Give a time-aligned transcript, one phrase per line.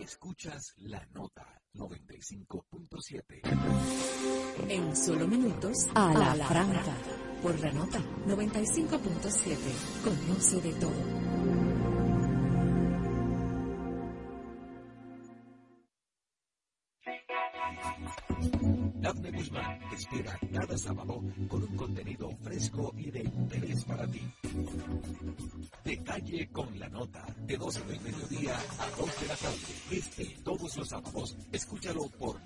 [0.00, 3.40] Escuchas la nota 95.7.
[4.68, 6.94] En solo minutos, a la, la franca.
[7.42, 9.56] Por la nota 95.7.
[10.04, 11.48] Conoce de todo.
[19.00, 24.20] Dafne Guzmán te espera cada sábado con un contenido fresco y de interés para ti.
[25.84, 29.17] Detalle con la nota, de 12 del mediodía a 2
[32.10, 32.37] por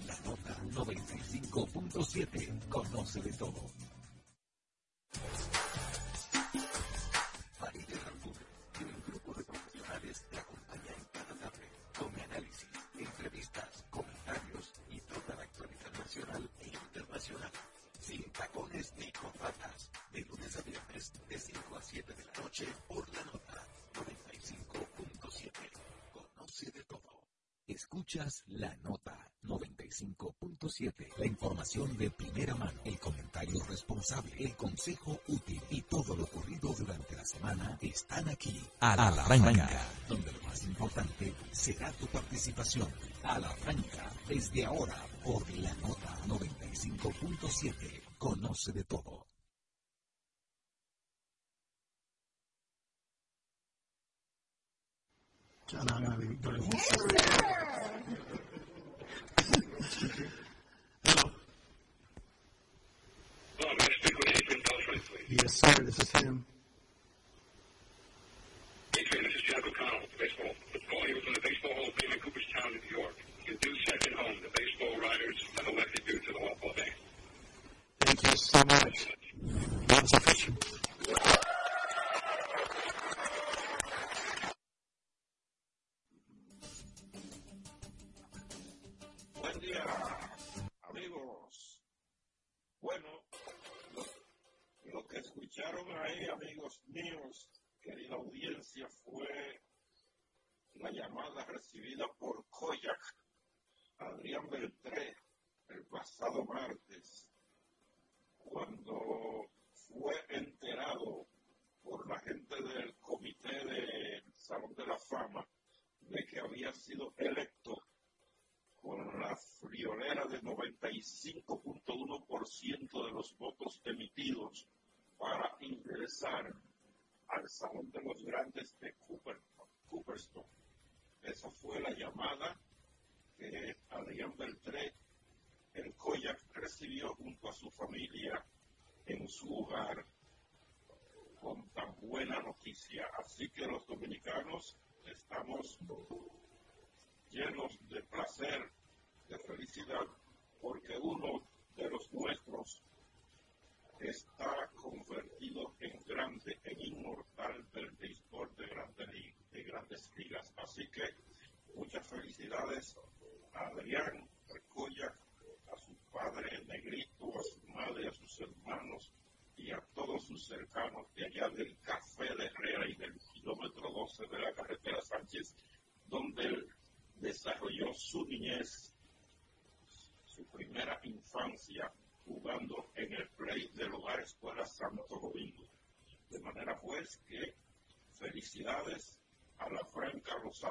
[30.03, 31.19] 95.7.
[31.19, 36.75] La información de primera mano, el comentario responsable, el consejo útil y todo lo ocurrido
[36.77, 38.61] durante la semana están aquí.
[38.80, 39.69] A la, franca,
[40.09, 42.89] donde lo más importante será tu participación.
[43.23, 48.03] A la franca, desde ahora, por la nota 95.7.
[48.19, 49.12] Conoce de todo.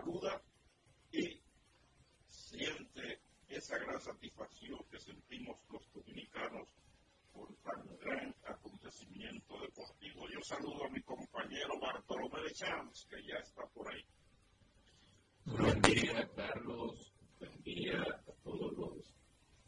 [0.01, 0.41] Saluda
[1.11, 1.39] y
[2.25, 6.67] siente esa gran satisfacción que sentimos los dominicanos
[7.31, 10.27] por tan gran acontecimiento deportivo.
[10.33, 14.03] Yo saludo a mi compañero Bartolomé de Champs, que ya está por ahí.
[15.45, 17.13] Buen día, Carlos.
[17.37, 19.15] Buen día a todos los.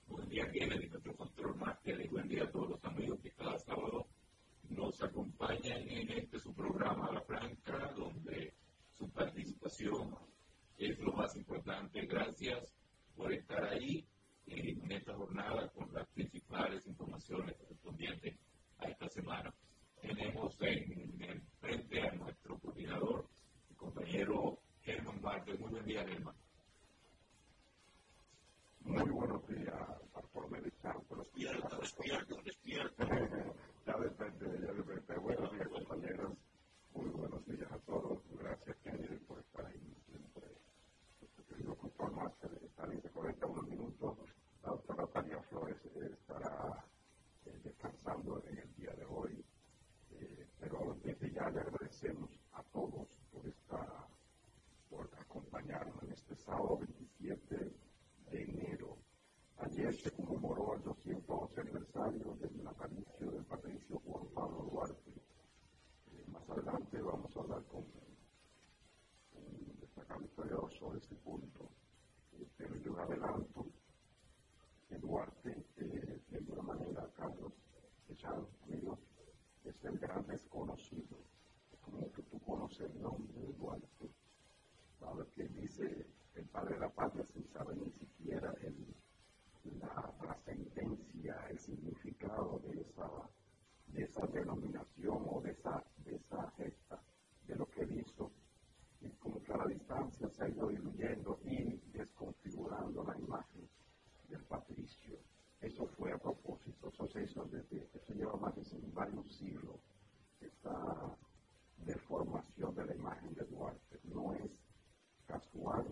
[0.07, 2.01] Buen día, Kennedy, nuestro control máster.
[2.01, 4.08] Y buen día a todos los amigos que cada sábado
[4.69, 8.53] nos acompañan en este su programa La Franca, donde
[9.03, 10.16] su participación
[10.78, 12.05] es lo más importante.
[12.05, 12.73] Gracias
[13.16, 14.08] por estar ahí
[14.47, 18.40] en esta jornada con las principales informaciones correspondientes
[18.78, 19.53] a esta semana.
[20.02, 23.28] Tenemos en, en frente a nuestro coordinador,
[23.70, 25.59] el compañero Germán Márquez.
[25.59, 26.35] Muy buen día, Germán.
[28.79, 31.16] Muy buenos días, Bartolomé de Campo.
[31.17, 33.08] Despierta, despierta, despierta.
[33.85, 35.17] ya depende, ya depende.
[35.20, 36.42] Buenos días, compañeros.
[36.95, 38.19] Muy buenos días a todos.
[38.40, 39.95] Gracias, Kennedy, por estar ahí.
[41.63, 44.17] Yo ocupo más de estar en 41 minutos.
[44.63, 46.85] La doctora Tania Flores eh, estará
[47.45, 49.43] eh, descansando en el día de hoy.
[50.11, 54.07] Eh, pero desde ya le agradecemos a todos por, estar,
[54.89, 57.73] por acompañarnos en este sábado 27
[58.31, 58.97] de enero.
[59.57, 65.12] Ayer se conmemoró el 211 aniversario del natalicio de Patricio Juan Pablo Duarte
[66.53, 67.82] adelante vamos a hablar con
[69.34, 71.70] un destacado historiador sobre este punto.
[72.58, 73.66] Pero yo adelanto
[74.88, 77.53] que Duarte, eh, de alguna manera, Carlos
[78.08, 79.00] Echado, amigo,
[79.66, 81.17] es el gran desconocido.
[81.82, 84.11] Como que tú conoces el nombre de Duarte.
[84.99, 88.96] Sabes que dice el padre de la patria sin saber ni siquiera el,
[89.79, 93.09] la trascendencia, el significado de esa,
[93.88, 97.02] de esa denominación o de esa esa gesta
[97.47, 98.32] de lo que él hizo.
[99.02, 103.70] Y como que a la distancia se ha ido diluyendo y desconfigurando la imagen
[104.29, 105.17] del patricio.
[105.59, 108.64] Eso fue a propósito, eso se hizo desde, eso lleva más de
[108.94, 109.79] varios siglos,
[110.41, 111.17] esta
[111.78, 113.99] deformación de la imagen de Duarte.
[114.03, 114.52] No es
[115.26, 115.85] casual,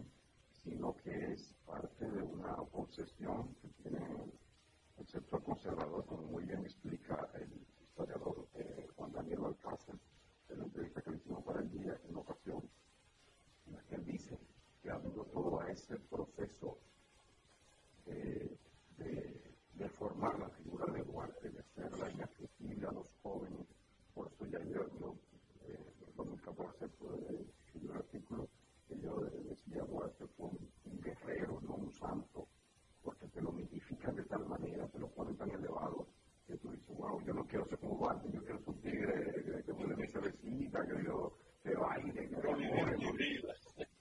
[0.63, 3.99] sino que es parte de una obsesión que tiene
[4.97, 9.95] el sector conservador, como muy bien explica el historiador eh, Juan Daniel Alcázar,
[10.49, 12.63] en la entrevista que le hicimos para el día en ocasión,
[13.67, 14.39] en la que él dice
[14.81, 16.79] que ha habido todo ese proceso
[18.05, 18.57] eh,
[18.97, 23.67] de, de, formar la figura de Duarte, de hacerla inaccesible a los jóvenes.
[24.13, 25.15] Por eso ya yo, yo
[25.65, 28.47] eh, en 2014 escribí un artículo
[28.87, 32.47] que yo decía Duarte fue un, un guerrero, no un santo,
[33.03, 36.07] porque te lo mitifican de tal manera, te lo ponen tan elevado
[36.51, 39.63] que tú dices, wow, yo no quiero ser como Duarte, yo quiero ser un tigre
[39.65, 42.97] que mi cervecita, que yo que baile, que corre,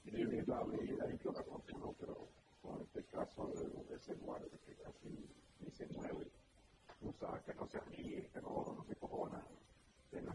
[0.05, 2.29] vivir la vida y que otra cosa, no, pero
[2.63, 4.15] con este caso de, ese
[4.67, 5.09] que casi
[5.61, 6.27] ni se mueve,
[7.03, 9.47] no sabe que no se ríe, que no, no se cojona,
[10.11, 10.33] que no,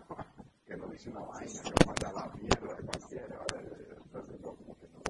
[0.65, 3.39] que no dice una vaina, que no manda la mierda de cualquiera,
[4.05, 5.01] entonces no, como que no,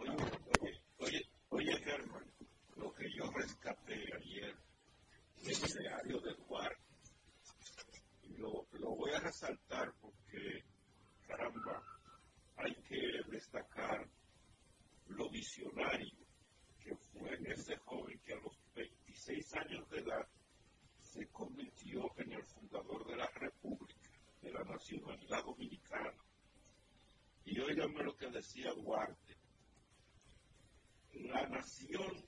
[0.00, 2.24] Oye, oye, oye, Germán,
[2.76, 4.39] lo que yo rescaté ayer
[5.42, 6.82] del diario de Duarte,
[8.36, 10.64] lo, lo voy a resaltar porque,
[11.26, 11.82] caramba,
[12.56, 14.06] hay que destacar
[15.08, 16.18] lo visionario
[16.78, 20.28] que fue ese joven que a los 26 años de edad
[20.98, 24.10] se convirtió en el fundador de la República,
[24.42, 26.14] de la nacionalidad dominicana.
[27.44, 29.36] Y óigame lo que decía Duarte.
[31.12, 32.24] La nación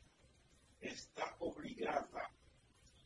[0.81, 2.31] está obligada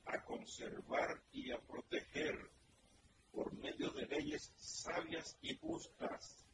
[0.07, 2.51] a conservar y a proteger
[3.33, 6.47] por medio de leyes sabias y justas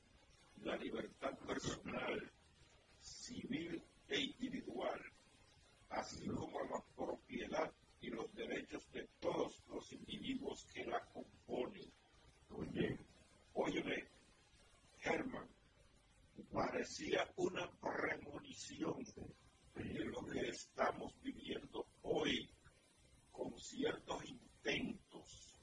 [0.62, 2.32] la libertad personal,
[3.00, 5.00] civil e individual,
[5.90, 11.90] así como la propiedad y los derechos de todos los individuos que la componen.
[12.50, 12.98] Oye,
[13.54, 14.08] óyeme,
[14.98, 15.48] Germán,
[16.52, 19.04] parecía una premonición
[19.74, 22.50] de lo que estamos viviendo hoy
[23.30, 25.54] con ciertos intentos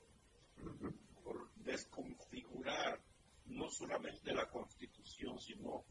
[1.24, 3.02] por desconfigurar
[3.46, 5.86] no solamente la constitución, sino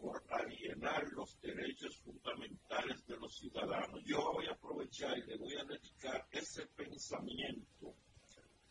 [0.00, 4.02] por alienar los derechos fundamentales de los ciudadanos.
[4.04, 7.94] Yo voy a aprovechar y le voy a dedicar ese pensamiento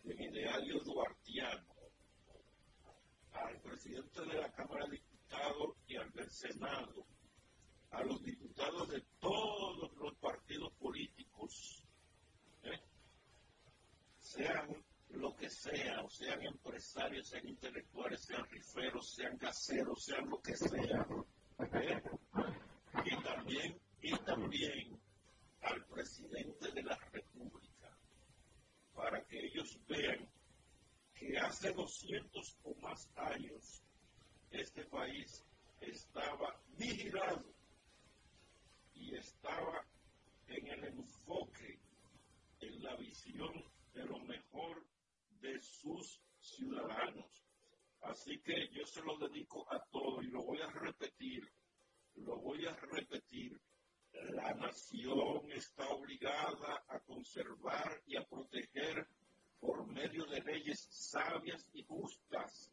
[0.04, 1.76] del ideario duartiano
[3.32, 7.06] al presidente de la Cámara de Diputados y al del Senado,
[7.92, 11.84] a los diputados de todos los partidos políticos,
[12.64, 12.80] ¿eh?
[14.20, 20.42] sean lo que sea, o sean empresarios, sean intelectuales, sean riferos, sean caseros, sean lo
[20.42, 21.06] que sea.
[23.04, 25.00] Y también, y también
[25.62, 27.98] al presidente de la República,
[28.94, 30.28] para que ellos vean
[31.14, 33.84] que hace 200 o más años
[34.52, 35.44] este país
[35.82, 37.46] estaba vigilado
[38.94, 39.86] y estaba
[40.48, 41.80] en el enfoque,
[42.60, 43.54] en la visión
[43.94, 44.86] de lo mejor
[45.42, 47.44] de sus ciudadanos.
[48.02, 51.50] Así que yo se lo dedico a todos y lo voy a repetir,
[52.16, 53.60] lo voy a repetir.
[54.32, 59.08] La nación está obligada a conservar y a proteger
[59.60, 62.72] por medio de leyes sabias y justas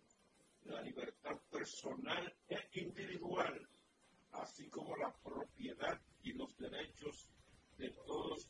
[0.64, 3.68] la libertad personal e individual,
[4.32, 7.28] así como la propiedad y los derechos
[7.78, 8.48] de todos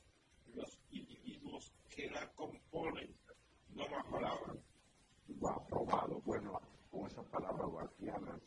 [0.55, 3.17] los individuos que la componen.
[3.71, 4.59] No más palabras.
[5.43, 6.21] Va aprobado.
[6.21, 6.61] Bueno,
[6.91, 8.43] con esas palabras guardianas,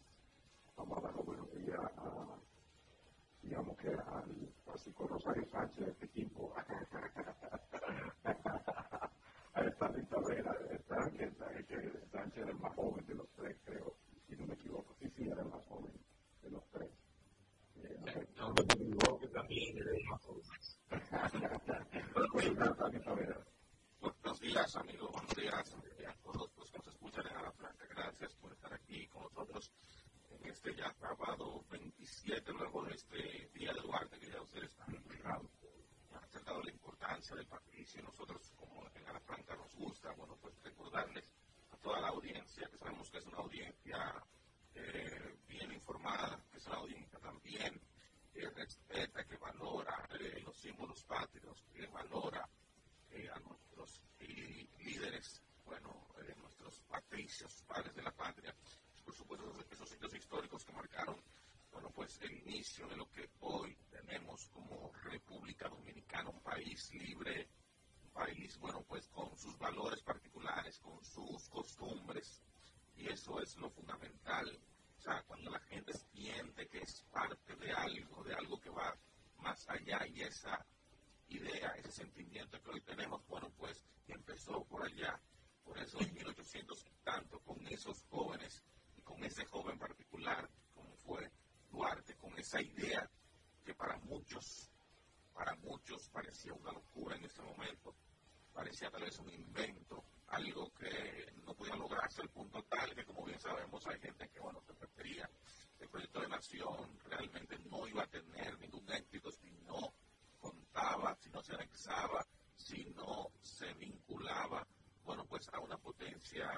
[0.76, 2.40] vamos a dar los buenos días a,
[3.42, 6.54] digamos que al Francisco Rosario Sánchez de este equipo.
[9.54, 11.32] a esta Rita Vera, está, que,
[11.66, 13.96] que Sánchez era el más joven de los tres, creo,
[14.28, 14.94] si no me equivoco.
[15.00, 15.94] Sí, sí, era el más joven
[16.44, 16.92] de los tres.
[17.78, 20.44] Eh, no, me equivoco, también era el más joven.
[22.54, 23.55] Buenos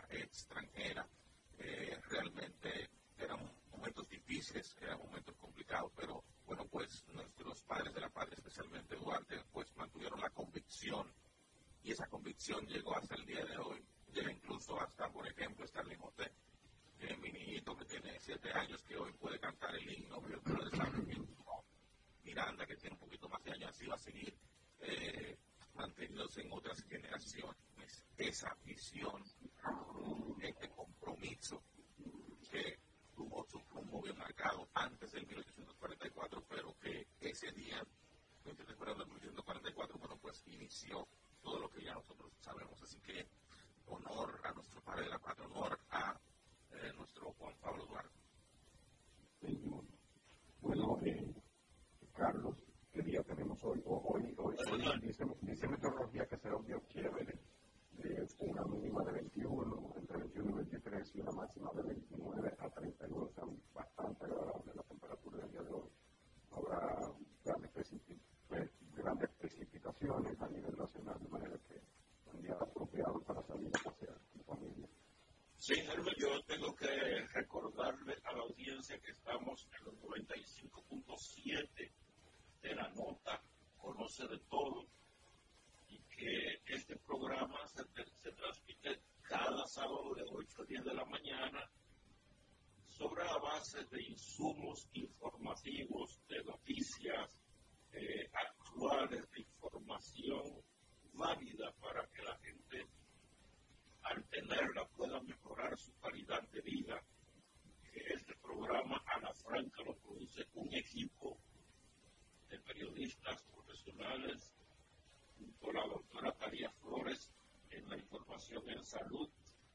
[0.09, 1.07] extranjera.
[1.59, 3.39] Eh, realmente eran
[3.71, 4.75] momentos difíciles,
[75.67, 76.87] Sí, Herbert, yo tengo que
[77.33, 79.86] recordarle a la audiencia que estamos en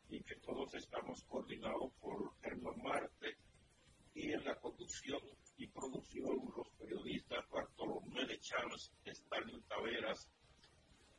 [0.08, 3.36] y que todos estamos coordinados por Germán Marte
[4.14, 5.20] y en la conducción
[5.56, 10.28] y producción los periodistas Bartolomé de Chávez, Stalin Taveras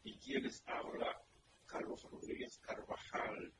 [0.03, 1.21] y quienes habla
[1.65, 3.52] Carlos Rodríguez Carvajal.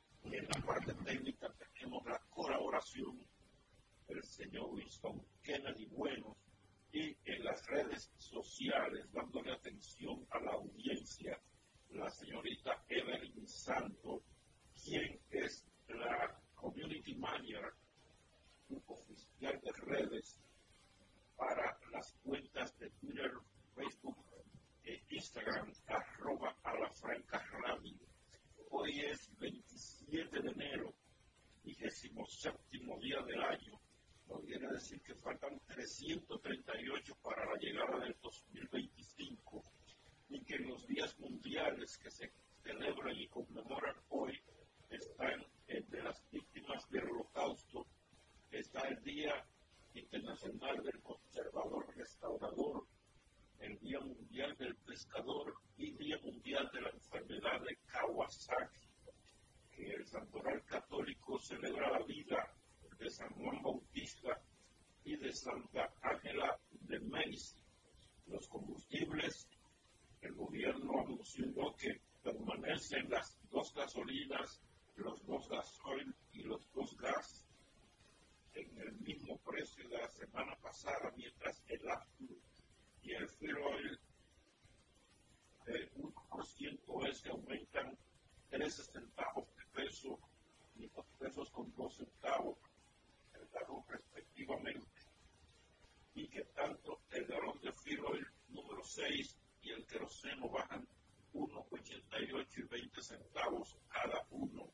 [100.44, 100.86] no bajan
[101.34, 104.70] 1,88 y 20 centavos cada uno.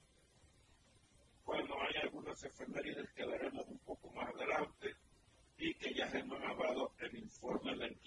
[1.45, 4.95] Bueno, hay algunas efemérides que veremos un poco más adelante
[5.57, 7.99] y que ya Germán ha dado el informe de del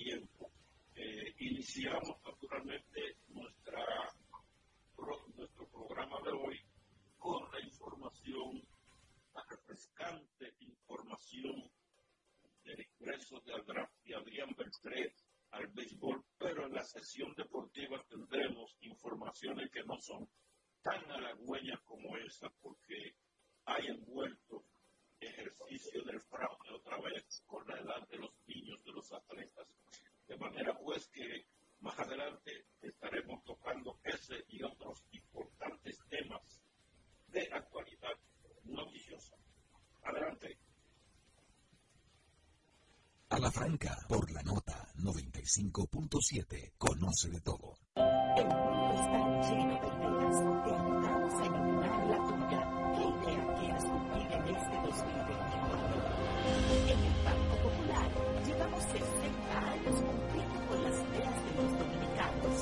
[43.62, 47.78] Por la nota 95.7, conoce de todo.
[47.94, 50.36] El mundo está lleno de ideas.
[50.66, 52.58] Te ayudamos a iluminar la tuya.
[52.90, 55.78] ¿Qué idea quieres cumplir en este 2024?
[56.90, 58.10] En el Banco Popular
[58.42, 62.56] llevamos 60 años cumpliendo con las ideas de los dominicanos.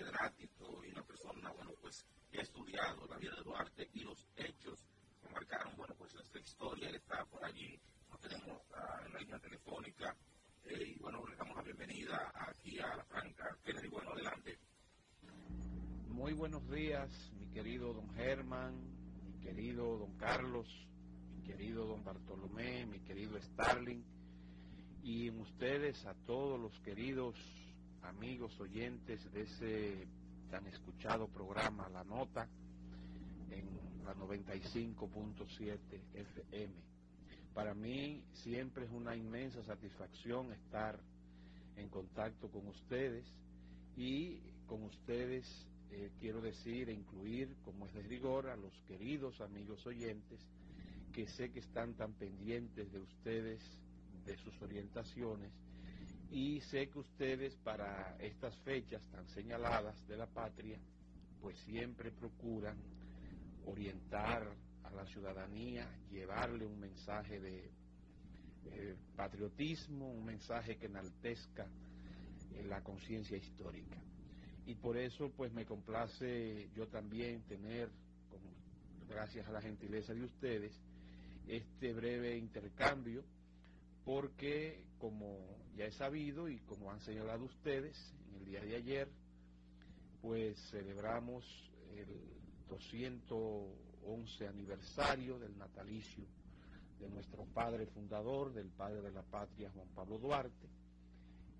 [0.00, 4.26] catedrático y una persona, bueno, pues que ha estudiado la vida de Duarte y los
[4.36, 4.86] hechos
[5.20, 7.78] que marcaron, bueno, pues nuestra historia, él está por allí,
[8.10, 10.16] lo tenemos ah, en la línea telefónica,
[10.64, 13.56] eh, y bueno, le damos la bienvenida aquí a la Franca.
[13.62, 14.58] Kennedy, bueno, adelante.
[16.08, 18.74] Muy buenos días, mi querido don Germán,
[19.22, 20.66] mi querido don Carlos,
[21.34, 24.02] mi querido don Bartolomé, mi querido Starling,
[25.02, 27.34] y ustedes a todos los queridos
[28.02, 30.08] amigos oyentes de ese
[30.50, 32.48] tan escuchado programa La Nota
[33.50, 35.78] en la 95.7
[36.14, 36.74] FM.
[37.54, 40.98] Para mí siempre es una inmensa satisfacción estar
[41.76, 43.24] en contacto con ustedes
[43.96, 45.46] y con ustedes
[45.92, 50.40] eh, quiero decir e incluir, como es de rigor, a los queridos amigos oyentes
[51.12, 53.60] que sé que están tan pendientes de ustedes,
[54.24, 55.50] de sus orientaciones,
[56.30, 60.78] y sé que ustedes para estas fechas tan señaladas de la patria,
[61.40, 62.76] pues siempre procuran
[63.66, 64.46] orientar
[64.84, 67.70] a la ciudadanía, llevarle un mensaje de
[68.66, 71.66] eh, patriotismo, un mensaje que enaltezca
[72.54, 73.96] eh, la conciencia histórica.
[74.66, 77.90] Y por eso pues me complace yo también tener,
[79.08, 80.78] gracias a la gentileza de ustedes,
[81.48, 83.24] este breve intercambio
[84.10, 85.38] porque como
[85.76, 87.96] ya he sabido y como han señalado ustedes
[88.26, 89.08] en el día de ayer,
[90.20, 91.44] pues celebramos
[91.94, 92.08] el
[92.68, 96.24] 211 aniversario del natalicio
[96.98, 100.68] de nuestro padre fundador, del padre de la patria, Juan Pablo Duarte,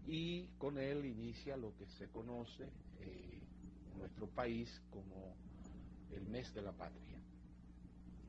[0.09, 2.65] y con él inicia lo que se conoce
[2.99, 3.43] eh,
[3.93, 5.37] en nuestro país como
[6.11, 7.23] el mes de la patria,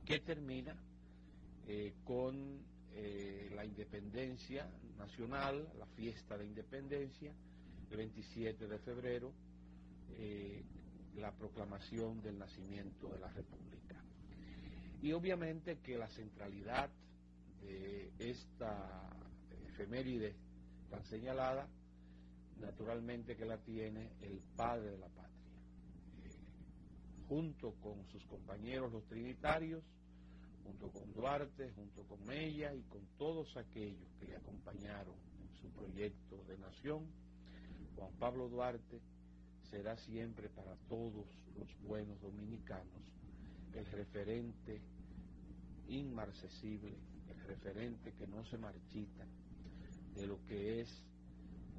[0.05, 0.75] que termina
[1.65, 7.31] eh, con eh, la independencia nacional, la fiesta de independencia,
[7.89, 9.31] el 27 de febrero,
[11.15, 13.95] la proclamación del nacimiento de la República.
[15.01, 16.89] Y obviamente que la centralidad
[17.61, 19.09] de esta
[19.67, 20.35] efeméride
[20.91, 21.67] tan señalada,
[22.59, 25.31] naturalmente que la tiene el padre de la patria,
[26.23, 26.29] eh,
[27.27, 29.83] junto con sus compañeros los trinitarios,
[30.63, 35.69] junto con Duarte, junto con ella y con todos aquellos que le acompañaron en su
[35.69, 37.05] proyecto de nación,
[37.95, 38.99] Juan Pablo Duarte
[39.69, 41.25] será siempre para todos
[41.57, 43.01] los buenos dominicanos
[43.73, 44.81] el referente
[45.87, 46.97] inmarcesible,
[47.29, 49.25] el referente que no se marchita
[50.15, 51.03] de lo que es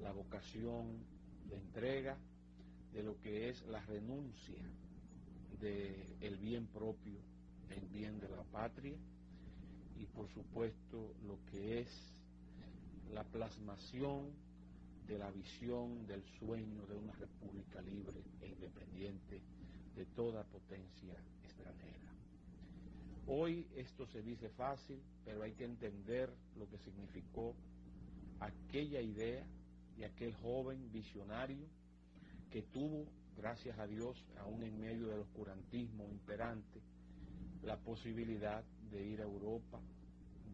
[0.00, 1.04] la vocación
[1.48, 2.16] de entrega,
[2.92, 4.62] de lo que es la renuncia
[5.60, 7.20] del bien propio
[7.72, 8.96] en bien de la patria
[9.96, 11.88] y por supuesto lo que es
[13.12, 14.30] la plasmación
[15.06, 19.40] de la visión del sueño de una república libre e independiente
[19.96, 22.12] de toda potencia extranjera.
[23.26, 27.54] Hoy esto se dice fácil, pero hay que entender lo que significó
[28.40, 29.44] aquella idea
[29.96, 31.66] de aquel joven visionario
[32.50, 33.06] que tuvo,
[33.36, 36.80] gracias a Dios, aún en medio del oscurantismo imperante,
[37.62, 39.80] la posibilidad de ir a Europa,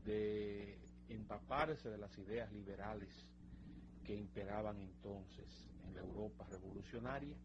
[0.04, 3.08] de empaparse de las ideas liberales
[4.04, 5.46] que imperaban entonces
[5.86, 7.36] en la Europa revolucionaria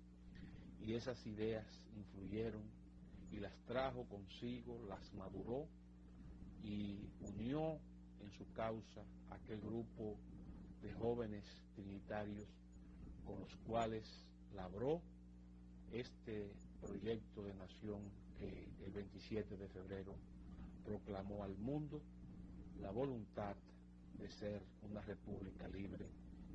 [0.82, 2.62] y esas ideas influyeron
[3.32, 5.67] y las trajo consigo, las maduró
[6.63, 7.80] y unió
[8.21, 10.17] en su causa aquel grupo
[10.82, 11.43] de jóvenes
[11.76, 12.47] trinitarios
[13.26, 14.04] con los cuales
[14.54, 15.02] labró
[15.91, 18.02] este proyecto de nación
[18.86, 20.13] el 27 de febrero
[20.86, 22.01] proclamó al mundo
[22.82, 23.56] la voluntad
[24.19, 26.08] de ser una república libre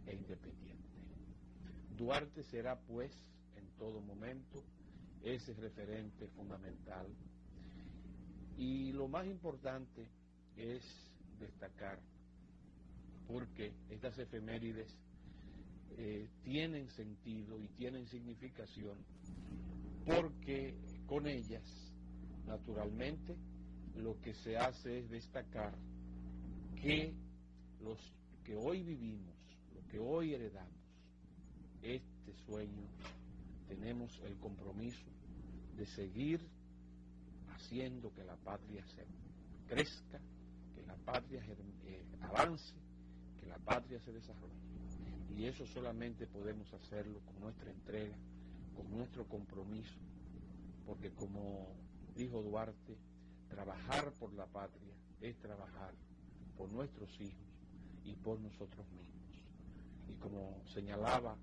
[0.07, 0.98] e independiente.
[1.96, 3.12] Duarte será pues
[3.57, 4.62] en todo momento
[5.22, 7.07] ese referente fundamental
[8.57, 10.07] y lo más importante
[10.57, 10.83] es
[11.40, 11.98] destacar
[13.27, 14.88] porque estas efemérides
[15.96, 18.96] eh, tienen sentido y tienen significación
[20.07, 20.74] porque
[21.09, 21.64] con ellas
[22.47, 23.35] naturalmente
[23.97, 25.75] lo que se hace es destacar
[26.81, 27.12] que
[27.83, 27.99] los
[28.44, 29.38] que hoy vivimos
[29.88, 30.79] que hoy heredamos
[31.83, 32.87] este sueño,
[33.68, 35.07] tenemos el compromiso
[35.77, 36.40] de seguir
[37.55, 39.07] haciendo que la patria se
[39.66, 40.21] crezca,
[40.75, 41.42] que la patria
[41.85, 42.75] eh, avance,
[43.40, 44.55] que la patria se desarrolle.
[45.37, 48.16] Y eso solamente podemos hacerlo con nuestra entrega,
[48.75, 49.99] con nuestro compromiso,
[50.88, 51.77] porque como
[52.16, 52.96] dijo Duarte,
[53.51, 55.92] trabajar por la patria es trabajar
[56.57, 57.46] por nuestros hijos
[58.05, 59.18] y por nosotros mismos
[60.09, 61.37] y como señalaba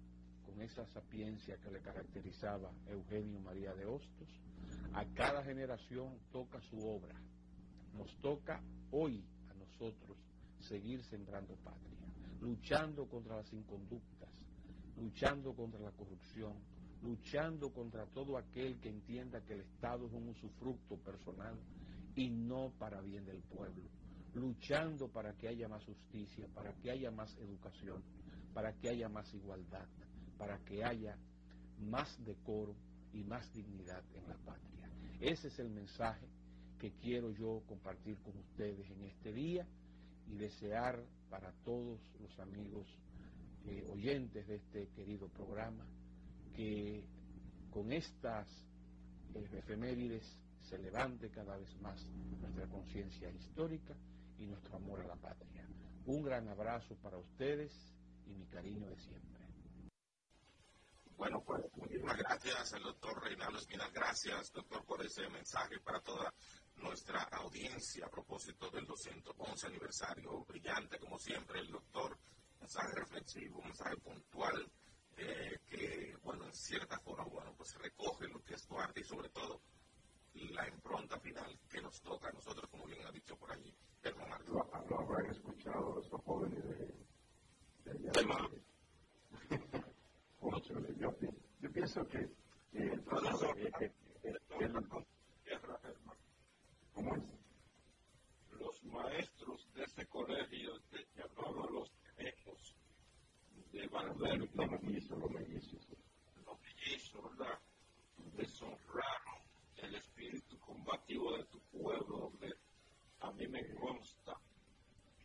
[0.47, 4.27] con esa sapiencia que le caracterizaba Eugenio María de Hostos,
[4.93, 7.15] a cada generación toca su obra.
[7.93, 10.17] Nos toca hoy a nosotros
[10.59, 12.07] seguir sembrando patria,
[12.41, 14.29] luchando contra las inconductas,
[14.97, 16.53] luchando contra la corrupción,
[17.01, 21.55] luchando contra todo aquel que entienda que el Estado es un usufructo personal
[22.15, 23.83] y no para bien del pueblo,
[24.33, 28.01] luchando para que haya más justicia, para que haya más educación,
[28.53, 29.85] para que haya más igualdad,
[30.37, 31.17] para que haya
[31.79, 32.75] más decoro
[33.13, 34.89] y más dignidad en la patria.
[35.19, 36.27] Ese es el mensaje
[36.79, 39.65] que quiero yo compartir con ustedes en este día
[40.27, 42.87] y desear para todos los amigos
[43.67, 45.85] eh, oyentes de este querido programa
[46.55, 47.03] que
[47.69, 48.47] con estas
[49.33, 52.03] eh, efemérides se levante cada vez más
[52.39, 53.95] nuestra conciencia histórica
[54.37, 55.67] y nuestro amor a la patria.
[56.05, 57.71] Un gran abrazo para ustedes
[58.25, 59.35] y mi cariño de siempre.
[61.17, 63.89] Bueno, pues muchísimas gracias al doctor Reinaldo Espinal.
[63.93, 66.33] Gracias, doctor, por ese mensaje para toda
[66.77, 70.43] nuestra audiencia a propósito del 211 aniversario.
[70.45, 72.17] Brillante, como siempre, el doctor.
[72.59, 74.69] Mensaje reflexivo, mensaje puntual,
[75.17, 79.03] eh, que, bueno, en cierta forma, bueno, pues recoge lo que es tu arte y
[79.03, 79.61] sobre todo
[80.33, 83.73] la impronta final que nos toca a nosotros, como bien ha dicho por allí,
[84.47, 88.49] lo, lo habrán escuchado estos jóvenes de, de allá.
[90.99, 91.15] yo,
[91.59, 92.19] yo pienso que,
[92.71, 95.59] que que, que, que,
[96.93, 97.23] ¿cómo es?
[98.59, 101.89] Los maestros de ese colegio te llamaban los
[103.75, 104.49] de Valverde.
[104.55, 105.87] Los mellizos, los mellizos.
[106.45, 107.59] Los mellizos, ¿verdad?
[108.37, 109.41] Deshonraron
[109.77, 112.55] el espíritu combativo de tu pueblo, donde
[113.19, 114.39] a mí me consta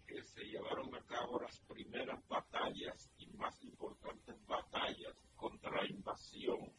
[0.07, 6.73] que se llevaron a cabo las primeras batallas y más importantes batallas contra la invasión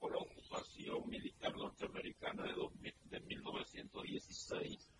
[0.00, 4.90] o la ocupación militar norteamericana de, dos, de 1916.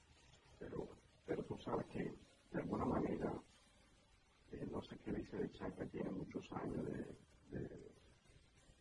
[0.58, 0.88] Pero,
[1.24, 2.02] pero tú sabes que
[2.50, 3.32] de alguna manera,
[4.52, 7.94] eh, no sé qué dice de Chanca, tiene muchos años de, de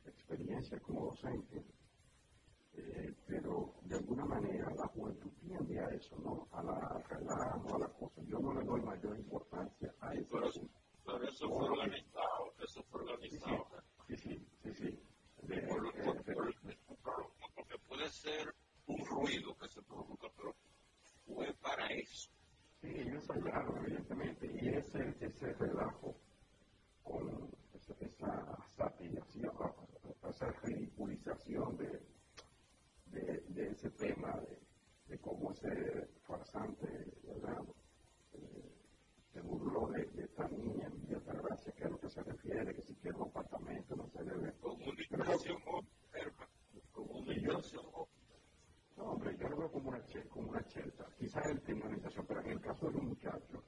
[0.06, 1.66] experiencia como docente
[2.78, 6.48] eh, pero de alguna manera la juventud tiende a eso, ¿no?
[6.52, 8.22] A la relajo, a la cosa.
[8.28, 10.28] Yo no le doy mayor importancia a eso.
[10.32, 10.52] Pero,
[11.06, 13.68] pero eso fue organizado, eso fue organizado.
[14.08, 15.00] Sí, sí, sí, sí.
[15.48, 18.54] De, por, lo, por, por, porque puede ser
[18.86, 20.56] un ruido que se produzca, pero
[21.26, 22.30] fue para eso.
[22.88, 26.16] Sí, ellos ensayaron, evidentemente, y ese, ese relajo
[27.04, 29.52] con esa, esa satirización,
[30.30, 32.02] esa ridiculización de
[33.08, 34.58] de, de ese tema, de,
[35.08, 36.88] de, cómo ese farsante,
[37.24, 37.64] ¿verdad?
[38.34, 38.72] Eh,
[39.34, 42.24] se burló de, de, esta niña en Villa Gracia, que es a lo que se
[42.24, 44.54] refiere, que si quiere un apartamento no se debe.
[44.62, 45.58] Comunicación
[46.92, 47.86] Comunicación
[48.98, 51.06] No, hombre, yo lo veo como una, como una chelta.
[51.18, 53.64] Quizás una orientación, pero en el caso de un muchacho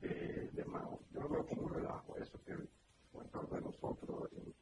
[0.00, 2.54] de, de Mao, yo lo veo como un relajo, eso que
[3.12, 4.54] cuenta de nosotros en,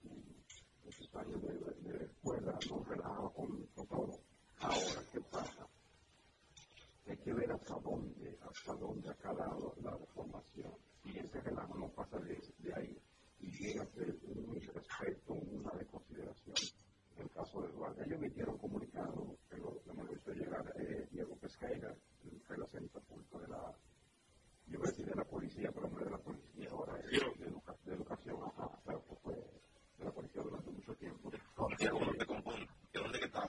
[0.84, 4.20] en sus años de, de, de escuela, no relajo con, con todo.
[4.60, 5.66] Ahora, ¿qué pasa?
[7.08, 10.72] Hay que ver hasta dónde, hasta dónde ha calado la reformación.
[11.02, 12.98] Si ese relajo no pasa de, de ahí
[13.40, 16.56] y llega a ser un respeto, una desconsideración.
[17.16, 20.72] En el caso de Eduardo, ellos emitieron comunicado que lo, que me lo hizo llegar
[20.76, 23.74] eh, Diego Pesqueira, el relacionista público de la,
[24.66, 27.46] yo voy a decir de la policía, pero no de la policía, ahora es de,
[27.46, 31.30] educa, de educación, ajá, claro, que fue de la policía durante mucho tiempo.
[31.56, 33.46] ¿Dónde que estaba?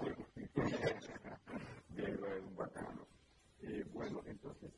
[1.89, 3.07] Diego es un bacano.
[3.61, 4.71] Eh, bueno, entonces,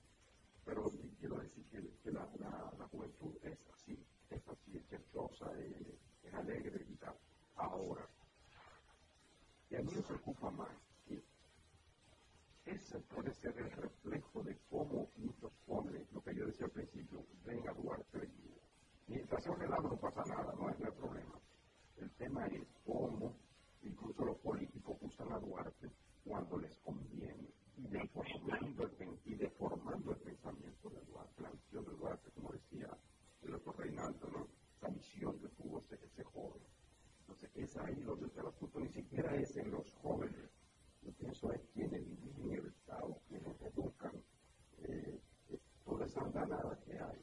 [0.65, 5.51] pero quiero decir que, que la, la, la, juventud es así, es así, es cherchosa,
[5.59, 5.75] es,
[6.23, 7.15] es alegre y tal.
[7.55, 8.07] Ahora,
[9.69, 10.69] y a mí me preocupa más
[11.05, 11.21] que
[12.65, 17.25] ese puede ser el reflejo de cómo muchos jóvenes, lo que yo decía al principio,
[17.45, 20.91] ven a Duarte y mientras sea un relajo no pasa nada, no hay, no hay
[20.93, 21.39] problema.
[21.97, 23.35] El tema es cómo
[23.83, 25.91] incluso los políticos usan a Duarte
[26.23, 31.91] cuando les conviene y deformando el, y deformando el pensamiento de Duarte, la visión de
[31.91, 32.89] Duarte, como decía
[33.43, 34.47] el doctor Reinaldo, ¿no?
[34.81, 36.61] la visión que tuvo ese, ese joven.
[37.21, 40.49] Entonces es ahí donde está el asunto, ni siquiera es en los jóvenes.
[41.01, 44.23] Yo pienso es quienes dirigen el Estado, quienes educan
[44.79, 45.19] eh,
[45.85, 47.21] toda esa andanada que hay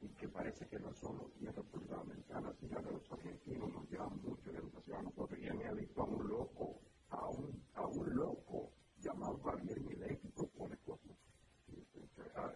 [0.00, 3.90] y que parece que no solo aquí en República Dominicana, sino que los argentinos nos
[3.90, 5.38] llevan mucho de educación a nosotros.
[5.38, 10.16] Y me ha visto a un loco, a un, a un loco llamado Javier Milei
[10.18, 11.16] que propone cosas.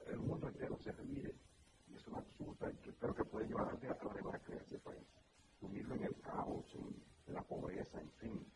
[0.07, 1.35] El mundo entero se ríe
[1.89, 4.79] y es una absurda y que creo que puede llevar a la debacle de ese
[4.79, 5.07] país.
[5.59, 8.47] Sumirlo en el caos, en, en la pobreza, en fin.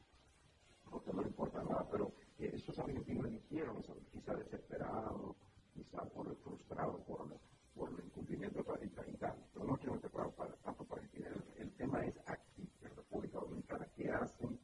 [0.91, 3.83] Porque no le importa nada, pero eh, esos argentinos eligieron,
[4.13, 5.37] quizá desesperados,
[5.75, 7.27] quizá por frustrados por
[7.75, 9.37] por el incumplimiento tal.
[9.53, 10.01] Pero no quiero
[10.35, 14.59] para, tanto para el, el tema es aquí, en República Dominicana, qué hacen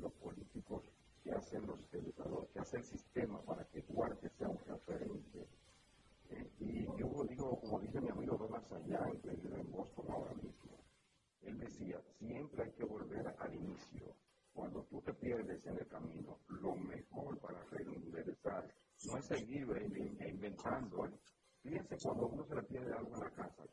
[0.00, 0.82] los políticos,
[1.22, 5.48] qué hacen los educadores, qué hace el sistema para que Duarte sea un referente.
[6.30, 10.34] Eh, y yo digo, como dice mi amigo Donald Sayán, que vive en Boston ahora
[10.34, 10.76] mismo,
[11.42, 14.12] él decía, siempre hay que volver al inicio.
[14.52, 18.66] Cuando tú te pierdes en el camino, lo mejor para reenderezar
[19.04, 19.66] no es seguir
[20.26, 21.05] inventando,
[22.02, 23.65] Cuando uno se le pierde algo en la casa,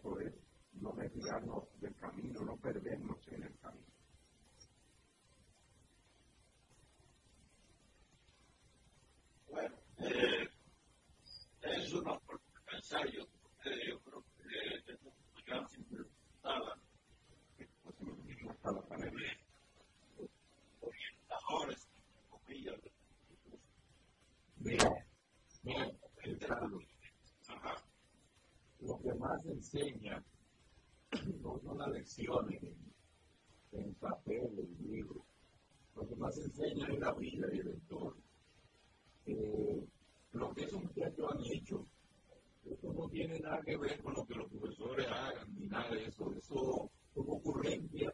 [0.00, 0.34] eso es
[0.80, 1.59] no mezclar, no
[29.60, 30.24] enseña,
[31.42, 32.78] no son las lecciones en,
[33.72, 35.24] en papel, en libro.
[35.94, 38.22] Lo que más enseña es la vida y el entorno.
[39.26, 39.84] Eh,
[40.32, 41.86] lo que esos muchachos han hecho,
[42.64, 46.06] esto no tiene nada que ver con lo que los profesores hagan, ni nada de
[46.06, 46.32] eso.
[46.32, 48.12] Eso son ocurrencia,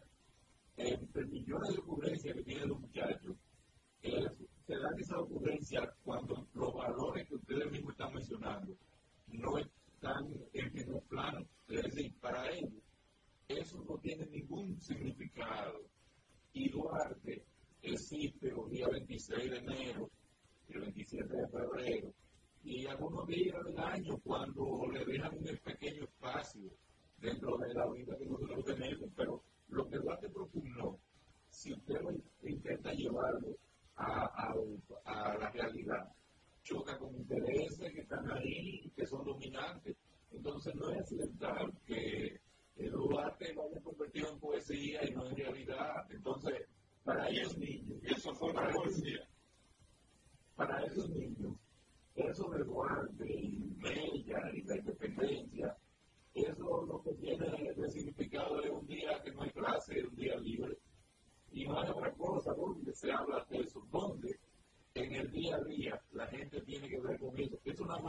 [0.77, 2.96] entre millones de ocurrencias que tienen los muchachos.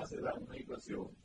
[0.08, 1.17] se da una ecuación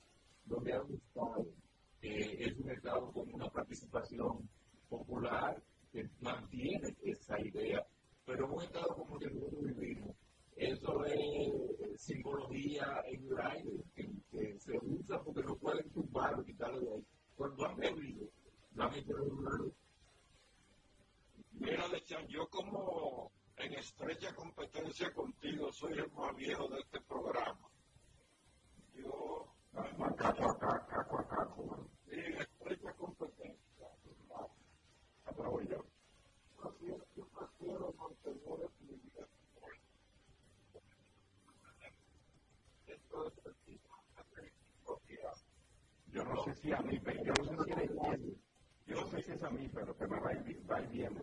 [48.86, 51.22] yo no sé si es a mí, pero que me va a ir, va bien.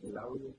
[0.00, 0.56] El audio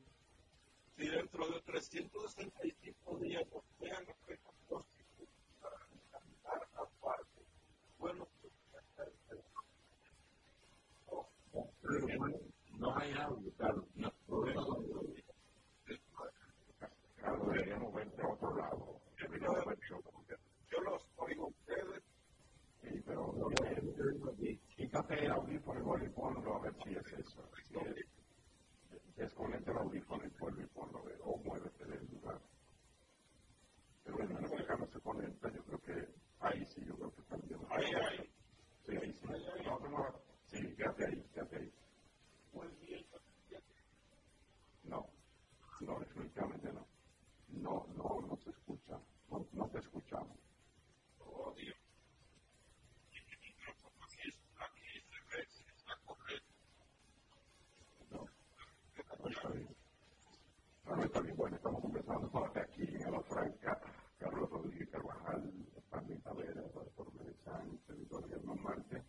[62.07, 63.79] organizados aquí en la Franca,
[64.17, 65.51] Carlos Rodríguez Carvajal,
[65.89, 67.07] Pamela Tavera, el doctor
[67.43, 69.03] Sánchez, el doctor Guillermo Marte,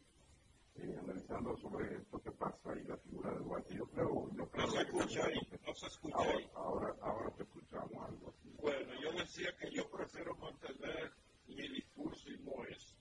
[0.76, 3.74] eh, analizando sobre esto que pasa y la figura del guante.
[3.74, 6.16] Yo creo, yo no se escucha ahí, no se escucha
[6.54, 6.94] ahora.
[7.02, 8.28] Ahora, te escuchamos algo.
[8.28, 8.56] Así.
[8.60, 11.12] Bueno, yo decía que yo prefiero mantener
[11.46, 12.94] mi discurso y no es,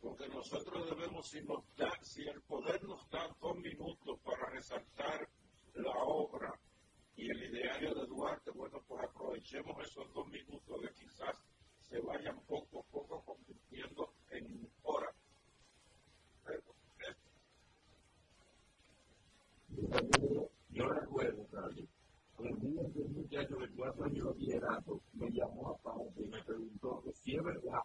[0.00, 1.59] porque nosotros debemos irnos
[23.02, 27.12] un muchacho de cuatro años de bachillerato me llamó a pausa y me preguntó que
[27.12, 27.82] si es verdad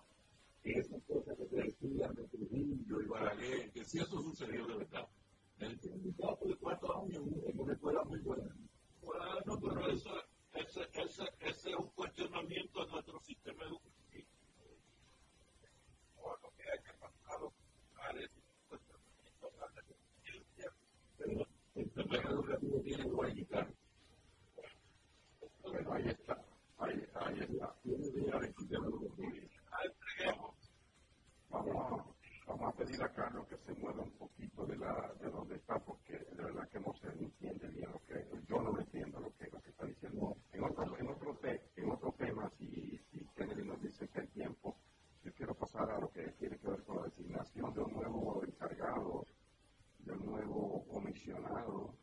[0.63, 4.78] que esas cosas que se decían de Trujillo y Balaguer, que si eso sucedió de
[4.78, 5.07] verdad.
[5.59, 8.53] Él tiene un muchacho de cuatro años en una escuela muy buena.
[9.01, 10.09] Bueno, pero eso,
[10.53, 10.82] ese,
[11.39, 14.28] es un cuestionamiento de nuestro sistema educativo.
[16.18, 18.11] Bueno, que hay que pasar a
[18.68, 19.51] cuestionamiento.
[21.18, 23.85] Pero el sistema educativo tiene dos guitarras
[25.76, 26.38] pero ahí está.
[26.78, 27.76] Ahí, está.
[27.84, 28.66] Tiene idea de que
[32.48, 36.44] Vamos a, pedir a Carlos que se mueva un poquito de, donde está, porque de
[36.44, 39.86] verdad que no se entiende bien lo que yo no entiendo lo que, lo está
[39.86, 40.36] diciendo.
[40.54, 41.10] En otro, en
[42.18, 44.78] tema, si, si Kennedy nos dice que hay tiempo,
[45.24, 48.44] yo quiero pasar a lo que tiene que ver con la designación de un nuevo
[48.44, 49.26] encargado,
[50.00, 51.96] de un nuevo comisionado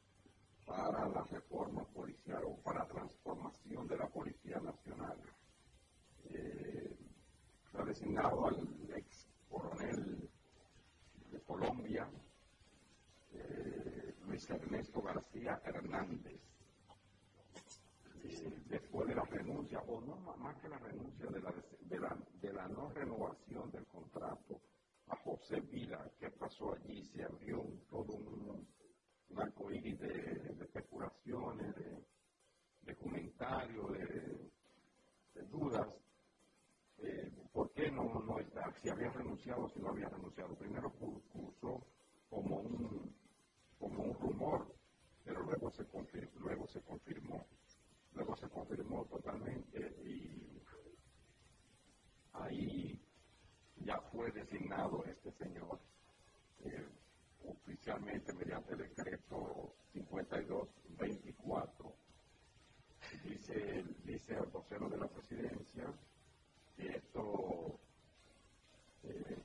[0.66, 5.18] la reforma policial o para la transformación de la Policía Nacional.
[6.30, 6.96] Eh,
[7.74, 10.30] ha designado al ex coronel
[11.30, 12.08] de Colombia,
[13.32, 16.40] eh, Luis Ernesto García Hernández,
[18.66, 22.52] después de la renuncia, o no más que la renuncia de la, de la, de
[22.52, 24.60] la no renovación del contrato
[25.08, 28.66] a José Vila, que pasó allí, se abrió todo un,
[29.33, 32.05] un arcoíris de, de, especulaciones, de,
[32.83, 34.51] de comentarios, de,
[35.35, 35.89] de dudas.
[36.99, 38.72] Eh, ¿Por qué no, no está?
[38.83, 40.55] Si había renunciado o si no había renunciado.
[40.57, 41.87] Primero cursó
[42.30, 43.16] como un,
[43.78, 44.74] como un rumor,
[45.24, 47.47] pero luego se, confirmó, luego se confirmó.
[48.14, 50.62] Luego se confirmó totalmente y
[52.35, 53.03] ahí
[53.76, 55.80] ya fue designado este señor
[56.64, 56.89] eh,
[57.45, 61.95] oficialmente mediante el decreto 5224.
[63.22, 65.93] Dice, dice el vocero de la presidencia
[66.76, 67.78] que esto
[69.05, 69.43] eh,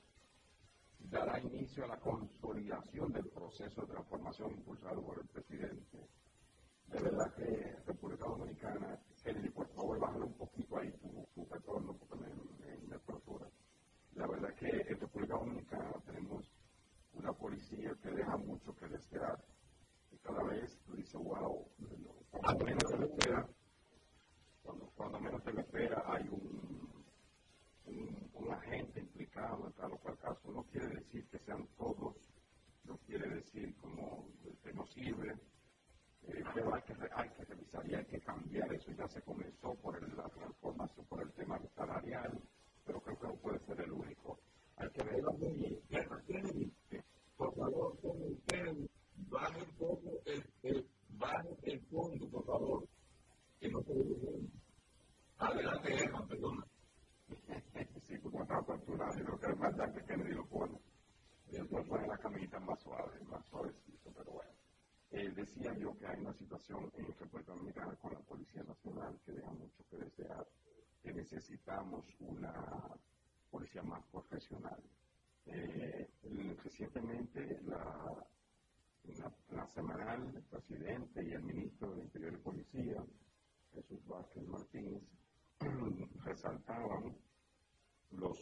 [1.10, 5.98] dará inicio a la consolidación del proceso de transformación impulsado por el presidente.
[6.86, 11.94] De verdad que República Dominicana, Kennedy, por favor, bájale un poquito ahí tu, tu retorno
[11.94, 13.46] porque me, me, me tortura.
[14.14, 16.47] La verdad que en República Dominicana tenemos
[17.18, 19.38] una policía que deja mucho que desear.
[20.10, 21.66] Y cada vez tú dices, wow,
[22.30, 23.48] cuando menos te lo espera,
[24.62, 27.04] cuando, cuando menos te lo espera, hay un,
[27.86, 30.52] un, un agente implicado en tal o cual caso.
[30.52, 32.16] No quiere decir que sean todos,
[32.84, 34.28] no quiere decir como
[34.62, 35.32] que no sirve,
[36.22, 38.90] eh, pero hay que, hay que revisar y hay que cambiar eso.
[38.92, 42.40] Ya se comenzó por el, la transformación, por el tema salarial,
[42.84, 44.38] pero creo que no puede ser el único.
[44.80, 45.82] Hay que ver muy
[46.26, 46.72] Kennedy,
[47.36, 48.76] por favor, como usted,
[49.28, 52.88] baje un poco el, el, baje el fondo, por favor,
[53.58, 54.48] que no se ve
[55.38, 56.66] Adelante, Germán, perdona.
[58.06, 60.80] sí, porque estaba torturado, yo creo que es verdad que Kennedy lo pone.
[61.50, 64.52] Después pone la camita más suave, más suavecito, pero bueno.
[65.10, 69.32] Eh, decía yo que hay una situación en República Dominicana con la Policía Nacional que
[69.32, 70.46] deja mucho que desear,
[71.02, 72.94] que necesitamos una
[73.50, 74.82] policía más profesional.
[75.46, 76.08] Eh,
[76.62, 78.26] recientemente la,
[79.50, 83.04] la, semanal, el presidente y el ministro del Interior y Policía,
[83.72, 85.02] Jesús Vázquez Martínez,
[86.24, 87.16] resaltaban
[88.10, 88.36] los,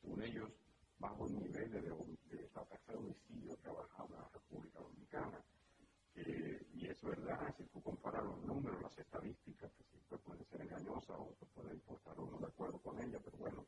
[0.00, 0.50] según ellos,
[0.98, 5.44] bajos niveles de, de la tasa de homicidio que ha bajado en la República Dominicana.
[6.16, 11.16] Y es verdad, si tú comparas los números, las estadísticas, que siempre pueden ser engañosas
[11.18, 13.66] o te puede importar uno de acuerdo con ellas, pero bueno,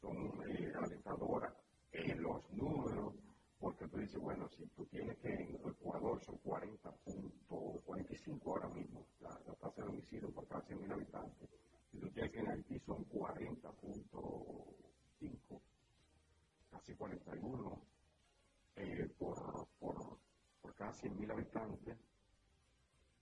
[0.00, 0.16] son
[0.48, 1.52] eh, alentadoras
[1.92, 3.14] en los números,
[3.58, 8.68] porque tú dices, bueno, si tú tienes que en Ecuador son 40 puntos, 45 ahora
[8.70, 11.50] mismo, la, la tasa de homicidio por cada 100.000 habitantes,
[11.90, 15.60] si tú tienes que en Haití son 40.5,
[16.70, 17.82] casi 41
[18.76, 20.18] eh, por, por,
[20.62, 21.98] por cada 100.000 habitantes,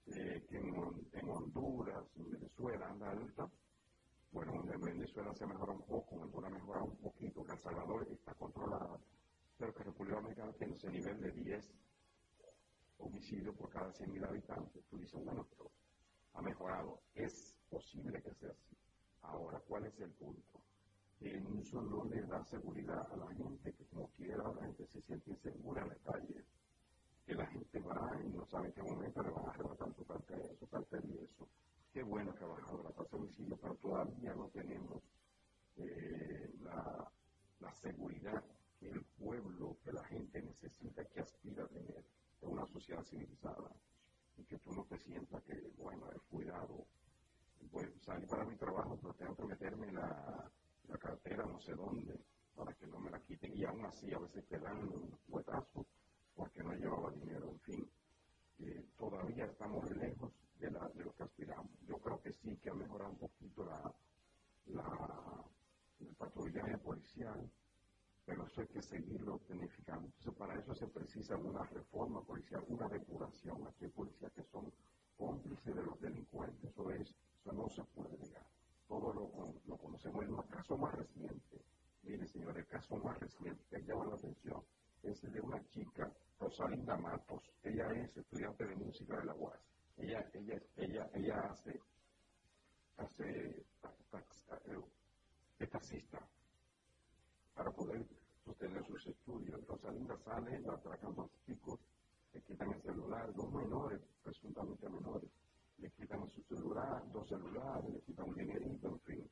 [0.07, 0.75] eh, que en,
[1.13, 3.51] en, Honduras, en Venezuela anda alta.
[4.33, 5.83] Bueno, en Venezuela se mejora un
[6.49, 8.99] poco, en Honduras mejora un poquito, que El Salvador está controlada,
[9.59, 11.75] pero que República Dominicana tiene ese nivel de 10
[12.99, 14.85] homicidios por cada 100.000 habitantes.
[14.89, 15.71] Tú dices, bueno, pero
[16.35, 17.01] ha mejorado.
[17.15, 18.77] Es posible que sea así.
[19.23, 20.61] Ahora, ¿cuál es el punto?
[21.21, 25.03] En eso no le da seguridad a la gente, que como quiera la gente se
[25.03, 26.45] siente insegura en la calle
[27.27, 30.05] que la gente va y no sabe en qué momento le van a arrebatar su
[30.07, 31.47] cartel, su cartel y eso.
[31.93, 35.03] Qué bueno que ha bajado la tasa de homicidio, pero todavía no tenemos
[35.79, 37.13] eh, la,
[37.75, 38.43] seguridad
[38.81, 42.05] que el pueblo, que la gente necesita, que aspira a tener
[42.43, 43.71] en una sociedad civilizada.
[44.37, 46.87] Y que tú no te sientas que, bueno, cuidado,
[47.71, 50.51] pues salir para mi trabajo, pero tengo que meterme la,
[50.89, 52.19] la cartera no sé dónde,
[52.57, 53.57] para que no me la quiten.
[53.57, 55.87] Y aún así, a veces te dan un puetazo
[56.35, 57.91] porque no llevaba dinero, en fin.
[58.61, 61.71] Eh, todavía estamos lejos de, la, de, lo que aspiramos.
[61.87, 63.95] Yo creo que sí que ha mejorado un poquito la,
[66.01, 67.51] el patrullaje policial,
[68.25, 70.07] pero eso hay que seguirlo planificando.
[70.07, 73.67] Entonces, para eso se precisa una reforma policial, una depuración.
[73.67, 74.73] Aquí hay policías que son
[75.17, 77.09] cómplices de los delincuentes, eso, es,
[77.41, 78.47] eso no se puede negar.
[78.87, 80.25] Todo lo, lo conocemos.
[80.25, 81.65] El caso más reciente,
[82.03, 84.63] mire señor, el caso más reciente que llama la atención
[85.03, 89.61] es el de una chica Rosalinda Matos, ella es estudiante de música de la UAS.
[89.97, 91.81] Ella, ella, ella, ella hace,
[92.97, 93.67] hace
[95.59, 96.21] es taxista
[97.55, 98.07] para poder
[98.45, 99.67] sostener sus estudios.
[99.67, 101.81] Rosalinda sale, la atracan dos chicos
[102.33, 105.31] le quitan el celular, dos menores, presuntamente menores,
[105.79, 109.31] le quitan su celular, dos celulares, le quitan un dinerito, en fin.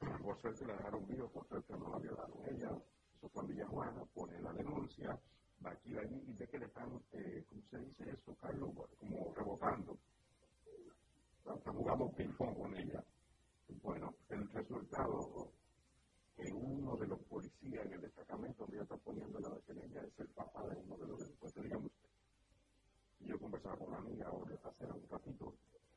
[0.22, 2.70] Por suerte le dejaron vivo, por suerte no la violaron ella.
[3.16, 5.18] Eso fue en Villajuana, pone la denuncia,
[5.64, 8.70] va aquí, va allí, y ve que le están, eh, ¿cómo se dice eso, Carlos?
[8.98, 9.98] Como rebotando.
[11.44, 13.04] Están jugando ping-pong con ella.
[13.82, 15.52] Bueno, el resultado
[16.38, 20.28] que uno de los policías en el destacamento donde está poniendo la detenida es el
[20.28, 22.08] papá de uno de los delincuentes, digamos usted.
[23.26, 25.54] Yo conversaba con una amiga ahora hace un ratito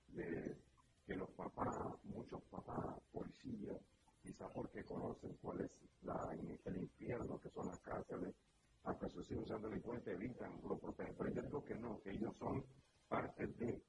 [0.07, 0.57] de
[1.05, 3.77] que los papás, muchos papás policías,
[4.23, 5.71] quizás porque conocen cuál es
[6.01, 6.17] la,
[6.65, 8.35] el infierno que son las cárceles,
[8.83, 11.15] aunque sus hijos sean delincuentes, evitan, lo protegen.
[11.19, 12.65] Pero yo digo que no, que ellos son
[13.07, 13.83] parte de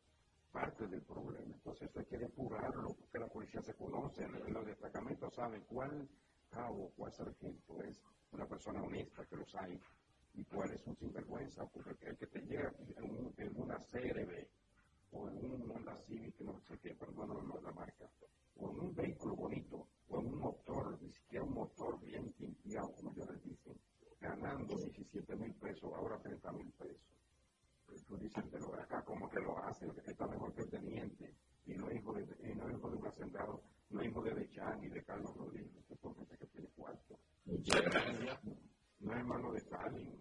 [0.52, 1.54] parte del problema.
[1.54, 6.06] Entonces se quiere curarlo, porque la policía se conoce, en los destacamentos saben cuál
[6.52, 8.00] cabo, cuál sargento es
[8.30, 9.80] una persona honesta, que los hay,
[10.34, 14.46] y cuál es un sinvergüenza, porque el que te llega en, una CRB
[15.12, 18.08] o en un Honda Civic, no sé qué, perdón, no la marca,
[18.56, 22.92] o en un vehículo bonito, o en un motor, ni siquiera un motor bien limpiado,
[22.92, 23.78] como yo les dicen,
[24.20, 27.00] ganando 17 mil pesos, ahora 30 mil pesos.
[28.06, 31.34] Tú dices, pero acá como que lo hacen, que está mejor que el teniente,
[31.66, 34.88] y no hijo de, y no hijo de un hacendado, no hijo de Bechan ni
[34.88, 37.18] de Carlos Rodríguez, que son gente que tiene cuarto.
[37.44, 40.18] No es hermano de Stalin,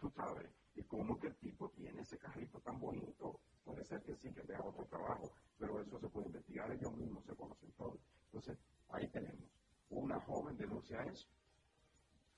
[0.00, 0.50] tú sabes.
[0.74, 4.40] Y cómo que el tipo tiene ese carrito tan bonito, puede ser que sí, que
[4.42, 7.98] tenga otro trabajo, pero eso se puede investigar, ellos mismos se conocen todo.
[8.26, 8.58] Entonces,
[8.88, 9.50] ahí tenemos.
[9.90, 11.28] Una joven denuncia eso.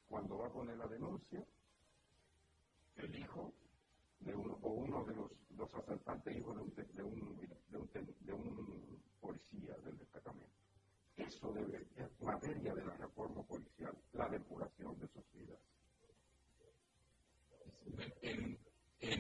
[0.09, 1.47] Cuando va a poner la denuncia,
[2.97, 3.55] el hijo
[4.21, 7.37] de uno, o uno de los, dos asaltantes, hijo de un, de un,
[7.71, 10.54] de un, de un policía del destacamento.
[11.17, 15.61] Eso debe ser materia de la reforma policial, la depuración de sus vidas.
[18.23, 18.59] En,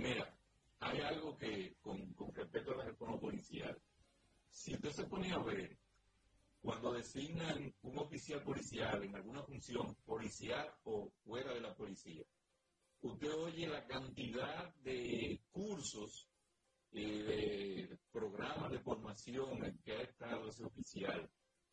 [0.02, 0.36] mira,
[0.80, 3.80] hay algo que, con, con respecto a la reforma policial,
[4.50, 5.78] si usted se pone a ver,
[6.62, 12.24] cuando designan un oficial policial en alguna función policial o fuera de la policía,
[13.02, 16.26] usted oye la cantidad de cursos,
[16.92, 21.28] eh, de programas de formación en que ha estado ese oficial,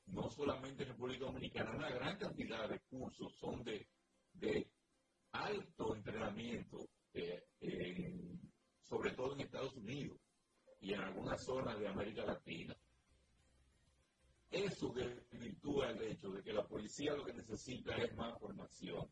[0.08, 3.88] no solamente en República Dominicana, una gran cantidad de cursos son de,
[5.32, 7.44] alto entrenamiento, eh,
[8.82, 10.20] sobre todo en Estados Unidos
[10.82, 12.76] y en algunas zonas de América Latina.
[14.50, 19.08] Eso desvirtúa el hecho de que la policía lo que necesita es más formación.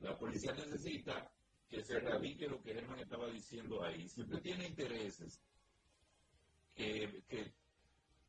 [0.00, 1.32] La policía necesita
[1.68, 4.08] que se radique lo que Germán estaba diciendo ahí.
[4.08, 5.40] Si usted tiene intereses
[6.74, 7.54] que, que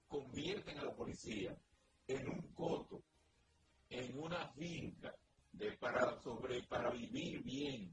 [0.08, 1.58] convierten a la policía
[2.10, 3.03] en un coto,
[3.89, 5.14] en una finca
[5.51, 7.91] de, para, sobre, para vivir bien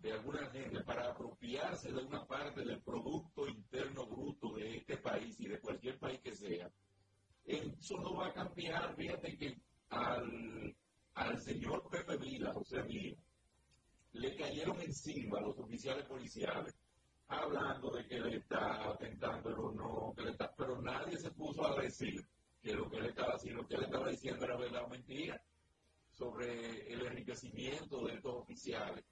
[0.00, 5.40] de alguna gente, para apropiarse de una parte del Producto Interno Bruto de este país
[5.40, 6.70] y de cualquier país que sea,
[7.44, 8.94] eso no va a cambiar.
[8.94, 9.56] Fíjate que
[9.88, 13.16] al, señor Pepe Vila, José Vila,
[14.12, 16.74] le cayeron encima los oficiales policiales
[17.28, 21.66] hablando de que le está atentando el honor, que le está, pero nadie se puso
[21.66, 22.26] a decir
[22.68, 25.40] que lo que él estaba diciendo era verdad o mentira,
[26.12, 29.04] sobre el enriquecimiento de estos oficiales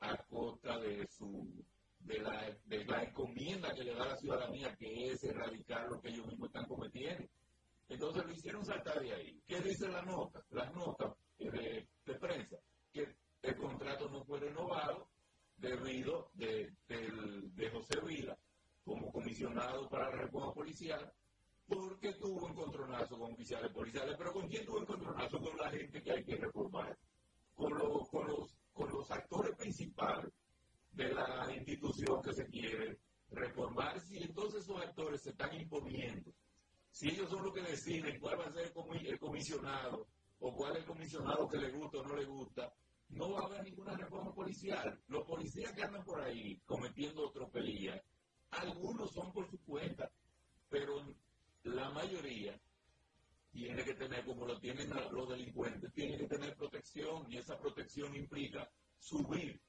[0.00, 1.64] a costa de su
[2.00, 6.10] de la, de la encomienda que le da la ciudadanía, que es erradicar lo que
[6.10, 7.26] ellos mismos están cometiendo.
[7.88, 9.42] Entonces lo hicieron saltar de ahí.
[9.46, 10.42] ¿Qué dice la nota?
[10.50, 11.86] Las notas de,
[12.20, 12.58] prensa,
[12.92, 13.08] que
[13.42, 15.08] el contrato no fue renovado
[15.56, 17.10] debido de, de,
[17.54, 18.38] de José Vila
[18.84, 21.12] como comisionado para la reforma policial
[21.68, 25.38] porque tuvo encontronazo con oficiales policiales, pero ¿con quién tuvo encontronazo?
[25.38, 26.98] Con la gente que hay que reformar,
[27.54, 27.70] con,
[28.10, 30.32] con, los, con los actores principales
[30.92, 32.98] de la institución que se quiere
[33.30, 36.32] reformar, si entonces esos actores se están imponiendo,
[36.90, 38.72] si ellos son los que deciden cuál va a ser
[39.04, 40.08] el comisionado,
[40.40, 42.72] o cuál es el comisionado que le gusta o no le gusta,
[43.10, 45.00] no va a haber ninguna reforma policial.
[45.08, 48.00] Los policías que andan por ahí cometiendo tropelías,
[48.50, 50.10] algunos son por su cuenta,
[50.68, 51.02] pero
[51.74, 52.58] la mayoría
[53.50, 58.14] tiene que tener, como lo tienen los delincuentes, tiene que tener protección y esa protección
[58.14, 59.60] implica subir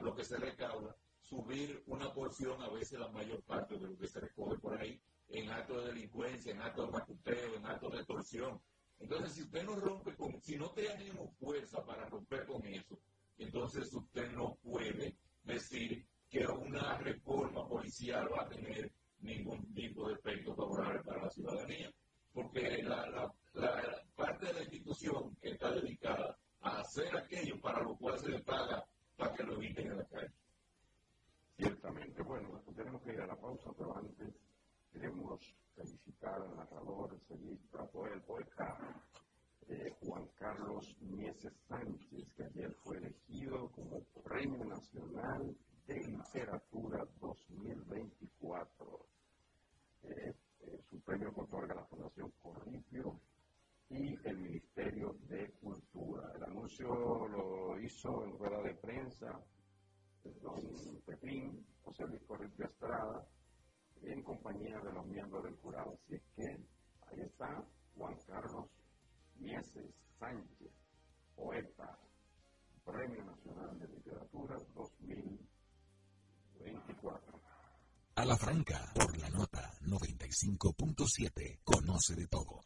[0.00, 4.08] lo que se recauda, subir una porción, a veces la mayor parte de lo que
[4.08, 7.98] se recoge por ahí, en actos de delincuencia, en actos de macuteo, en actos de
[7.98, 8.60] extorsión.
[8.98, 12.98] Entonces, si usted no rompe con, si no tenemos fuerza para romper con eso,
[13.38, 20.14] entonces usted no puede decir que una reforma policial va a tener ningún tipo de
[20.14, 21.90] efecto favorable para la ciudadanía,
[22.32, 23.32] porque la, la,
[24.14, 28.42] parte de la institución que está dedicada a hacer aquello para lo cual se le
[28.42, 28.84] paga
[29.16, 30.32] para que lo eviten en la calle.
[31.56, 34.34] Ciertamente, bueno, tenemos que ir a la pausa, pero antes
[34.92, 35.40] queremos
[35.74, 39.02] felicitar al narrador, ensayista, poeta, poeta
[39.68, 45.56] eh, Juan Carlos Mieses Sánchez, que ayer fue elegido como Premio Nacional
[45.86, 49.06] de Literatura 2024.
[50.02, 53.20] Eh, eh, su premio que otorga la Fundación Corripio
[53.88, 56.32] y el Ministerio de Cultura.
[56.36, 56.88] El anuncio
[57.28, 59.44] lo hizo en rueda de prensa
[60.42, 63.26] don Pepín, José Luis Corripio Estrada,
[64.02, 65.94] en compañía de los miembros del jurado.
[65.94, 66.64] Así es que
[67.08, 67.64] ahí está
[67.96, 68.66] Juan Carlos
[69.38, 70.72] Mieses Sánchez,
[71.34, 71.98] poeta,
[72.84, 75.39] Premio Nacional de Literatura 2024.
[78.26, 82.60] La franca, por la nota 95.7, conoce de todo.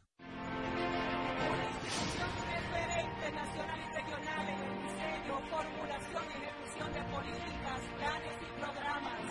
[3.24, 9.22] Nacional y regional en el diseño, formulación y ejecución de políticas, planes y programas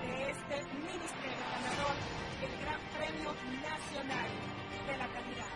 [0.00, 1.96] de este ministerio ganador
[2.42, 4.30] el Gran Premio Nacional
[4.88, 5.54] de la Calidad.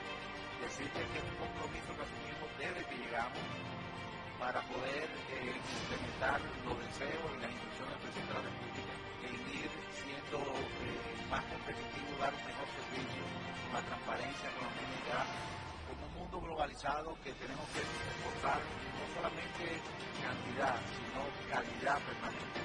[0.61, 3.45] Decirte que es un compromiso que asumimos desde que llegamos
[4.39, 6.39] para poder eh, implementar
[6.69, 8.72] los deseos y las instrucciones del presidente
[9.29, 13.23] ir siendo eh, más competitivo, dar un mejor servicio,
[13.73, 15.17] más transparencia económica,
[15.87, 19.65] con un mundo globalizado que tenemos que exportar no solamente
[20.23, 21.21] cantidad, sino
[21.51, 22.61] calidad permanente.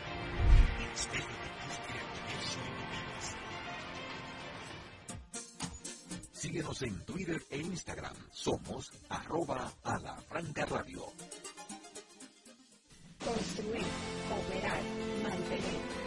[6.32, 8.16] Síguenos en Twitter e Instagram.
[8.32, 11.05] Somos arroba a la franca radio.
[13.24, 13.84] Construir,
[14.32, 14.82] operar,
[15.24, 16.07] mantener,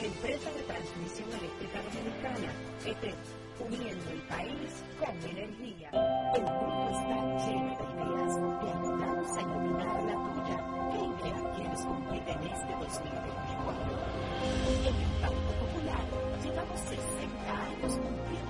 [0.00, 2.52] Empresa de Transmisión Eléctrica Dominicana,
[2.86, 3.14] ET,
[3.58, 5.90] uniendo el país con energía.
[6.36, 8.32] El mundo está lleno de ideas.
[8.62, 10.56] Te ayudamos a iluminar la tuya.
[10.92, 13.90] ¿Qué idea quieres cumplir en este 2024?
[14.78, 16.04] En el Banco Popular
[16.44, 18.47] llevamos 60 años cumpliendo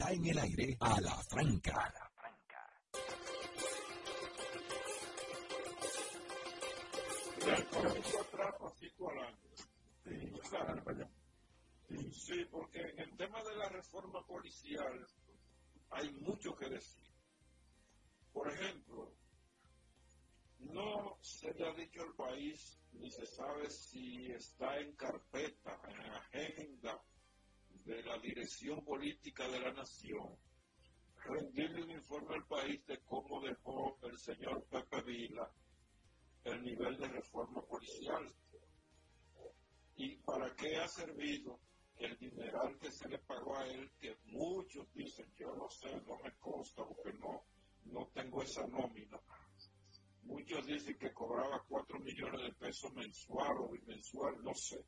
[0.00, 1.92] Está en el aire a la franca.
[12.12, 15.04] Sí, porque en el tema de la reforma policial
[15.90, 17.10] hay mucho que decir.
[18.32, 19.12] Por ejemplo,
[20.60, 26.00] no se le ha dicho al país ni se sabe si está en carpeta, en
[26.12, 27.02] agenda
[27.88, 30.36] de la dirección política de la nación,
[31.24, 35.50] rendirle un informe al país de cómo dejó el señor Pepe Vila
[36.44, 38.30] el nivel de reforma policial
[39.96, 41.58] y para qué ha servido
[41.98, 46.18] el dineral que se le pagó a él, que muchos dicen, yo no sé, no
[46.22, 47.42] me consta porque no,
[47.86, 49.18] no tengo esa nómina.
[50.24, 54.84] Muchos dicen que cobraba 4 millones de pesos mensual o bimensual, no sé.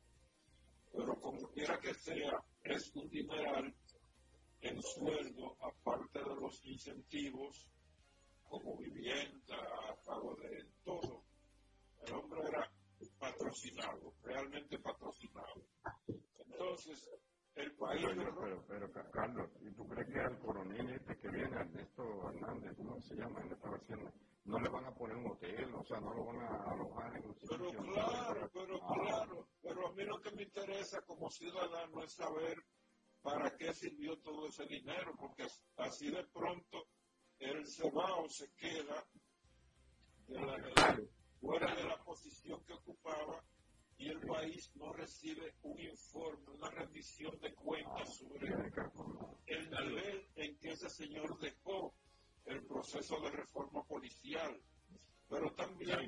[0.91, 3.73] Pero como quiera que sea, es un dineral
[4.61, 7.71] en sueldo, aparte de los incentivos,
[8.43, 9.57] como vivienda,
[10.05, 11.23] pago de todo.
[12.05, 12.69] El hombre era
[13.17, 15.63] patrocinado, realmente patrocinado.
[16.37, 17.09] Entonces,
[17.55, 18.05] el país...
[18.05, 22.29] Pero, pero, pero, pero, Carlos, ¿y tú crees que al coronel este que viene, Ernesto
[22.29, 24.11] Hernández, ¿cómo se llama en esta versión?
[24.43, 27.25] No le van a poner un hotel, o sea, no lo van a alojar en
[27.27, 27.57] un sitio.
[27.69, 28.93] Pero claro, pero Ah.
[28.95, 32.57] claro, pero a mí lo que me interesa como ciudadano es saber
[33.21, 35.45] para qué sirvió todo ese dinero, porque
[35.77, 36.87] así de pronto
[37.39, 39.05] el cebao se queda
[40.27, 40.99] de la-
[41.39, 43.43] fuera de la posición que ocupaba
[43.97, 48.47] y el país no recibe un informe, una rendición de cuentas sobre
[49.47, 51.93] el nivel en que ese señor dejó
[52.51, 54.59] el proceso de reforma policial.
[55.29, 55.99] Pero también,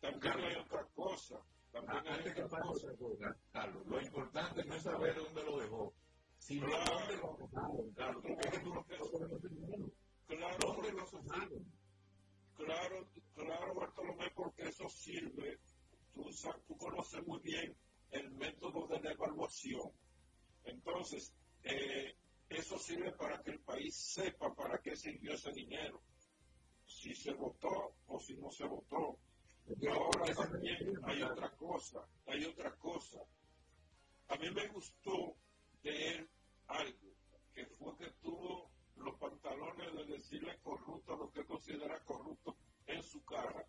[0.00, 1.40] también hay otra cosa.
[1.72, 2.86] También hay Antes que otra cosa.
[2.86, 5.94] otra cosa, Carlos, lo importante no es saber dónde lo dejó,
[6.38, 6.87] sino dónde
[31.04, 33.18] Hay otra cosa, hay otra cosa.
[34.28, 35.36] A mí me gustó
[35.82, 36.30] de él
[36.66, 37.14] algo,
[37.54, 42.56] que fue que tuvo los pantalones de decirle corrupto a lo que considera corrupto
[42.86, 43.64] en su cara.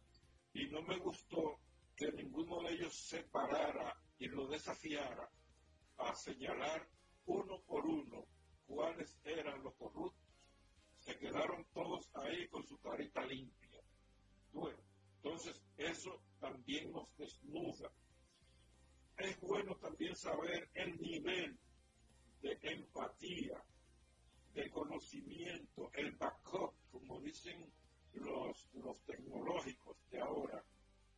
[0.53, 1.59] Y no me gustó
[1.95, 5.29] que ninguno de ellos se parara y lo desafiara
[5.97, 6.89] a señalar
[7.25, 8.25] uno por uno
[8.67, 10.27] cuáles eran los corruptos.
[10.99, 13.81] Se quedaron todos ahí con su carita limpia.
[14.51, 14.79] Bueno,
[15.15, 16.18] entonces eso
[16.69, 17.91] también nos desnuda.
[19.17, 21.57] Es bueno también saber el nivel
[22.43, 23.63] de empatía,
[24.53, 27.73] de conocimiento, el backup, como dicen
[28.13, 30.63] los, los tecnológicos de ahora,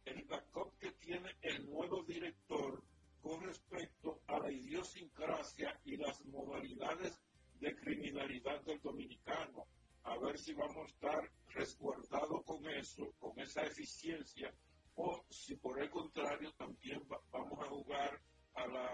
[0.06, 2.82] el backup que tiene el nuevo director
[3.22, 7.20] con respecto a la idiosincrasia y las modalidades
[7.60, 9.68] de criminalidad del dominicano.
[10.04, 14.52] A ver si vamos a estar resguardados con eso, con esa eficiencia,
[14.96, 18.22] o si por el contrario también vamos a jugar
[18.54, 18.86] a la,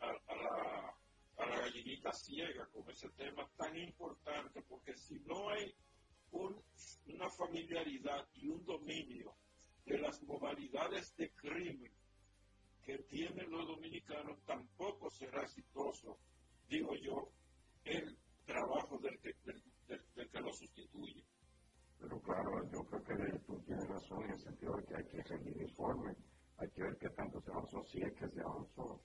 [0.00, 0.96] a, la,
[1.38, 5.74] a la gallinita ciega con ese tema tan importante, porque si no hay
[7.06, 9.34] una familiaridad y un dominio
[9.86, 11.92] de las modalidades de crimen
[12.84, 16.18] que tienen los dominicanos, tampoco será exitoso,
[16.68, 17.32] digo yo,
[17.84, 19.34] el trabajo del que,
[19.86, 21.24] del, que lo sustituye.
[22.00, 25.22] Pero claro, yo creo que tú tienes razón en el sentido de que hay que
[25.24, 26.16] seguir informe,
[26.58, 29.00] hay que ver qué tanto se avanzó, si es que se avanzó.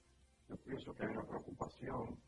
[0.49, 2.19] Yo pienso que hay una preocupación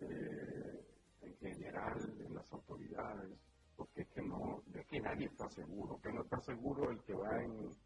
[0.00, 0.86] eh,
[1.22, 3.38] en general en las autoridades,
[3.76, 7.14] porque es que no, es que nadie está seguro, que no está seguro el que
[7.14, 7.76] va en,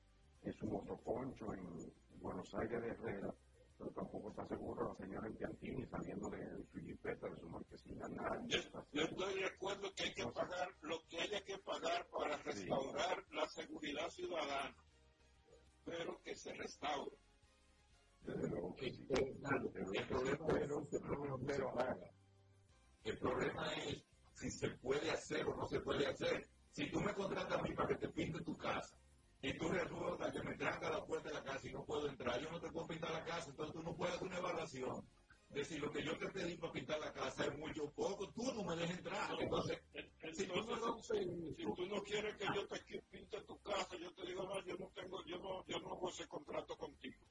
[0.42, 3.34] en su motoconcho en Buenos Aires de Herrera,
[3.78, 8.08] pero tampoco está seguro la señora Piantini saliendo de su jipeta, de su marquesina.
[8.08, 12.36] Nadie yo, estoy de acuerdo que hay que pagar lo que haya que pagar para
[12.38, 14.76] restaurar la seguridad ciudadana,
[15.84, 17.16] pero que se restaure.
[18.22, 19.06] Desde luego que sí.
[19.10, 20.70] el, problema es,
[23.04, 26.48] el problema es si se puede hacer o no se puede hacer.
[26.72, 28.96] Si tú me contratas a mí para que te pinte tu casa,
[29.47, 32.40] y tú resulta que me tranca la puerta de la casa y no puedo entrar,
[32.40, 35.09] yo no te puedo pintar la casa, entonces tú no puedes hacer una evaluación.
[35.51, 38.42] Decir, lo que yo te pedí para pintar la casa es mucho o poco, tú
[38.53, 39.40] no me dejes entrar.
[39.40, 39.78] Entonces,
[40.34, 44.26] si, tú no, si, tú no, quieres que yo te pinte tu casa, yo te
[44.26, 47.24] digo, no, yo no tengo, yo no, yo no hago ese contrato contigo.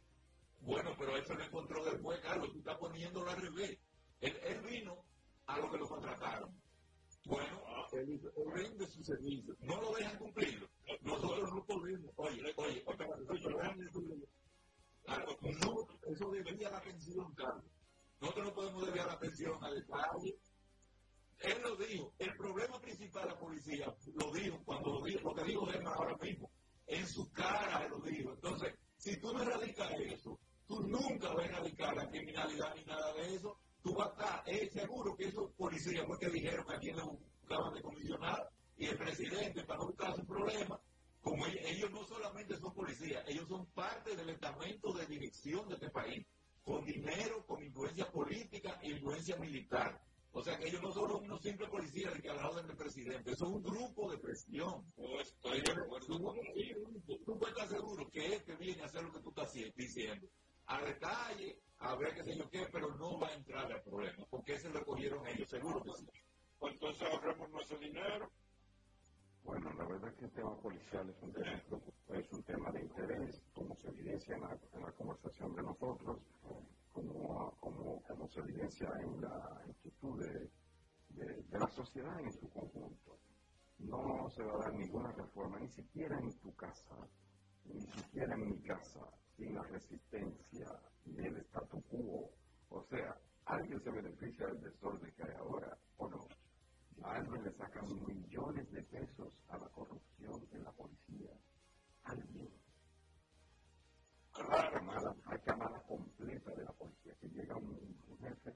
[0.62, 3.78] Bueno, pero eso lo encontró después, Carlos, tú estás poniéndolo al revés.
[4.22, 5.04] Él, él vino
[5.48, 6.62] a lo que lo contrataron.
[7.26, 7.62] Bueno,
[7.92, 8.22] él,
[8.54, 9.56] rinde su servicio.
[9.60, 10.70] No lo dejan cumplirlo.
[11.02, 12.12] Nosotros no podemos.
[12.16, 12.86] Oye, oye, oye,
[15.62, 17.66] no, eso debería la pensión, Carlos.
[18.20, 20.40] Nosotros no podemos deber la pensión al detalle.
[21.40, 22.14] Él lo dijo.
[22.18, 25.94] El problema principal de la policía lo dijo cuando lo dijo, lo que dijo Germán
[25.96, 26.50] ahora mismo.
[26.88, 28.32] En su cara lo dijo.
[28.34, 33.14] Entonces, si tú no erradicas eso, tú nunca vas a erradicar la criminalidad ni nada
[33.14, 36.76] de eso tú vas a estar es seguro que esos policías fue que dijeron que
[36.76, 40.80] aquí no buscaban de comisionar y el presidente para no buscar su problema,
[41.22, 45.90] como ellos, no solamente son policías, ellos son parte del estamento de dirección de este
[45.90, 46.24] país,
[46.64, 50.00] con dinero, con influencia política e influencia militar.
[50.32, 53.64] O sea que ellos no son unos simples policías que hablaron del presidente, son un
[53.64, 54.86] grupo de presión.
[55.20, 56.08] estoy de acuerdo
[57.26, 60.28] Tú puedes estar seguro que este viene a hacer lo que tú estás diciendo.
[60.68, 64.26] A detalle, a ver qué sé yo qué, pero no va a entrar al problema,
[64.30, 66.06] porque ese lo cogieron ellos, seguro que sí.
[66.60, 68.30] Pues entonces ahorramos nuestro dinero.
[69.46, 71.62] Bueno, la verdad es que el tema policial es un tema,
[72.20, 74.42] es un tema de interés, como se evidencia en
[74.82, 76.20] la, conversación de nosotros,
[76.92, 80.50] como, como, como, se evidencia en la inquietud de,
[81.60, 83.20] la sociedad en su conjunto.
[83.78, 87.08] No se va a dar ninguna reforma, ni siquiera en tu casa,
[87.66, 89.02] ni siquiera en mi casa,
[89.38, 90.68] sin la resistencia
[91.06, 92.32] del statu quo.
[92.70, 93.16] O sea,
[93.46, 96.28] alguien se beneficia del desorden que hay ahora o no.
[97.04, 101.32] A alguien le sacan millones de pesos a la corrupción en la policía.
[102.04, 102.50] Alguien.
[104.34, 108.56] Hay camada, hay camada completa de la policía que llega un, jefe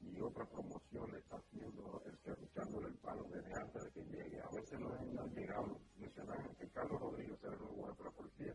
[0.00, 4.40] y otra promoción le está haciendo, escuchándole el palo desde antes de que llegue.
[4.40, 8.54] A veces no, han llegado, mencionan que Carlos Rodríguez era el nuevo de la policía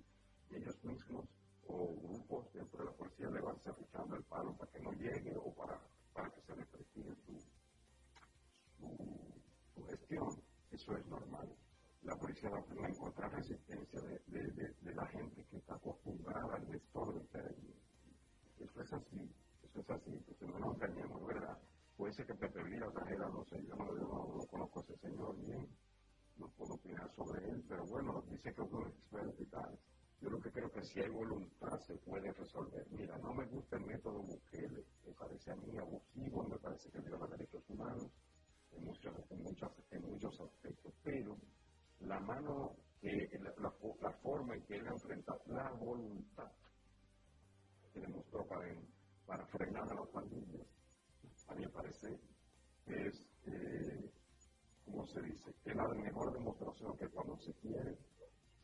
[0.50, 1.26] y ellos mismos
[1.68, 5.36] o grupos dentro de la policía le van cerruchando el palo para que no llegue
[5.38, 5.80] o para,
[6.14, 7.57] para que se le prestige su,
[9.74, 11.48] sugestión, eso es normal.
[12.04, 17.38] La policía va, a encontrar resistencia de, la gente que está acostumbrada al desorden que
[17.38, 17.76] hay allí.
[18.60, 19.32] Eso es así,
[19.64, 21.58] eso es así, entonces no nos engañemos, ¿verdad?
[21.96, 25.36] Puede ser que Pepe Vila trajera, no sé, yo no, no, conozco a ese señor
[25.38, 25.68] bien,
[26.38, 29.80] no puedo opinar sobre él, pero bueno, dice que ocurre experto y tal.
[30.22, 32.88] Yo lo que creo que si hay voluntad se puede resolver.
[32.90, 37.02] Mira, no me gusta el método Bukele, me parece a mí abusivo, me parece que
[37.02, 38.12] viola derechos humanos,
[38.78, 41.38] en muchos, en, muchos, en muchos aspectos, pero
[42.02, 43.72] la mano, la,
[44.02, 46.52] la, forma en que él enfrenta la voluntad
[47.94, 48.68] que demostró para,
[49.26, 50.68] para frenar a las pandillas,
[51.48, 52.20] a mí me parece
[52.86, 54.12] que es, eh,
[54.86, 55.54] ¿cómo se dice?
[55.64, 57.98] Que la mejor demostración que cuando se quiere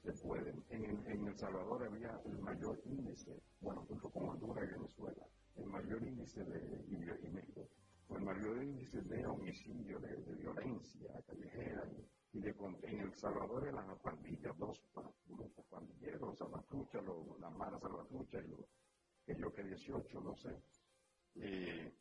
[0.04, 0.64] se pueden.
[0.70, 5.66] En, en, El Salvador había el mayor índice, bueno, junto con Honduras y Venezuela, el
[5.66, 7.68] mayor índice de, y, México,
[8.16, 11.84] el mayor índice de homicidio, de, violencia callejera.
[12.32, 12.50] Y, de,
[12.84, 14.82] en El Salvador eran las pandillas, dos
[15.28, 17.00] grupos pandilleros, salvatrucha,
[17.40, 18.66] la mala salvatrucha y los
[19.26, 20.50] que yo que 18, no sé,
[21.36, 21.94] eh,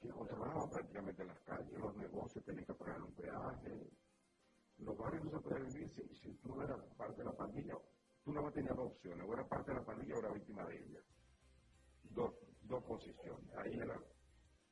[0.00, 3.90] que controlaban prácticamente las calles, los negocios, tenían que pagar un peaje,
[4.78, 7.74] los barrios no se pueden vivir si, si tú no eras parte de la pandilla.
[8.24, 10.76] Tú no tenías dos opciones, o eras parte de la pandilla o eras víctima de
[10.76, 11.00] ella.
[12.10, 13.54] Dos, dos posiciones.
[13.56, 13.98] Ahí era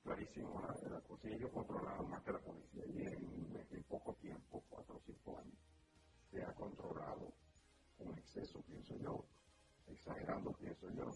[0.07, 1.29] clarísimo la, cosa.
[1.29, 2.85] Y ellos controlaban más que la policía.
[2.87, 5.59] Y en, poco tiempo, cuatro o cinco años,
[6.31, 7.33] se ha controlado
[7.99, 9.25] un exceso, pienso yo,
[9.87, 11.13] exagerando, pienso yo.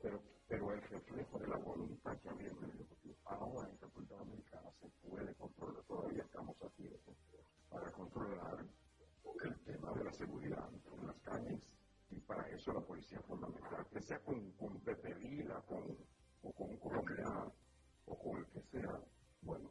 [0.00, 2.88] Pero, pero el reflejo de la voluntad que había en el
[3.26, 5.82] ahora en República Dominicana se puede controlar.
[5.84, 6.88] Todavía estamos aquí
[7.68, 8.66] para controlar
[9.44, 11.60] el tema de la seguridad en las calles
[12.10, 15.96] y para eso la policía es fundamental, que sea con, con Pepe Vila, con,
[16.42, 17.52] o con Colombia
[18.08, 19.00] o con el que sea,
[19.42, 19.70] bueno,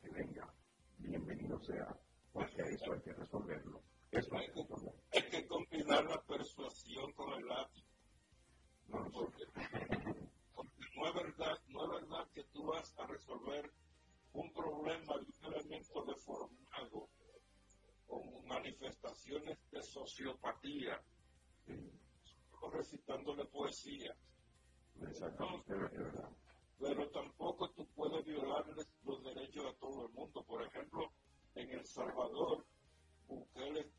[0.00, 0.54] que venga,
[0.98, 1.86] bienvenido sea,
[2.32, 3.82] porque eso hay que resolverlo.
[4.12, 4.64] Eso hay, que,
[5.12, 7.86] hay que combinar la persuasión con el látigo.
[8.88, 9.44] No, porque,
[10.54, 13.72] porque no es verdad, no es verdad que tú vas a resolver
[14.32, 17.08] un problema de un elemento deformado
[18.06, 21.00] con manifestaciones de sociopatía,
[22.72, 24.16] recitándole poesía.
[26.80, 28.64] Pero tampoco tú puedes violar
[29.04, 30.42] los derechos de todo el mundo.
[30.44, 31.12] Por ejemplo,
[31.54, 32.64] en El Salvador,
[33.28, 33.92] Bukele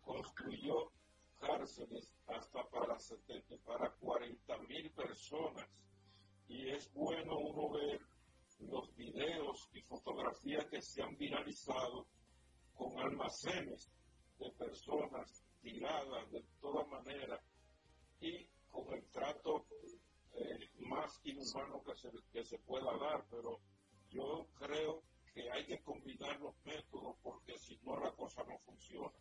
[0.00, 0.90] construyó
[1.38, 5.68] cárceles hasta para, 70, para 40 mil personas.
[6.48, 8.00] Y es bueno uno ver
[8.58, 12.08] los videos y fotografías que se han viralizado
[12.74, 13.88] con almacenes
[14.38, 17.40] de personas tiradas de toda manera
[18.20, 19.66] y con el trato
[20.88, 23.60] más inhumano que se, que se pueda dar, pero
[24.10, 25.02] yo creo
[25.34, 29.12] que hay que combinar los métodos porque si no la cosa no funciona.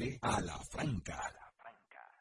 [0.00, 1.18] de A la Franca.
[1.18, 2.14] A la Franca.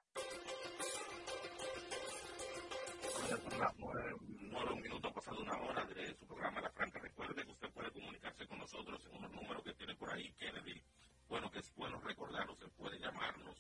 [3.79, 6.99] Bueno, un minuto pasado una hora de su programa La Franca.
[6.99, 10.83] Recuerde que usted puede comunicarse con nosotros en unos números que tiene por ahí Kennedy.
[11.29, 13.55] Bueno, que es bueno recordarlo, se puede llamarnos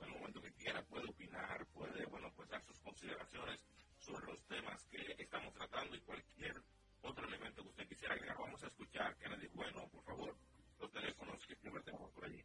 [0.00, 3.58] en el momento que quiera, puede opinar, puede, bueno, pues dar sus consideraciones
[4.00, 6.62] sobre los temas que estamos tratando y cualquier
[7.00, 8.36] otro elemento que usted quisiera agregar.
[8.36, 9.48] Vamos a escuchar, Kennedy.
[9.54, 10.36] Bueno, por favor,
[10.78, 12.44] los teléfonos que siempre tenemos por allí.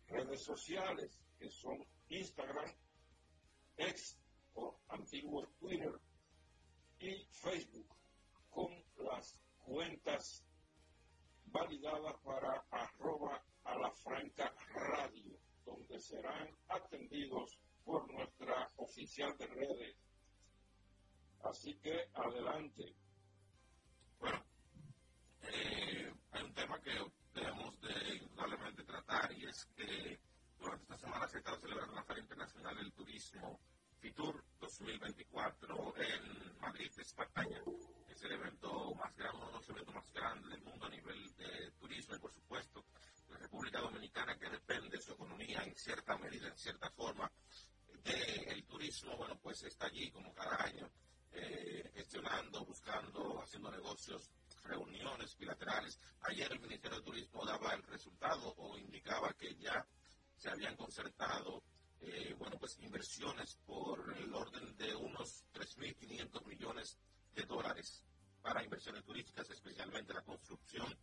[0.07, 2.75] redes sociales que son Instagram,
[3.77, 4.19] ex
[4.53, 6.01] o antiguo Twitter
[6.99, 7.95] y Facebook
[8.49, 10.43] con las cuentas
[11.45, 19.97] validadas para arroba a la franca radio, donde serán atendidos por nuestra oficial de redes.
[21.43, 22.95] Así que adelante.
[24.19, 24.43] Bueno,
[25.43, 26.91] eh, hay un tema que
[27.33, 30.19] debemos de indudablemente tratar y es que
[30.57, 33.59] durante esta semana se está celebrando la Feria Internacional del Turismo
[33.99, 37.61] FITUR 2024 en Madrid, España
[38.07, 41.35] es el evento más grande, uno de los eventos más grandes del mundo a nivel
[41.35, 42.85] de turismo y por supuesto
[43.29, 47.31] la República Dominicana que depende de su economía en cierta medida, en cierta forma
[48.03, 50.89] del turismo, bueno, pues está allí como cada año
[51.31, 54.29] eh, gestionando, buscando, haciendo negocios,
[54.63, 55.99] reuniones bilaterales.
[56.21, 59.85] Ayer el Ministerio de Turismo daba el resultado o indicaba que ya
[60.37, 61.63] se habían concertado
[62.01, 66.97] eh, bueno, pues inversiones por el orden de unos 3.500 millones
[67.33, 68.03] de dólares
[68.41, 70.95] para inversiones turísticas, especialmente la construcción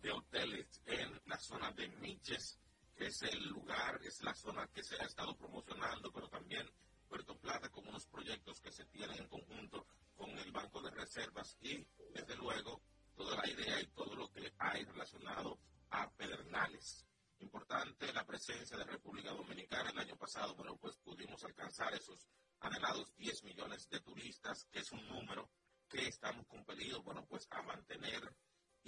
[0.00, 2.58] de hoteles en la zona de Miches,
[2.96, 6.68] que es el lugar, es la zona que se ha estado promocionando, pero también
[7.08, 9.86] Puerto Plata con unos proyectos que se tienen en conjunto
[10.16, 12.82] con el Banco de Reservas y, desde luego,
[13.16, 15.58] toda la idea y todo lo que hay relacionado
[15.90, 17.06] a Pedernales.
[17.40, 22.28] Importante la presencia de República Dominicana el año pasado, bueno, pues pudimos alcanzar esos
[22.60, 25.48] anhelados 10 millones de turistas, que es un número
[25.88, 28.34] que estamos compelidos, bueno, pues a mantener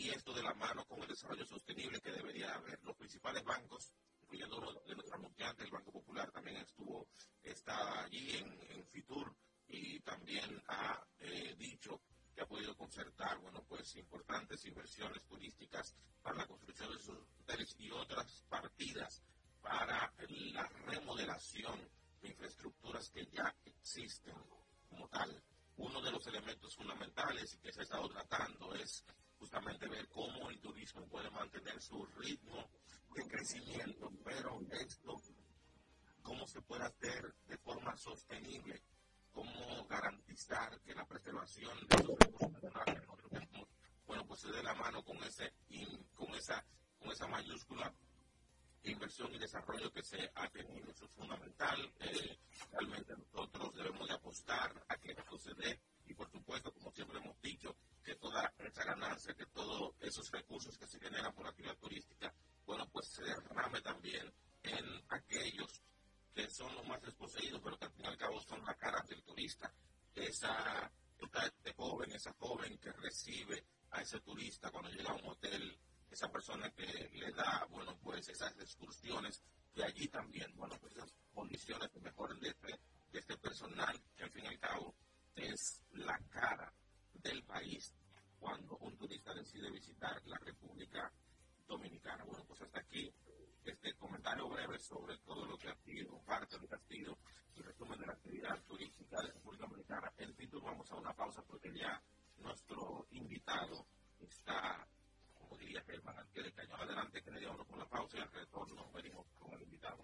[0.00, 2.82] y esto de la mano con el desarrollo sostenible que debería haber.
[2.84, 3.92] Los principales bancos,
[4.22, 7.08] incluyendo uno de nuestros anunciantes, el Banco Popular, también estuvo,
[7.42, 9.36] está allí en, en Fitur
[9.68, 12.00] y también ha eh, dicho
[12.34, 17.76] que ha podido concertar, bueno, pues importantes inversiones turísticas para la construcción de sus hoteles
[17.78, 19.22] y otras partidas
[19.60, 21.78] para la remodelación
[22.22, 24.34] de infraestructuras que ya existen
[24.88, 25.42] como tal.
[25.76, 29.04] Uno de los elementos fundamentales que se ha estado tratando es
[29.40, 32.68] justamente ver cómo el turismo puede mantener su ritmo
[33.14, 35.20] de crecimiento, pero esto,
[36.22, 38.82] cómo se puede hacer de forma sostenible,
[39.32, 43.10] cómo garantizar que la preservación de los recursos naturales
[44.10, 45.52] bueno, pues se dé la mano con, ese,
[46.14, 46.64] con, esa,
[46.98, 47.94] con esa mayúscula
[48.82, 50.90] inversión y desarrollo que se ha tenido.
[50.90, 51.94] Eso es fundamental.
[52.00, 52.36] Eh,
[52.72, 55.80] realmente nosotros debemos de apostar a que esto se dé
[56.10, 60.76] y por supuesto, como siempre hemos dicho, que toda esa ganancia, que todos esos recursos
[60.76, 62.34] que se generan por la actividad turística,
[62.66, 64.32] bueno, pues se derrame también
[64.64, 65.80] en aquellos
[66.34, 69.04] que son los más desposeídos, pero que al fin y al cabo son la cara
[69.08, 69.72] del turista.
[70.14, 70.90] Esa,
[71.20, 75.78] este joven, esa joven que recibe a ese turista cuando llega a un hotel
[76.10, 79.44] esa persona que le da, bueno, pues esas excursiones,
[79.76, 82.80] y allí también, bueno, pues esas condiciones que mejoren de este,
[83.12, 84.96] de este personal, que al fin y al cabo
[85.34, 86.72] es la cara
[87.14, 87.94] del país
[88.38, 91.12] cuando un turista decide visitar la República
[91.66, 92.24] Dominicana.
[92.24, 93.12] Bueno, pues hasta aquí
[93.64, 97.18] este comentario breve sobre todo lo que ha sido parte de Castillo
[97.56, 100.12] y resumen de la actividad turística de la República Dominicana.
[100.16, 102.02] En fin, vamos a una pausa porque ya
[102.38, 103.86] nuestro invitado
[104.20, 104.86] está
[105.60, 106.80] diría Germán Alquiler Cañón.
[106.80, 109.98] Adelante, que le con la pausa y al retorno venimos con el invitado.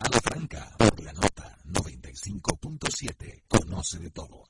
[0.00, 4.44] A la franca, por la nota 95.7, conoce de todo.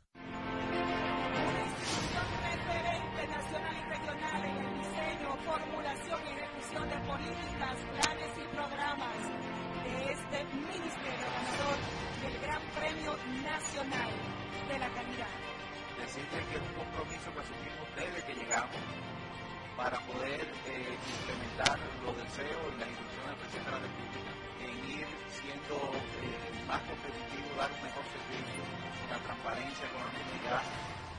[2.44, 9.16] referente nacional y regional en el diseño, formulación y ejecución de políticas, planes y programas
[9.84, 11.78] de este ministerio ganador
[12.20, 14.10] del Gran Premio Nacional
[14.68, 15.32] de la Calidad.
[15.96, 18.84] Decirle que es un compromiso que asumimos desde que llegamos
[19.78, 24.27] para poder eh, implementar los deseos y las instrucciones del presidente de la República
[25.48, 25.80] siendo
[26.20, 28.60] eh, más competitivo, dar un mejor servicio,
[29.08, 30.62] la transparencia con la comunidad,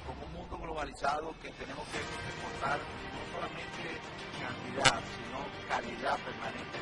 [0.05, 3.97] con un mundo globalizado que tenemos que exportar no solamente
[4.37, 6.77] cantidad, sino calidad permanente.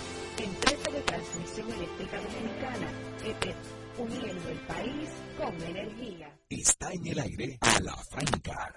[0.43, 2.87] Empresa de Transmisión Eléctrica Dominicana,
[3.25, 3.55] ETED,
[3.97, 6.37] uniendo el país con energía.
[6.49, 8.73] Está en el aire a la franca.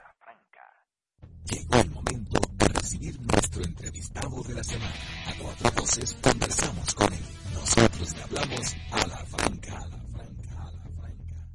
[1.45, 4.95] Llegó el momento de recibir nuestro entrevistado de la semana.
[5.27, 7.21] A cuatro voces conversamos con él.
[7.53, 9.79] Nosotros le hablamos a la franca.
[9.79, 11.49] A franca, a la franca.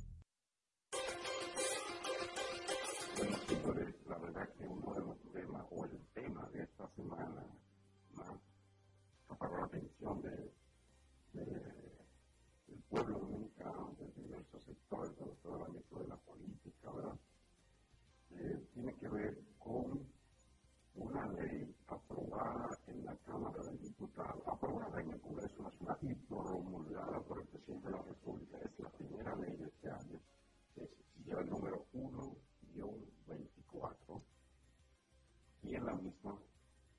[3.18, 7.44] Bueno, señores, la verdad que uno de los temas o el tema de esta semana
[8.14, 8.38] más
[9.28, 10.54] atrapó la atención de,
[11.34, 11.46] de,
[12.68, 17.18] del pueblo dominicano, de diversos sectores, de todo el ámbito de la política, ¿verdad?
[18.32, 20.08] Eh, tiene que ver con
[20.96, 27.22] una ley aprobada en la Cámara de Diputados, aprobada en el Congreso Nacional y promulgada
[27.22, 28.58] por el presidente de la República.
[28.58, 30.20] Es la primera ley de este año.
[30.76, 30.90] Es,
[31.26, 34.22] lleva el número 1-24
[35.64, 36.38] y en la misma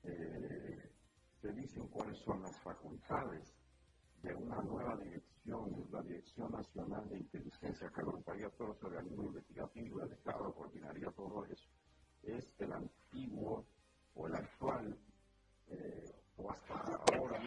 [0.03, 0.91] eh,
[1.41, 3.53] se dicen cuáles son las facultades
[4.23, 10.03] de una nueva dirección, la Dirección Nacional de Inteligencia, que agruparía todos los organismos investigativos
[10.03, 11.69] del Estado, coordinaría todo eso.
[12.23, 13.65] Es el antiguo
[14.13, 14.97] o el actual,
[15.69, 17.43] eh, o hasta ahora,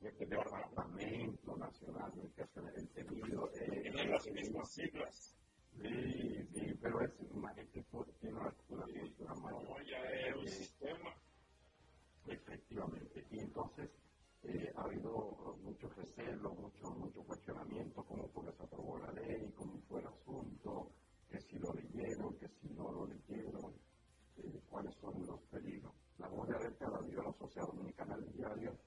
[0.00, 3.48] el Departamento Nacional de Investigación, entendido.
[3.54, 5.34] Eh, Tienen las mismas siglas.
[5.80, 7.12] Sí, sí, pero es
[7.56, 7.82] es que
[8.20, 8.52] tiene una,
[9.50, 11.14] Como ya es el sistema.
[12.26, 13.26] Efectivamente.
[13.30, 13.90] Y entonces
[14.44, 19.52] eh, ha habido mucho recelo, mucho, mucho cuestionamiento, cómo fue que se aprobó la ley,
[19.56, 20.92] cómo fue el asunto,
[21.28, 23.74] que si lo leyeron, que si no lo leyeron,
[24.36, 25.92] eh, cuáles son los peligros.
[26.18, 28.78] La voz de alerta la dio la Sociedad Dominicana del Diario,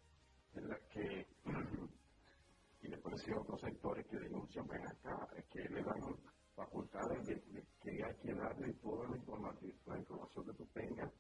[0.54, 1.28] en la que,
[2.82, 6.18] y después hay otros sectores que denuncian, ven acá, que le dan
[6.56, 11.12] facultades de, de que hay que darle toda la información, la información que tú tengas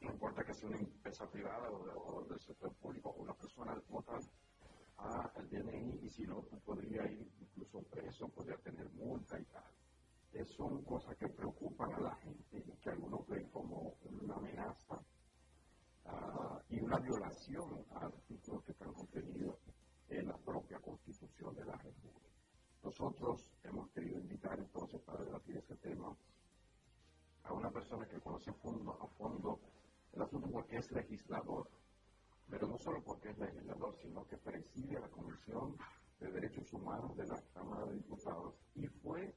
[0.00, 3.74] no importa que sea una empresa privada o, de, o, del sector público una persona
[4.06, 4.22] tal,
[4.96, 9.64] al DNI y si no, tú podrías ir incluso preso, podrías tener multa y tal.
[10.32, 15.00] Eh, son cosas que preocupan a la gente y que algunos ven como una amenaza
[16.68, 19.58] y una violación a artículos que están contenidos
[20.08, 22.28] en la propia Constitución de la República.
[22.82, 26.14] Nosotros hemos querido invitar entonces para debatir este tema
[27.44, 29.60] a una persona que conoce a fondo,
[30.12, 31.68] el asunto porque es legislador,
[32.48, 35.76] pero no solo porque es legislador, sino que preside la Comisión
[36.20, 39.34] de Derechos Humanos de la Cámara de Diputados y fue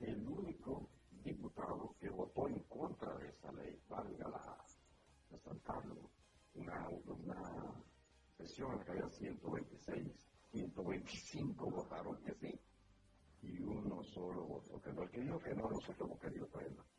[0.00, 0.88] el único
[1.22, 4.64] diputado que votó en contra de esa ley, valga la
[5.30, 6.10] resaltarlo,
[6.54, 7.84] una, una
[8.36, 12.60] sesión en la que había 126, 125 votaron que sí
[13.46, 15.02] y uno solo votó que no.
[15.02, 16.93] El que dijo que no, nosotros hemos querido traerlo aquí.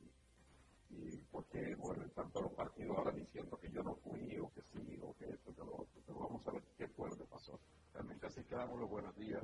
[0.90, 4.62] Y porque, bueno, están todos los partidos ahora diciendo que yo no fui, o que
[4.62, 6.02] sí, o que esto, que lo otro.
[6.06, 7.60] Pero vamos a ver qué fue lo que pasó.
[7.94, 9.44] Realmente así que damos los buenos días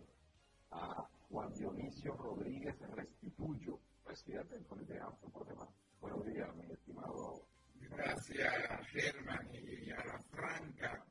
[0.71, 5.69] a Juan Dionisio Rodríguez Restituyo, presidente del Comité Amplio por demás.
[5.99, 7.45] Buenos días, mi estimado.
[7.75, 11.05] Gracias, Germán, y a la Franca.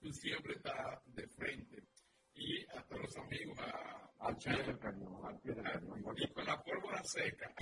[0.00, 1.82] Tú siempre estás de frente.
[2.34, 6.14] Y a todos los amigos, a al pie del cañón, al pie del cañón.
[6.16, 7.52] Y con la pólvora seca.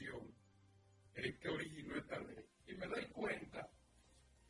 [0.00, 0.34] constitución
[1.14, 2.44] eh, que originó esta ley.
[2.66, 3.68] Y me doy cuenta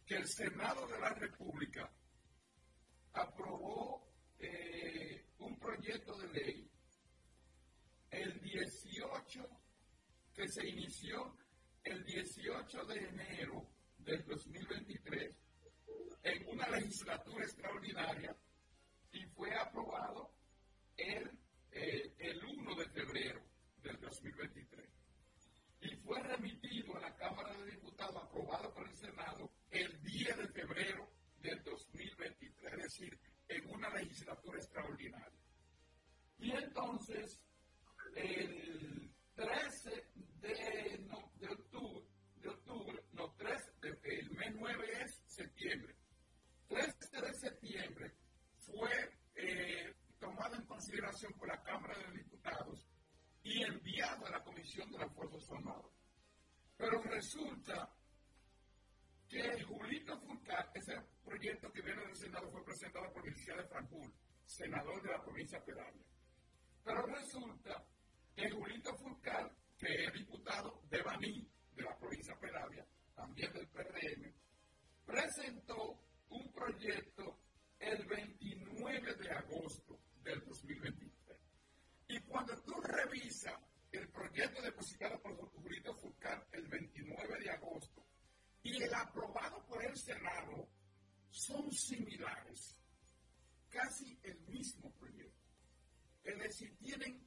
[0.06, 1.90] que el Senado de la República
[3.12, 4.06] aprobó
[4.38, 6.70] eh, un proyecto de ley
[8.10, 9.48] el 18
[10.34, 11.36] que se inició
[11.84, 13.66] el 18 de enero
[13.98, 15.36] del 2023
[16.22, 18.36] en una legislatura extraordinaria
[19.12, 20.32] y fue aprobado
[20.96, 21.30] el,
[21.72, 23.42] eh, el 1 de febrero
[23.82, 24.69] del 2023.
[26.10, 31.08] Fue remitido a la Cámara de Diputados, aprobado por el Senado, el 10 de febrero
[31.38, 35.38] del 2023, es decir, en una legislatura extraordinaria.
[36.40, 37.40] Y entonces,
[38.16, 40.04] el 13
[40.40, 41.06] de,
[41.38, 42.04] de octubre,
[42.38, 43.62] de octubre, no, 3,
[44.02, 45.94] el mes 9 es septiembre.
[46.66, 48.14] 13 de septiembre
[48.58, 48.90] fue
[49.36, 52.84] eh, tomado en consideración por la Cámara de Diputados
[53.44, 55.89] y enviado a la Comisión de las Fuerzas Armadas.
[56.80, 57.94] Pero resulta
[59.28, 64.10] que Julito Fulcar, ese proyecto que viene del Senado fue presentado por de Frankul,
[64.46, 66.06] senador de la provincia Peravia.
[66.82, 67.84] Pero resulta
[68.34, 74.34] que Julito Fulcar, que es diputado de Baní, de la provincia Peravia, también del PRM,
[75.04, 76.00] presentó
[76.30, 77.40] un proyecto
[77.78, 81.38] el 29 de agosto del 2023.
[82.08, 88.06] Y cuando tú revisas el proyecto depositado por Julito Fulcar el 29 de agosto
[88.62, 90.68] y el aprobado por el Senado,
[91.30, 92.78] son similares,
[93.68, 95.48] casi el mismo proyecto.
[96.22, 97.26] Es decir, tienen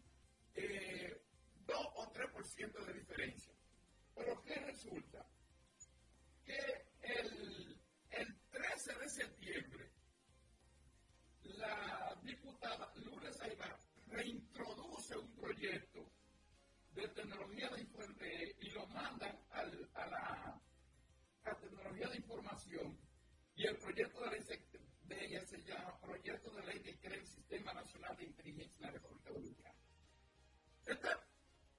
[0.55, 1.21] eh,
[1.65, 3.53] 2 o 3% de diferencia.
[4.15, 5.25] Pero ¿qué resulta?
[6.43, 7.81] Que el,
[8.11, 9.91] el 13 de septiembre,
[11.43, 15.92] la diputada Lourdes Aybar reintroduce un proyecto
[16.95, 20.61] de tecnología de, y lo mandan al, a la
[21.45, 22.97] a tecnología de información
[23.55, 24.43] y el proyecto de ley
[25.03, 28.81] de ella se llama Proyecto de Ley que crea el Sistema Nacional de Inteligencia en
[28.81, 29.75] la República Dominicana.
[30.85, 31.09] Este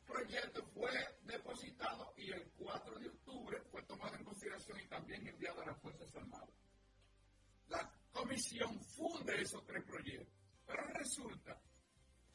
[0.07, 0.91] proyecto fue
[1.23, 5.81] depositado y el 4 de octubre fue tomado en consideración y también enviado a las
[5.81, 6.51] Fuerzas Armadas.
[7.69, 10.35] La comisión funde esos tres proyectos,
[10.67, 11.61] pero resulta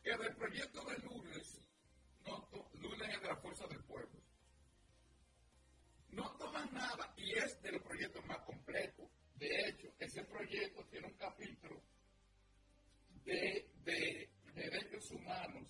[0.03, 1.68] que del proyecto de Lourdes,
[2.26, 2.49] no,
[2.81, 4.19] Lourdes es de la Fuerza del Pueblo,
[6.11, 9.10] no toman nada y es del proyecto más completo.
[9.35, 11.81] De hecho, ese proyecto tiene un capítulo
[13.23, 15.68] de, de derechos humanos,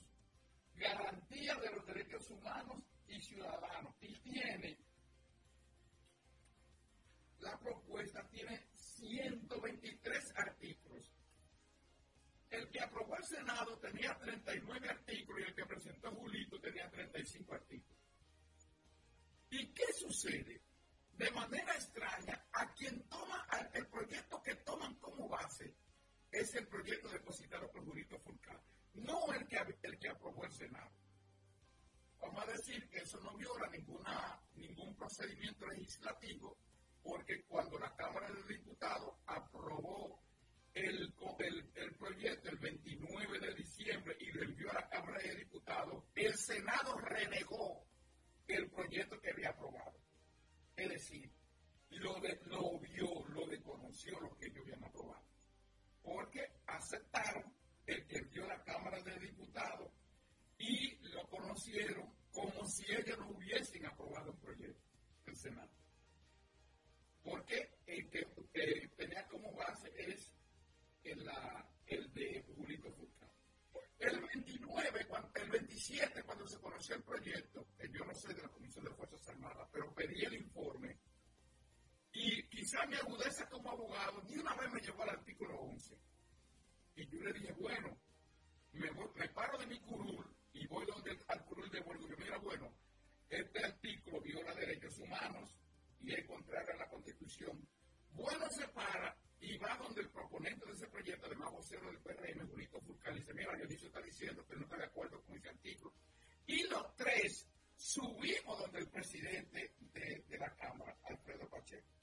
[0.75, 3.95] garantía de los derechos humanos y ciudadanos.
[4.01, 4.77] Y tiene,
[7.39, 11.11] la propuesta tiene 123 artículos.
[12.49, 14.88] El que aprobó el Senado tenía 39
[82.87, 85.97] mi agudeza como abogado ni una vez me llevó al artículo 11.
[86.95, 87.97] Y yo le dije, bueno,
[88.73, 92.21] me, voy, me paro de mi curul y voy donde, al curul de vuelvo y
[92.21, 92.73] mira, bueno,
[93.29, 95.55] este artículo viola derechos humanos
[96.01, 97.67] y es contrario a la Constitución.
[98.11, 102.49] Bueno, se para y va donde el proponente de ese proyecto, además vocero del PRM,
[102.49, 105.93] Julito Fulcal, dice, mira, Dionisio está diciendo que no está de acuerdo con ese artículo.
[106.45, 107.47] Y los tres
[107.77, 111.98] subimos donde el presidente de, de la Cámara, Alfredo Pacheco.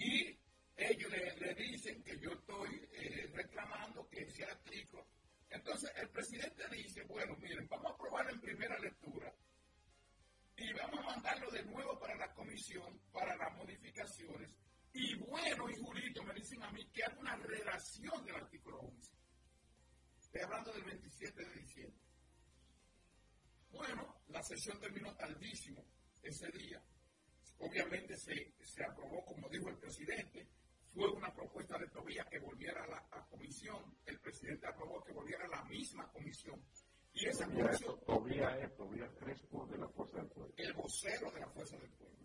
[0.00, 0.34] Y
[0.76, 5.06] ellos le, dicen que yo estoy eh, reclamando que ese artículo.
[5.50, 9.30] Entonces el presidente dice, bueno, miren, vamos a aprobar en primera lectura
[10.56, 14.56] y vamos a mandarlo de nuevo para la comisión, para las modificaciones.
[14.94, 19.12] Y bueno, y Julito me dicen a mí que hay una redacción del artículo 11.
[20.18, 22.00] Estoy hablando del 27 de diciembre.
[23.70, 25.84] Bueno, la sesión terminó tardísimo
[26.22, 26.82] ese día.
[27.60, 30.48] Obviamente se, se aprobó, como dijo el presidente,
[30.92, 33.96] fue una propuesta de Tobías que volviera a la a comisión.
[34.06, 36.60] El presidente aprobó que volviera a la misma comisión.
[37.12, 38.00] Y esa comisión...
[38.04, 40.54] Todavía es, todavía Crespo de la Fuerza del Pueblo.
[40.56, 42.18] El vocero de la Fuerza del Pueblo.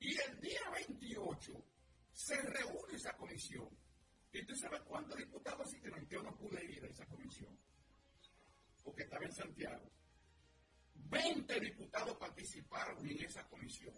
[0.00, 1.52] Y el día 28
[2.12, 3.68] se reúne esa comisión.
[4.32, 6.06] ¿Y tú sabes cuántos diputados asistieron?
[6.08, 7.58] Yo no pude ir a esa comisión,
[8.82, 9.90] porque estaba en Santiago.
[10.94, 13.94] 20 diputados participaron en esa comisión,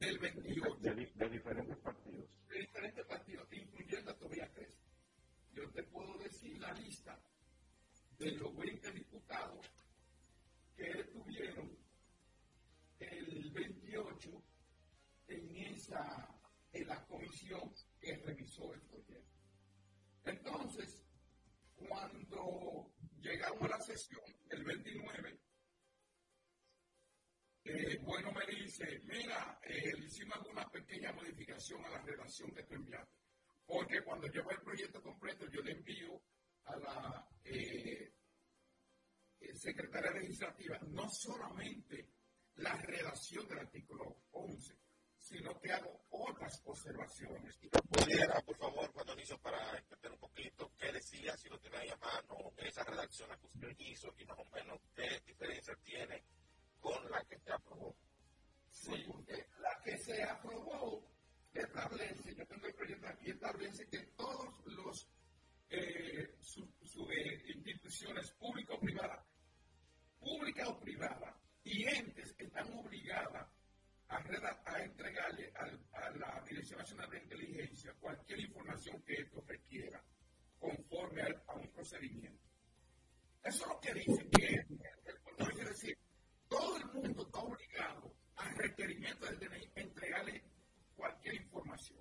[0.00, 0.76] del 28.
[0.80, 2.30] De, de diferentes partidos.
[2.48, 4.82] De diferentes partidos, incluyendo a Tobías Crespo.
[5.52, 7.20] Yo te puedo decir la lista
[8.18, 9.66] de los 20 diputados
[10.76, 11.76] que estuvieron
[12.98, 14.42] el 28
[15.28, 16.28] en esa
[16.72, 19.36] en la comisión que revisó el proyecto.
[20.24, 21.02] Entonces,
[21.76, 25.39] cuando llegamos a la sesión, el 29,
[27.70, 32.74] eh, bueno me dice, mira, eh, hicimos una pequeña modificación a la redacción que tú
[32.74, 33.20] enviaste.
[33.66, 36.20] Porque cuando llevo el proyecto completo, yo le envío
[36.64, 38.12] a la eh,
[39.40, 42.10] eh, secretaria legislativa no solamente
[42.56, 44.76] la redacción del artículo 11,
[45.18, 47.58] sino que hago otras observaciones.
[47.88, 51.88] Pudiera, por favor, cuando inicio para entender un poquito qué decía, si lo tiene ahí
[51.90, 56.24] a mano, esa redacción que usted hizo y más o menos qué diferencia tiene
[56.80, 57.96] con la que se aprobó.
[58.70, 59.06] Sí,
[59.60, 61.06] la que se aprobó
[61.52, 65.08] establece, yo tengo el proyecto aquí, establece que todos los
[65.70, 66.62] eh, su,
[67.10, 69.24] eh, instituciones públicas o privadas,
[70.18, 73.46] públicas o privadas, y entes están obligadas
[74.08, 74.16] a,
[74.64, 80.02] a entregarle a la Dirección Nacional de Inteligencia cualquier información que esto requiera,
[80.58, 82.48] conforme a, un procedimiento.
[83.42, 86.09] Eso es lo que dice que es decir, todo el
[86.92, 90.42] mundo está obligado al requerimiento del DNI entregarle
[90.96, 92.00] cualquier información.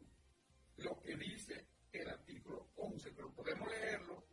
[0.77, 4.23] Lo que dice el artículo 11, pero podemos leerlo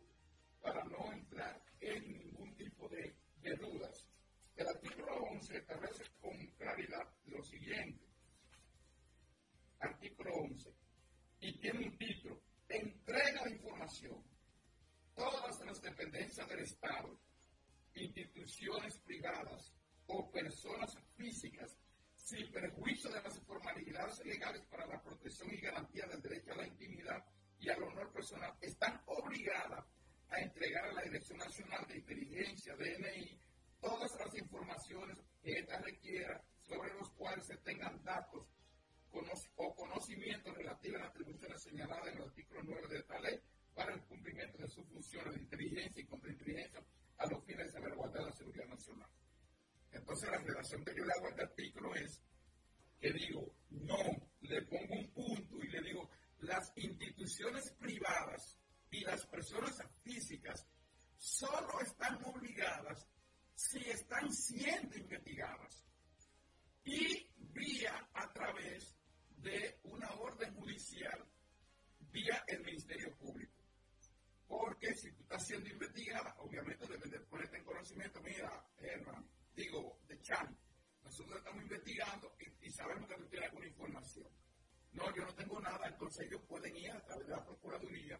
[0.61, 3.15] para no entrar en ningún tipo de,
[3.59, 4.05] dudas.
[4.55, 8.05] El artículo 11 establece con claridad lo siguiente.
[9.79, 10.73] Artículo 11.
[11.39, 12.41] Y tiene un título.
[12.67, 14.21] Entrega de información.
[15.15, 17.17] Todas las dependencias del Estado,
[17.93, 19.76] instituciones privadas
[20.07, 21.77] o personas físicas
[22.15, 26.67] sin perjuicio de las formalidades legales para la protección y garantía del derecho a la
[26.67, 27.25] intimidad
[27.59, 29.85] y al honor personal, están obligadas
[30.29, 33.39] a entregar a la Dirección Nacional de Inteligencia, DNI,
[33.79, 38.45] todas las informaciones que ésta requiera sobre los cuales se tengan datos
[39.55, 43.39] o conocimientos relativos a las atribuciones señaladas en el artículo 9 de esta ley
[43.73, 46.83] para el cumplimiento de sus funciones de inteligencia y contrainteligencia
[47.17, 49.09] a los fines de salvaguardar la seguridad nacional.
[49.97, 52.21] Entonces la relación que yo le hago a este artículo es
[52.99, 53.97] que digo, no,
[54.41, 56.09] le pongo un punto y le digo,
[56.39, 58.57] las instituciones privadas
[58.91, 60.65] y las personas físicas
[61.17, 63.07] solo están obligadas
[63.55, 65.83] si están siendo investigadas
[66.83, 68.95] y vía a través
[69.37, 71.25] de una orden judicial,
[72.11, 73.53] vía el Ministerio Público.
[74.47, 79.27] Porque si tú estás siendo investigada, obviamente debes de ponerte en conocimiento, mira, hermano,
[79.57, 80.55] digo, de Chan,
[81.03, 84.27] nosotros estamos investigando y, sabemos que tú tienes alguna información.
[84.93, 88.19] No, yo no tengo nada, entonces ellos pueden ir a través de la Procuraduría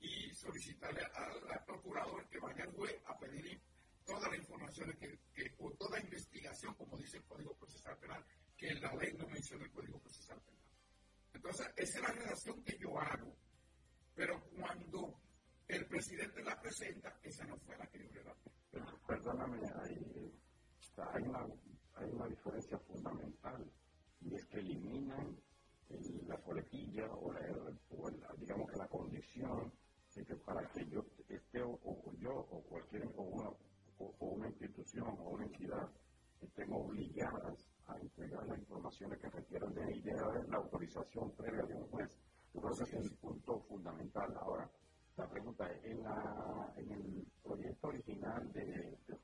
[0.00, 3.60] y solicitarle al procurador que vaya al juez a pedir
[4.04, 8.24] todas las informaciones que, o toda investigación, como dice el Código Procesal Penal,
[8.56, 10.62] que en la ley no menciona el Código Procesal Penal.
[11.34, 13.36] Entonces, esa es la relación que yo hago.
[14.14, 15.20] Pero cuando
[15.68, 18.50] el presidente la presenta, esa no fue la que yo redacté.
[19.06, 19.58] Perdóname,
[20.98, 21.46] hay una,
[21.96, 23.64] hay una diferencia fundamental
[24.20, 25.36] y es que eliminan
[26.26, 27.32] la coletilla o,
[28.38, 29.72] digamos que la condición
[30.14, 31.78] de que para que yo esté o,
[32.18, 33.50] yo o cualquier o una,
[33.98, 35.88] o, una institución o una entidad
[36.40, 40.02] estén obligadas a entregar las informaciones que requieran de ahí
[40.48, 42.10] la autorización previa de un juez.
[42.54, 44.34] Entonces es el punto fundamental.
[44.38, 44.70] Ahora,
[45.16, 49.16] la pregunta es, en, la, en el proyecto original de, de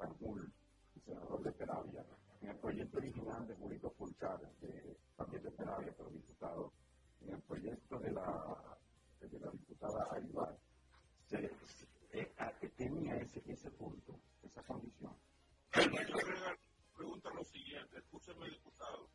[1.05, 2.05] senador de Peravia,
[2.41, 4.41] en el proyecto original de Julito Fulchar,
[5.17, 6.73] también de Peravia, pero diputado,
[7.21, 8.79] en el proyecto de la,
[9.21, 10.59] de la diputada Aybar,
[11.27, 11.51] se,
[12.13, 12.33] eh,
[12.77, 15.17] tenía ese, ese punto, esa condición.
[16.97, 19.09] Pregunta lo siguiente, escúcheme diputado,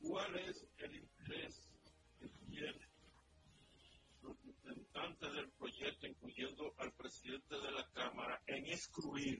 [0.00, 1.68] ¿cuál es el interés
[2.18, 2.88] que tiene
[4.22, 9.38] los representantes del proyecto, incluyendo al presidente de la Cámara, en excluir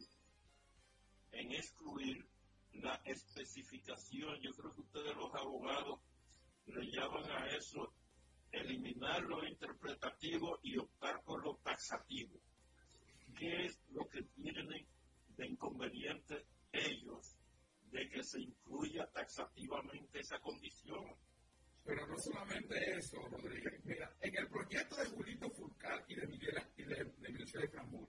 [1.33, 2.27] en excluir
[2.75, 4.41] la especificación.
[4.41, 6.01] Yo creo que ustedes los abogados
[6.67, 7.93] le llaman a eso
[8.51, 12.41] eliminar lo interpretativo y optar por lo taxativo.
[13.39, 14.69] ¿qué es lo que tienen
[15.37, 17.37] de inconveniente ellos
[17.91, 21.17] de que se incluya taxativamente esa condición?
[21.85, 23.85] Pero no solamente eso, Rodríguez.
[23.85, 28.09] Mira, en el proyecto de Julito Furcal y de Miguel y de, de de Framur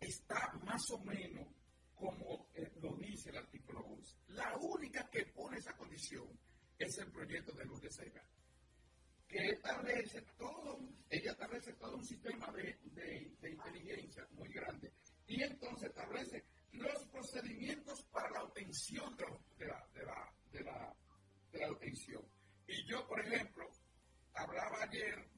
[0.00, 1.48] está más o menos
[1.98, 4.16] como eh, lo dice el artículo 11.
[4.28, 6.26] La única que pone esa condición
[6.78, 8.22] es el proyecto de Lourdes Sega,
[9.26, 10.78] que establece todo,
[11.10, 14.92] ella establece todo un sistema de, de, inteligencia muy grande
[15.26, 19.26] y entonces establece los procedimientos para la obtención de,
[19.66, 20.96] la, de, la, de, la,
[21.52, 22.22] de obtención.
[22.66, 23.68] Y yo, por ejemplo,
[24.34, 25.28] hablaba ayer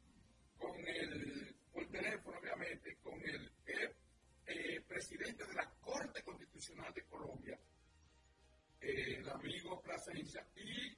[0.59, 5.71] con el, por teléfono, obviamente, con el, eh, presidente de la
[6.01, 7.61] Corte Constitucional de Colombia,
[8.81, 10.97] eh, el amigo Plasencia, y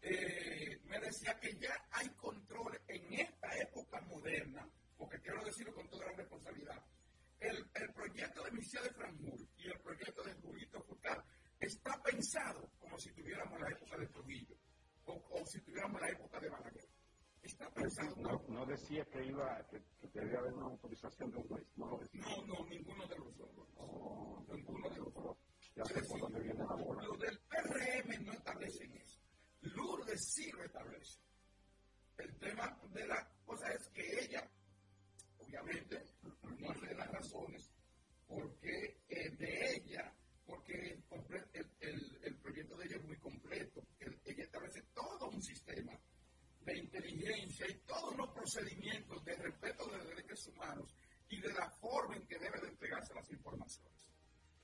[0.00, 5.86] eh, me decía que ya hay control en esta época moderna, porque quiero decirlo con
[5.90, 6.82] toda la responsabilidad.
[7.38, 11.22] El, proyecto de Misión de Frankfurt y el proyecto de Julito Furcal
[11.58, 14.56] está pensado como si tuviéramos la época de Trujillo
[15.04, 16.88] o, si tuviéramos la época de Balaguer.
[17.50, 18.14] Está pensado.
[18.16, 21.66] No, no, decía que iba que, que, debía haber una autorización de un juez.
[21.76, 23.50] No, no, no, ninguno de los dos.
[23.74, 25.36] No, ninguno de los dos.
[25.74, 27.02] Ya sé por dónde viene la bola.
[27.02, 29.20] Lo del PRM no establece eso.
[29.62, 31.18] Lourdes sí lo establece.
[32.18, 34.48] El tema de la cosa es que ella,
[35.38, 37.70] obviamente, no es de las razones
[38.28, 40.14] porque eh, de ella,
[40.46, 43.82] porque el, el, el, proyecto de ella es muy completo.
[43.98, 45.98] ella establece todo un sistema
[46.64, 50.94] de inteligencia y todos los procedimientos de respeto de los derechos humanos
[51.28, 54.08] y de la forma en que deben de entregarse las informaciones.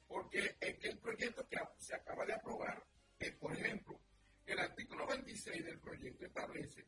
[0.06, 2.84] Porque el proyecto que se acaba de aprobar,
[3.40, 3.98] por ejemplo,
[4.44, 6.86] el artículo 26 del proyecto establece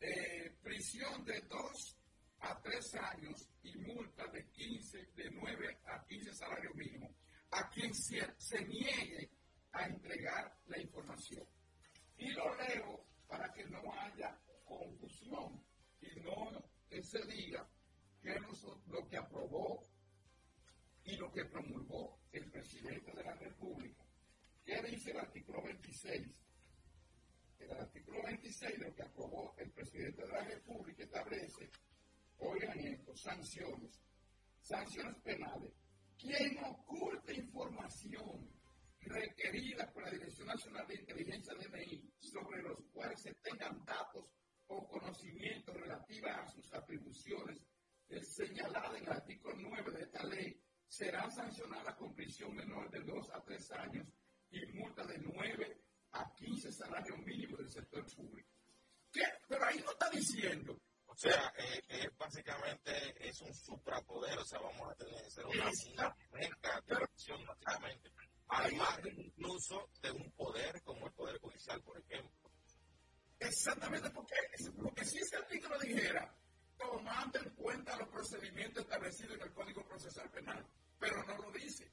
[0.00, 1.96] eh, prisión de 2
[2.40, 7.10] a 3 años y multa de 15, de 9 a 15 salarios mínimos
[7.52, 9.30] a quien se, se niegue
[9.72, 11.46] a entregar la información.
[12.18, 15.64] Y lo leo para que no haya confusión
[16.02, 16.62] y no
[17.02, 17.66] se diga
[18.20, 18.38] que
[18.88, 19.82] lo que aprobó
[21.04, 24.04] y lo que promulgó el presidente de la República.
[24.62, 26.28] ¿Qué dice el artículo 26?
[27.58, 31.70] el artículo 26 de lo que aprobó el presidente de la República establece,
[32.38, 33.98] oigan esto, sanciones,
[34.60, 35.72] sanciones penales.
[36.18, 38.50] Quien oculte información
[39.04, 44.24] requerida por la Dirección Nacional de Inteligencia DNI sobre los cuales se tengan datos
[44.66, 47.58] o conocimientos relativos a sus atribuciones
[48.20, 53.30] señaladas en el artículo 9 de esta ley, será sancionada con prisión menor de 2
[53.32, 54.06] a 3 años
[54.50, 55.80] y multa de 9
[56.12, 58.50] a 15 salarios mínimos del sector público.
[59.10, 59.22] ¿Qué?
[59.48, 60.78] Pero ahí no está diciendo.
[61.06, 65.44] O sea, eh, eh, básicamente es un suprapoder, o sea, vamos a tener que ser
[65.46, 67.40] una, una de acción.
[68.48, 72.50] Además incluso de un poder como el Poder Judicial, por ejemplo.
[73.38, 74.34] Exactamente, porque,
[74.80, 76.32] porque si ese artículo dijera,
[76.78, 80.64] tomando en cuenta los procedimientos establecidos en el Código Procesal Penal,
[80.98, 81.90] pero no lo dice.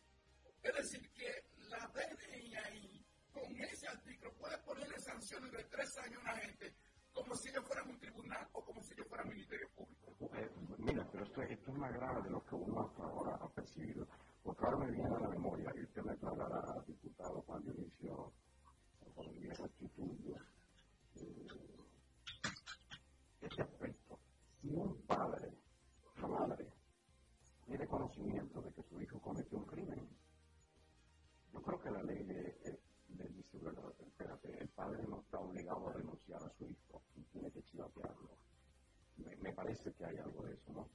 [0.62, 6.32] Es decir, que la DNI con ese artículo puede ponerle sanciones de tres años a
[6.32, 6.76] una gente
[7.14, 10.16] como si yo fuera un tribunal o como si yo fuera un ministerio público.
[10.36, 14.08] Eh, mira, pero esto, es más grave de lo que uno hasta ahora ha percibido.
[14.50, 18.34] Porque ahora me viene a la memoria, y usted me trasladará, diputado, inició,
[19.14, 20.38] cuando inició el estudio,
[21.18, 21.78] eh,
[23.42, 24.20] este aspecto.
[24.60, 25.54] Si un padre,
[26.18, 26.68] una madre,
[27.68, 30.10] tiene conocimiento de que su hijo cometió un crimen,
[31.54, 32.80] yo creo que la ley de,
[34.00, 38.36] espérate, el padre no está obligado a denunciar a su hijo, tiene que chivatearlo.
[39.18, 40.90] Me, me parece que hay algo de eso, ¿no?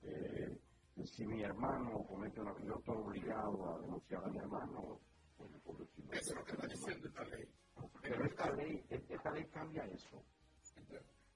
[0.00, 0.65] Eh,
[1.04, 5.00] si mi hermano comete una yo estoy obligado a denunciar a mi hermano.
[5.36, 5.80] Pues,
[6.12, 7.48] eso es lo que está diciendo esta ley.
[8.02, 10.24] Pero esta ley, esta ley cambia eso.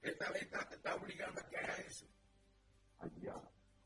[0.01, 2.07] Esta ley está, está obligando a que haga eso.
[2.99, 3.35] Allá.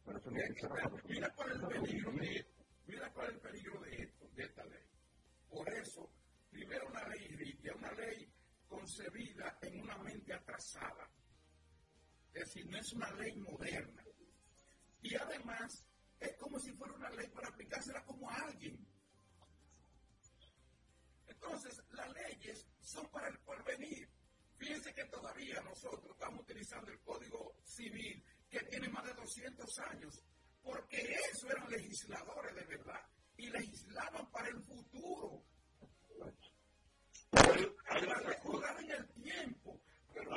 [0.06, 2.64] Pero eso no mira, mira cuál es el peligro de esto.
[2.88, 4.86] Mira cuál es el peligro de esto, de esta ley.
[5.50, 6.10] Por eso
[6.52, 8.32] primero una ley rígida, una ley
[8.68, 11.10] concebida en una mente atrasada.
[12.34, 14.05] Es decir, no es una ley moderna.
[15.06, 15.86] Y además,
[16.20, 18.76] es como si fuera una ley para aplicársela como a alguien.
[21.28, 24.10] Entonces, las leyes son para el porvenir.
[24.58, 30.24] Fíjense que todavía nosotros estamos utilizando el Código Civil, que tiene más de 200 años,
[30.64, 33.02] porque eso eran legisladores de verdad
[33.38, 35.44] y legislaban para el futuro
[37.30, 39.80] para recordar en el tiempo.
[40.12, 40.32] Pero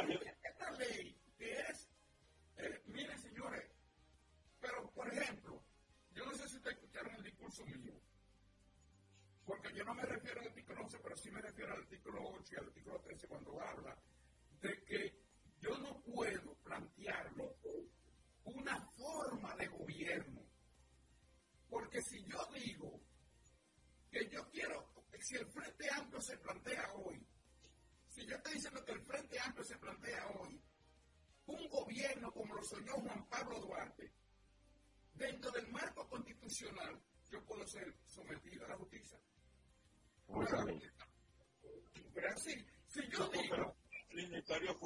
[9.78, 12.56] yo no me refiero al artículo 11, pero sí me refiero al artículo 8 y
[12.56, 13.96] al artículo 13 cuando habla
[14.60, 15.22] de que
[15.60, 17.54] yo no puedo plantearlo
[18.44, 20.42] una forma de gobierno.
[21.68, 23.00] Porque si yo digo
[24.10, 27.24] que yo quiero, si el Frente Amplio se plantea hoy,
[28.08, 30.60] si yo estoy diciendo que el Frente Amplio se plantea hoy,
[31.46, 34.12] un gobierno como lo soñó Juan Pablo Duarte,
[35.14, 37.00] dentro del marco constitucional,
[37.30, 39.18] yo puedo ser sometido a la justicia.
[42.14, 43.76] Pero así, si yo digo...
[44.08, 44.76] Trinitario.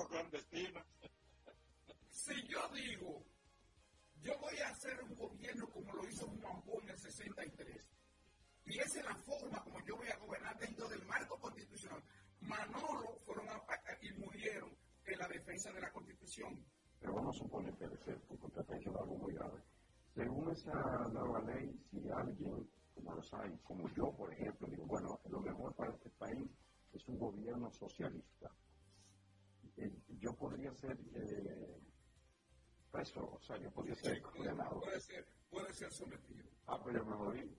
[2.11, 3.25] Si yo digo,
[4.21, 7.89] yo voy a hacer un gobierno como lo hizo Juan en el 63,
[8.67, 12.03] y esa es la forma como yo voy a gobernar dentro del marco constitucional.
[12.41, 13.61] Manolo fueron a,
[14.01, 16.65] y murieron en la defensa de la constitución.
[17.01, 17.89] Pero vamos a suponer que
[18.29, 19.61] porque usted está algo muy grave.
[20.15, 25.19] Según esa nueva ley, si alguien, como los hay, como yo, por ejemplo, digo, bueno,
[25.31, 26.51] lo mejor para este país
[26.93, 28.51] es un gobierno socialista,
[29.79, 29.91] eh,
[30.21, 31.81] yo podría ser eh,
[32.91, 34.81] preso, o sea, yo podría ser condenado.
[34.81, 36.45] Puede ser, puede ser sometido.
[36.67, 37.59] Ah, pero yo me morí.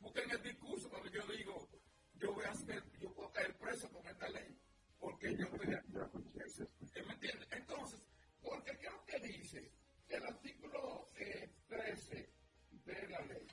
[0.00, 1.68] Busquen el discurso cuando yo digo,
[2.14, 4.58] yo voy a ser, yo puedo caer preso con esta ley,
[4.98, 5.74] porque yo estoy
[7.06, 7.53] ¿Me entiendes?
[8.54, 9.72] Porque creo que dice
[10.08, 11.08] el artículo
[11.66, 12.30] 13
[12.70, 13.48] de la ley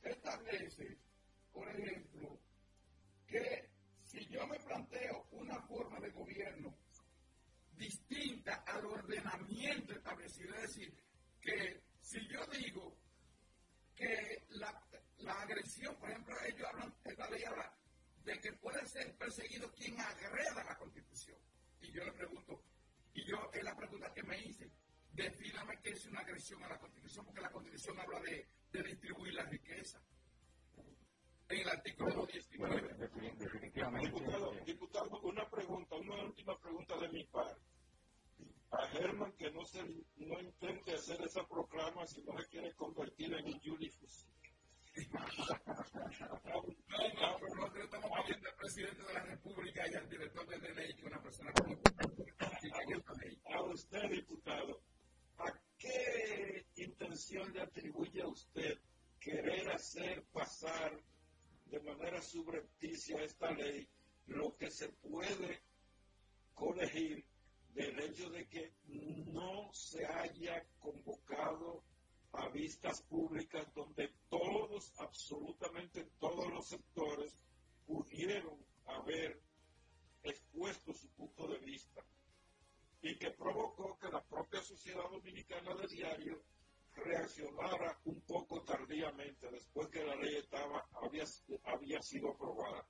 [0.00, 0.96] establece,
[1.52, 2.38] por ejemplo,
[3.26, 3.68] que
[4.04, 6.72] si yo me planteo una forma de gobierno
[7.72, 10.94] distinta al ordenamiento establecido, es decir,
[11.40, 12.96] que si yo digo
[13.96, 14.86] que la,
[15.18, 17.76] la agresión, por ejemplo, ellos hablan, esta ley habla
[18.22, 21.38] de que puede ser perseguido quien agreda la Constitución.
[21.80, 22.62] Y yo le pregunto,
[23.14, 24.70] y yo es la pregunta que me hice,
[25.12, 29.34] defíname qué es una agresión a la Constitución, porque la Constitución habla de, de distribuir
[29.34, 30.02] la riqueza.
[31.48, 32.94] En el artículo 19.
[33.38, 34.10] definitivamente.
[34.10, 37.60] Diputado, diputado, una pregunta, una última pregunta de mi parte.
[38.70, 39.84] A Germán que no, se,
[40.16, 43.60] no intente hacer esa proclama si no le quiere convertir en un
[53.50, 54.80] A usted, diputado,
[55.38, 58.78] ¿a qué intención le atribuye usted
[59.20, 61.00] querer hacer pasar
[61.66, 63.88] de manera subrepticia esta ley
[64.26, 65.60] lo que se puede
[66.54, 67.24] corregir
[67.74, 71.82] del hecho de que no se haya convocado
[72.36, 77.36] a vistas públicas donde todos, absolutamente todos los sectores
[77.86, 79.40] pudieron haber
[80.22, 82.02] expuesto su punto de vista
[83.02, 86.42] y que provocó que la propia sociedad dominicana de diario
[86.96, 91.24] reaccionara un poco tardíamente después que la ley estaba había,
[91.64, 92.86] había sido aprobada.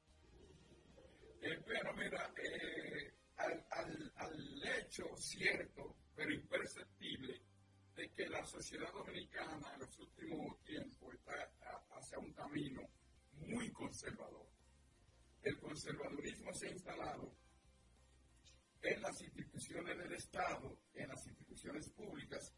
[1.40, 7.40] Eh, pero mira, eh, al, al, al hecho cierto, pero imperceptible,
[7.96, 11.50] de que la sociedad dominicana en los últimos tiempos está
[11.92, 12.82] hacia un camino
[13.32, 14.46] muy conservador.
[15.42, 17.36] El conservadurismo se ha instalado
[18.82, 22.52] en las instituciones del Estado, en las instituciones públicas,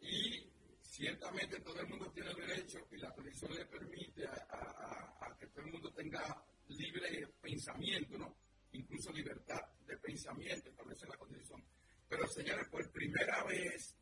[0.00, 0.50] y
[0.82, 5.72] ciertamente todo el mundo tiene derecho, y la Constitución le permite a, que todo el
[5.72, 8.36] mundo tenga libre pensamiento, ¿no?
[8.72, 11.64] incluso libertad de pensamiento, establece la Constitución.
[12.08, 13.96] Pero, señores, por primera vez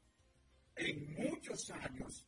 [0.77, 2.27] en muchos años,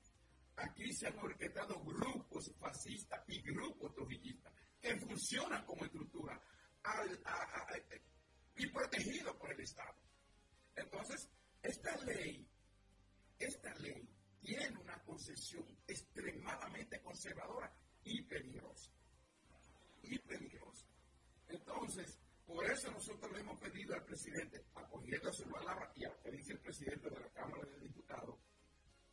[0.57, 6.41] aquí se han orquestado grupos fascistas y grupos trujillistas que funcionan como estructura
[8.57, 9.95] y protegidos por el Estado.
[10.77, 11.29] Entonces,
[11.63, 12.49] esta ley,
[13.39, 14.09] esta ley
[14.41, 17.73] tiene una concesión extremadamente conservadora
[18.05, 18.91] y peligrosa.
[20.03, 20.87] Y peligrosa.
[21.49, 26.21] Entonces, por eso nosotros le hemos pedido al presidente, acogiendo su palabra y a lo
[26.21, 28.39] que dice el presidente de la Cámara de Diputados,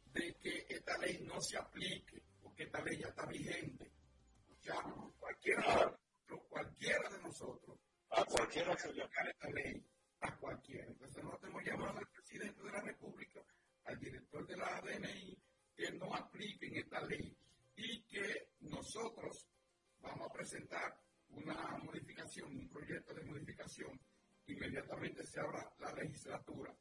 [0.05, 3.91] de que esta ley no se aplique, porque esta ley ya está vigente.
[4.61, 4.75] Ya
[5.19, 5.99] cualquiera,
[6.47, 7.79] cualquiera de nosotros,
[8.11, 9.85] a cualquiera se le aplicar esta ley,
[10.21, 10.85] a cualquiera.
[10.87, 13.41] Entonces nosotros hemos llamado al presidente de la República,
[13.85, 15.37] al director de la ADNI,
[15.75, 17.35] que no apliquen esta ley
[17.75, 19.49] y que nosotros
[19.99, 20.95] vamos a presentar
[21.35, 23.99] una modificación, un proyecto de modificación,
[24.47, 26.75] inmediatamente se abra la legislatura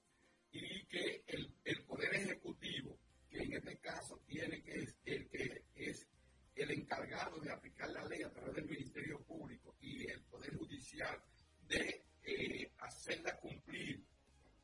[0.50, 2.98] y que el, el Poder Ejecutivo,
[3.28, 6.06] que en este caso tiene que es el que es
[6.54, 11.22] el encargado de aplicar la ley a través del Ministerio Público y el Poder Judicial
[11.66, 14.04] de eh, hacerla cumplir,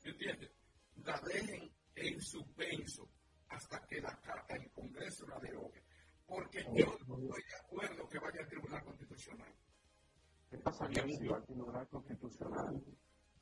[0.03, 0.51] ¿me entiendes?
[0.97, 3.09] La dejen en suspenso
[3.49, 4.21] hasta que la,
[4.51, 4.71] el
[6.75, 9.55] yo no estoy de acuerdo que vaya al Tribunal Constitucional.
[10.51, 12.83] ¿Qué pasaría si va al Tribunal Constitucional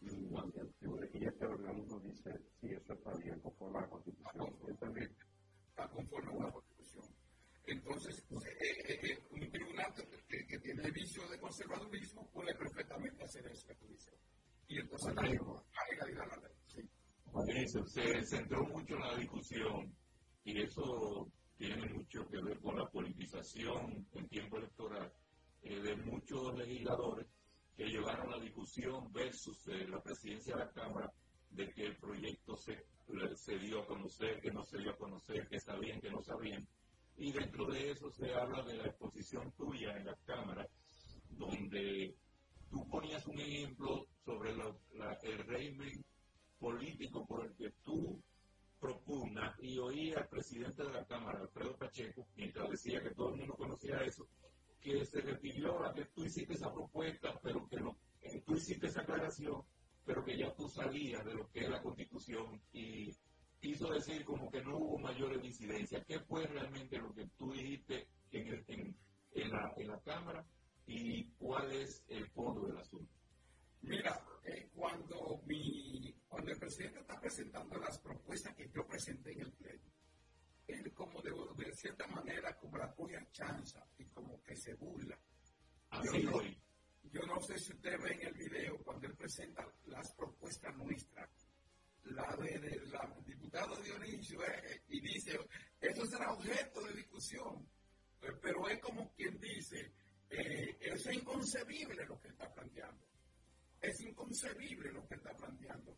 [0.00, 4.56] y, y este organismo dice, sí, eso está bien, conforme a la Constitución?
[5.68, 7.04] Está conforme a la Constitución.
[7.66, 13.46] Entonces, eh, eh, eh, un tribunal que, que, tiene vicio de conservadurismo puede perfectamente hacer
[13.46, 14.14] eso que tú dices.
[14.68, 16.56] Y entonces la legalidad la ley.
[16.66, 16.82] Sí.
[17.54, 19.94] Eso, se centró mucho en la discusión
[20.44, 25.12] y eso tiene mucho que ver con la politización en tiempo electoral
[25.62, 27.26] de muchos legisladores
[27.76, 31.12] que llevaron la discusión versus eh, la presidencia de la Cámara
[31.50, 32.86] de que el proyecto se,
[33.34, 36.66] se dio a conocer, que no se dio a conocer, que sabían, que no sabían.
[37.18, 40.66] Y dentro de eso se habla de la exposición tuya en la Cámara,
[41.30, 42.14] donde
[42.70, 46.04] tú ponías un ejemplo sobre el régimen
[46.58, 48.22] político por el que tú
[48.80, 53.36] propugna y oí al presidente de la Cámara, Alfredo Pacheco, mientras decía que todo el
[53.36, 54.26] mundo conocía eso,
[54.86, 57.98] que se refirió a que tú hiciste esa propuesta, pero que, no,
[58.44, 59.64] tú hiciste esa aclaración,
[60.04, 63.10] pero que ya tú salías de lo que es la Constitución y
[63.60, 66.06] quiso decir como que no hubo mayores incidencias.
[66.06, 68.96] ¿Qué fue realmente lo que tú dijiste en, en,
[69.32, 70.46] en, la, en la Cámara
[70.86, 73.12] y cuál es el fondo del asunto?
[73.82, 79.40] Mira, eh, cuando, mi, cuando el presidente está presentando las propuestas que yo presenté en
[79.40, 79.82] el pleno,
[80.66, 85.18] él como de, de cierta manera como la a chanza y como que se burla.
[85.90, 86.43] Así yo, no,
[87.05, 91.30] yo no sé si usted ve en el video cuando él presenta las propuestas nuestras,
[92.05, 95.38] la de, de la diputado Dionisio, eh, y dice,
[95.80, 97.68] eso será objeto de discusión,
[98.22, 99.93] eh, pero es como quien dice,
[100.30, 103.06] eh, es inconcebible lo que está planteando.
[103.80, 105.97] Es inconcebible lo que está planteando.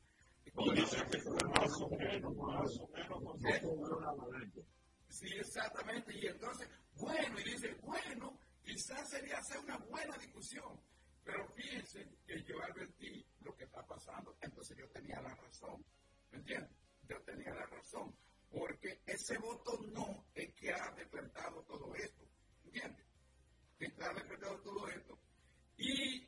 [5.08, 6.12] Sí, exactamente.
[6.16, 10.80] Y entonces, bueno, y dice, bueno, quizás sería hacer una buena discusión.
[11.24, 14.36] Pero piensen que yo advertí lo que está pasando.
[14.40, 15.84] Entonces yo tenía la razón.
[16.30, 16.70] ¿Me entiendes?
[17.08, 18.14] Yo tenía la razón.
[18.50, 22.24] Porque ese voto no es que ha despertado todo esto.
[22.64, 23.06] ¿Entiendes?
[23.78, 25.18] Que despertado todo esto.
[25.76, 26.26] Y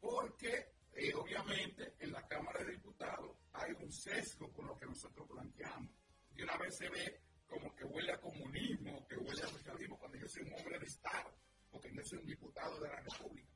[0.00, 5.26] porque eh, obviamente en la Cámara de Diputados hay un sesgo con lo que nosotros
[5.26, 5.90] planteamos.
[6.36, 10.18] Y una vez se ve como que huele a comunismo, que huele a socialismo cuando
[10.18, 11.34] yo soy un hombre de Estado,
[11.70, 13.48] porque yo soy un diputado de la República.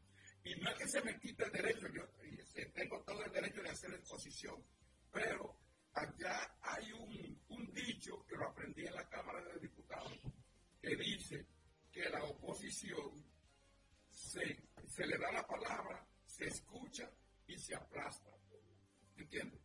[0.44, 2.02] Y no es que se me quite el derecho, yo
[2.72, 4.64] tengo todo el derecho de hacer exposición,
[5.12, 5.54] pero
[5.92, 10.18] allá hay un, dicho que lo aprendí en la Cámara de Diputados,
[10.80, 11.46] que dice
[11.92, 13.22] que la oposición
[14.10, 17.10] se, se le da la palabra, se escucha
[17.46, 18.30] y se aplasta.
[19.16, 19.61] ¿Entiendes?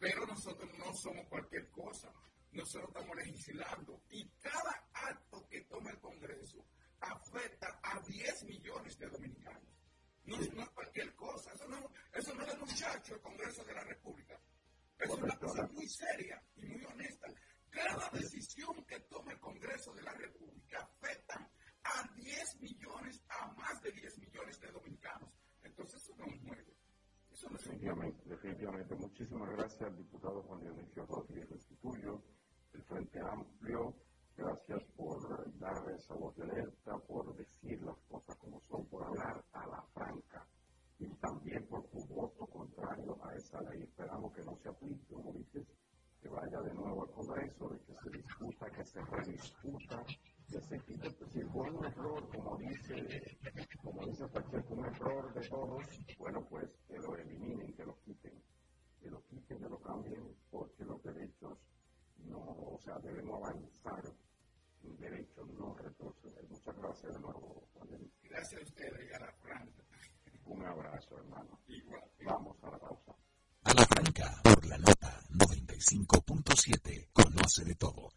[0.00, 2.10] Pero nosotros no somos cualquier cosa.
[2.52, 6.64] Nosotros estamos legislando y cada acto que toma el Congreso
[7.00, 9.62] afecta a 10 millones de dominicanos.
[10.24, 11.52] No, es cualquier cosa.
[11.52, 14.40] Eso no, eso no es muchacho el Congreso de la República.
[14.98, 17.28] Es una cosa muy seria y muy honesta.
[17.68, 21.50] Cada decisión que toma el Congreso de la República afecta
[21.84, 25.30] a 10 millones, a más de 10 millones de dominicanos.
[25.62, 26.79] Entonces eso no es nuevo.
[27.48, 28.94] Definitivamente, definitivamente.
[28.96, 32.22] Muchísimas gracias al diputado Juan Dionisio Rodríguez Restituyo,
[32.74, 33.94] el Frente Amplio.
[34.36, 39.44] Gracias por dar esa voz de alerta, por decir las cosas como son, por hablar
[39.52, 40.46] a la franca
[40.98, 43.82] y también por tu voto contrario a esa ley.
[43.82, 45.66] Esperamos que no se aplique, como dices,
[46.20, 50.04] que vaya de nuevo al Congreso, de que se discuta, que se rediscuta
[51.32, 53.38] si fue un error, como dice,
[53.82, 55.84] como dice Pacheco, un error de todos,
[56.18, 58.42] bueno, pues que lo eliminen, que lo quiten,
[59.00, 61.58] que lo quiten, que lo cambien, porque los derechos
[62.24, 64.02] no, o sea, debemos avanzar,
[64.82, 66.44] derechos no retroceder.
[66.48, 67.68] Muchas gracias de nuevo,
[68.22, 69.84] Gracias a ustedes y a la Franca.
[70.46, 71.60] Un abrazo, hermano.
[71.66, 72.02] Igual.
[72.24, 73.14] Vamos a la pausa.
[73.64, 78.10] A la Franca, por la nota 95.7, conoce de todo.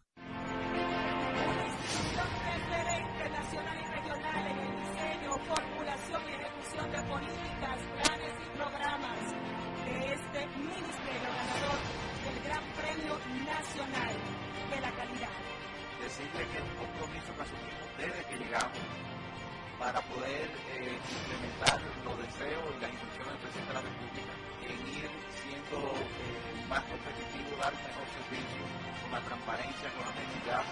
[26.73, 28.63] Más competitivo, dar un mejor servicio
[29.01, 30.63] con la transparencia, con la honestidad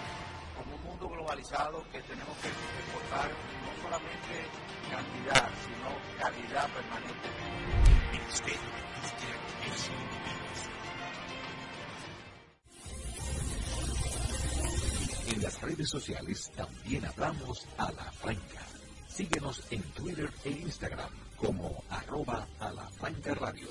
[0.62, 4.46] como un mundo globalizado que tenemos que exportar no solamente
[4.90, 7.28] cantidad, sino calidad permanente.
[15.28, 18.62] En las redes sociales también hablamos a la franca.
[19.08, 23.68] Síguenos en Twitter e Instagram como arroba a la franca radio.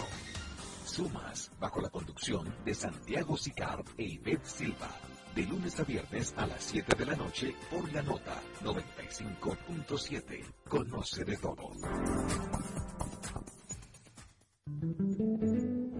[0.85, 4.89] Sumas, bajo la conducción de Santiago Sicar e Ivette Silva.
[5.35, 10.45] De lunes a viernes a las 7 de la noche por la nota 95.7.
[10.69, 11.69] Conoce de todo.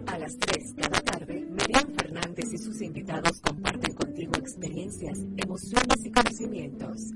[0.06, 6.10] A las 3 cada tarde, Miriam Fernández y sus invitados comparten contigo experiencias, emociones y
[6.10, 7.12] conocimientos.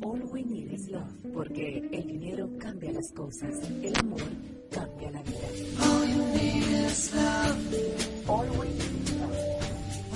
[0.91, 4.21] Love, porque el dinero cambia las cosas, el amor
[4.71, 5.49] cambia la vida.
[5.81, 7.75] All you need is love.
[7.75, 9.43] Is love.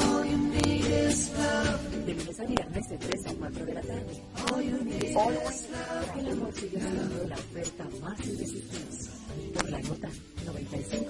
[0.01, 2.07] All you need is love.
[2.07, 4.23] De lunes a viernes de 3 a 4 de la tarde.
[4.53, 6.19] All you need is love.
[6.19, 9.51] El amor sigue siendo la oferta más irresistible.
[9.55, 10.09] Por la nota
[10.47, 11.06] 95.7.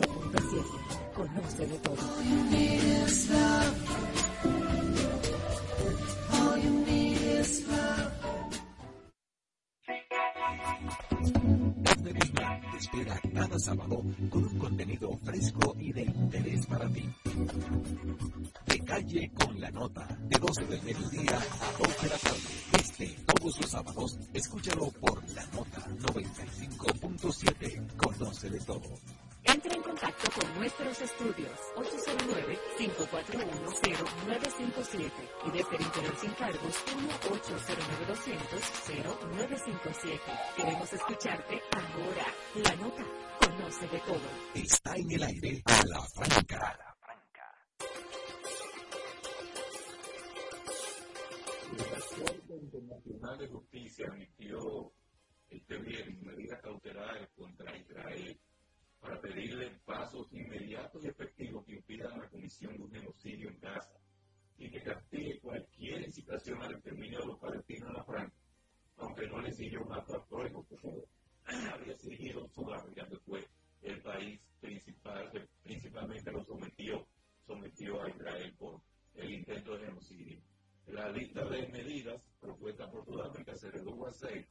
[81.56, 84.46] de medidas propuestas por Sudáfrica se redujo a seis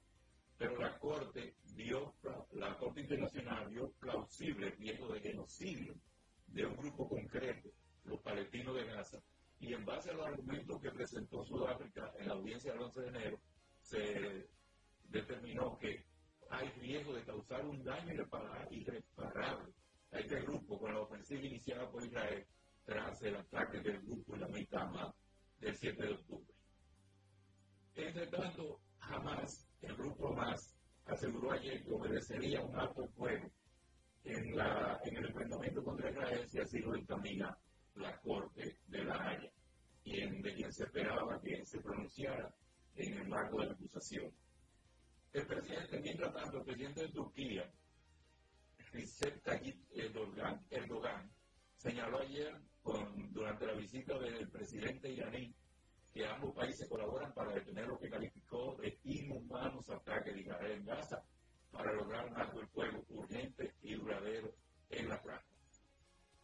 [0.57, 2.13] pero la Corte vio,
[2.53, 5.95] la Corte Internacional vio plausible riesgo de genocidio
[6.47, 7.69] de un grupo concreto,
[8.05, 9.19] los palestinos de Gaza,
[9.59, 13.07] y en base a los argumentos que presentó Sudáfrica en la audiencia del 11 de
[13.07, 13.39] enero,
[13.81, 14.47] se
[15.09, 16.05] determinó que
[16.49, 18.13] hay riesgo de causar un daño
[18.69, 19.73] irreparable
[20.11, 22.45] a este grupo con la ofensiva iniciada por Israel
[22.85, 25.13] tras el ataque del grupo Islamita
[25.59, 26.24] del 7 de octubre.
[28.15, 30.73] Entre tanto, jamás el grupo más
[31.05, 33.51] aseguró ayer que obedecería un alto de fuego
[34.23, 37.57] en, la, en el enfrentamiento contra Israel si así lo encamina
[37.95, 39.51] la Corte de la Haya,
[40.01, 42.55] quien, de quien se esperaba que se pronunciara
[42.95, 44.31] en el marco de la acusación.
[45.33, 47.69] El presidente, mientras tanto, el presidente de Turquía,
[48.93, 51.29] Recep Tayyip Erdogan, Erdogan
[51.75, 55.53] señaló ayer con, durante la visita del presidente iraní
[56.15, 60.85] que ambos países colaboran para detener lo que calificó de inhumanos ataques de Israel en
[60.85, 61.21] Gaza
[61.69, 64.55] para lograr un alto el fuego urgente y duradero
[64.91, 65.45] en la franja.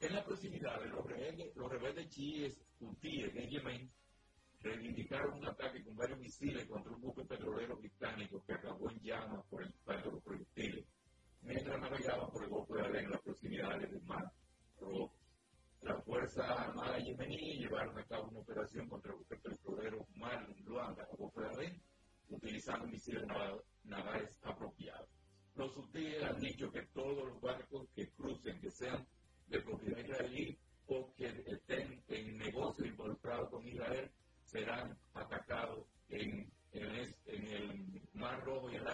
[0.02, 3.92] En la proximidad de los rebeldes, los rebeldes chiíes hutíes en Yemen
[4.60, 9.46] reivindicaron un ataque con varios misiles contra un buque petrolero británico que acabó en llamas
[9.46, 10.86] por el impacto de los proyectiles,
[11.44, 14.30] mientras navegaban por el Golfo de Adén en las proximidades del Mar.
[15.82, 21.46] Las Fuerzas Armadas yemeníes llevaron a cabo una operación contra el petrolero Marlin Luanda de
[21.46, 21.82] Adén,
[22.30, 23.24] utilizando misiles
[23.84, 25.10] navales apropiados.
[25.56, 29.06] Los hutíes han dicho que todos los barcos que crucen, que sean
[29.48, 34.12] de propiedad israelí o que estén en negocios involucrados con Israel,
[34.44, 38.88] serán atacados en, el Mar Rojo y el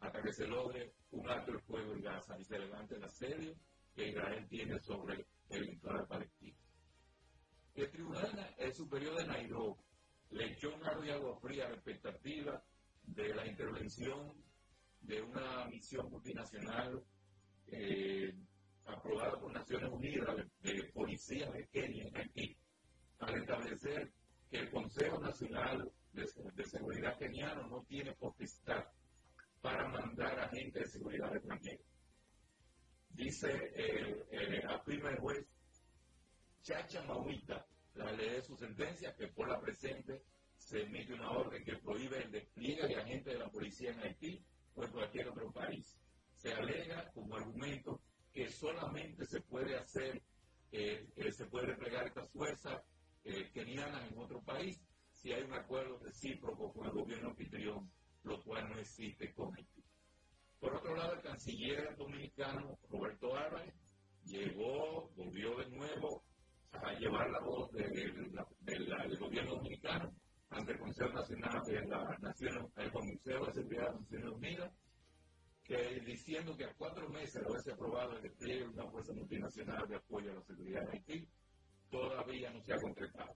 [0.00, 3.54] hasta que se logre un alto el fuego en amenaza y se levante el asedio
[3.94, 6.56] que Israel tiene sobre el litoral palestino.
[7.74, 9.80] El Tribunal Superior de Nairobi
[10.30, 12.62] le echó un de agua fría a la expectativa
[13.04, 14.32] de la intervención
[15.00, 17.02] de una misión multinacional
[17.66, 18.34] eh,
[18.86, 22.56] aprobada por Naciones Unidas de, policía de Kenia en Haití,
[23.18, 24.12] al establecer
[24.50, 28.84] que el Consejo Nacional de, Seguridad Keniano no tiene potestad
[29.60, 31.91] para mandar agentes de seguridad extranjeros.
[33.14, 35.46] Dice, el, el juez
[36.62, 40.22] Chacha Mauita, la ley de su sentencia, que por la presente
[40.56, 44.44] se emite una orden que prohíbe el despliegue de agentes de la policía en Haití
[44.74, 45.98] o en cualquier otro país.
[46.36, 48.00] Se alega como argumento
[48.32, 50.22] que solamente se puede hacer,
[50.70, 52.82] eh, se puede desplegar estas fuerzas
[53.24, 54.80] eh, kenianas en otro país
[55.12, 57.90] si hay un acuerdo recíproco con el gobierno anfitrión,
[58.24, 59.81] lo cual no existe con Haití.
[60.62, 63.74] Por otro lado, el canciller dominicano Roberto Álvarez
[64.22, 66.22] llegó, volvió de nuevo
[66.70, 70.14] a llevar la voz del gobierno dominicano
[70.50, 74.72] ante el Consejo Nacional de la Nación, el Consejo de Seguridad de las Naciones Unidas,
[75.64, 79.88] que diciendo que a cuatro meses de haberse aprobado el despliegue de una fuerza multinacional
[79.88, 81.28] de apoyo a la seguridad de Haití,
[81.90, 83.34] todavía no se ha concretado.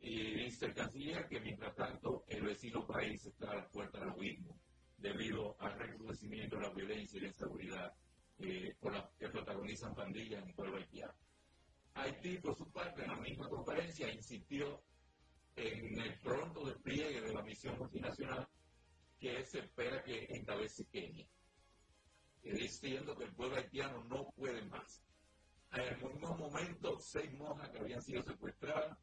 [0.00, 4.08] Y dice el canciller que mientras tanto el vecino país está a la puerta del
[4.08, 4.58] abismo
[5.02, 7.92] debido al recrudecimiento de la violencia y la inseguridad
[8.38, 11.14] eh, por la que protagonizan pandillas en el pueblo haitiano.
[11.94, 14.82] Haití, por su parte, en la misma conferencia insistió
[15.56, 18.48] en el pronto despliegue de la misión multinacional
[19.18, 21.26] que se espera que encabece Kenia,
[22.42, 25.02] diciendo que el pueblo haitiano no puede más.
[25.72, 28.98] En mismo momento, seis monjas que habían sido secuestradas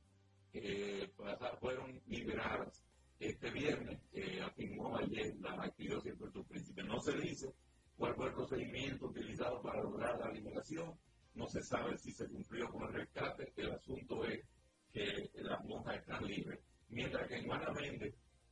[0.53, 1.11] eh,
[1.59, 2.83] fueron liberadas
[3.19, 6.83] este viernes, que afirmó ayer la actividad de Puerto Príncipe.
[6.83, 7.53] No se dice
[7.97, 10.97] cuál fue el procedimiento utilizado para lograr la liberación,
[11.35, 14.45] no se sabe si se cumplió con el rescate, el asunto es
[14.91, 16.59] que las monjas están libres.
[16.89, 17.73] Mientras que en Juana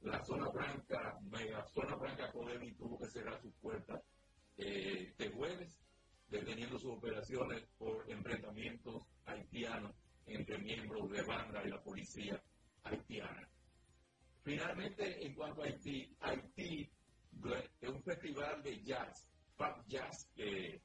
[0.02, 4.02] la zona franca, mega zona franca Codemi tuvo que cerrar sus puertas
[4.58, 5.80] eh, de jueves,
[6.30, 9.96] deteniendo sus operaciones por enfrentamientos haitianos
[10.26, 12.42] entre miembros de banda y la policía
[12.84, 13.50] haitiana.
[14.48, 16.90] Finalmente, en cuanto a Haití, Haití
[17.82, 20.82] es un festival de jazz, pop jazz, que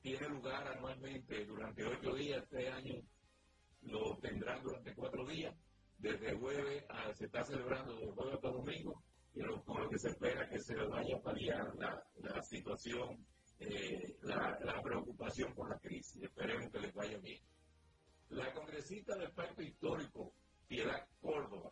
[0.00, 3.02] tiene lugar anualmente durante ocho días este año
[3.82, 5.54] lo tendrán durante cuatro días.
[5.98, 9.04] Desde jueves a, se está celebrando desde jueves hasta domingo,
[9.34, 13.26] y con lo que se espera que se vaya a paliar la, la situación,
[13.58, 16.22] eh, la, la, preocupación por la crisis.
[16.22, 17.42] Esperemos que les vaya bien.
[18.30, 20.32] La congresista del Pacto Histórico,
[20.66, 21.70] Piedad Córdoba,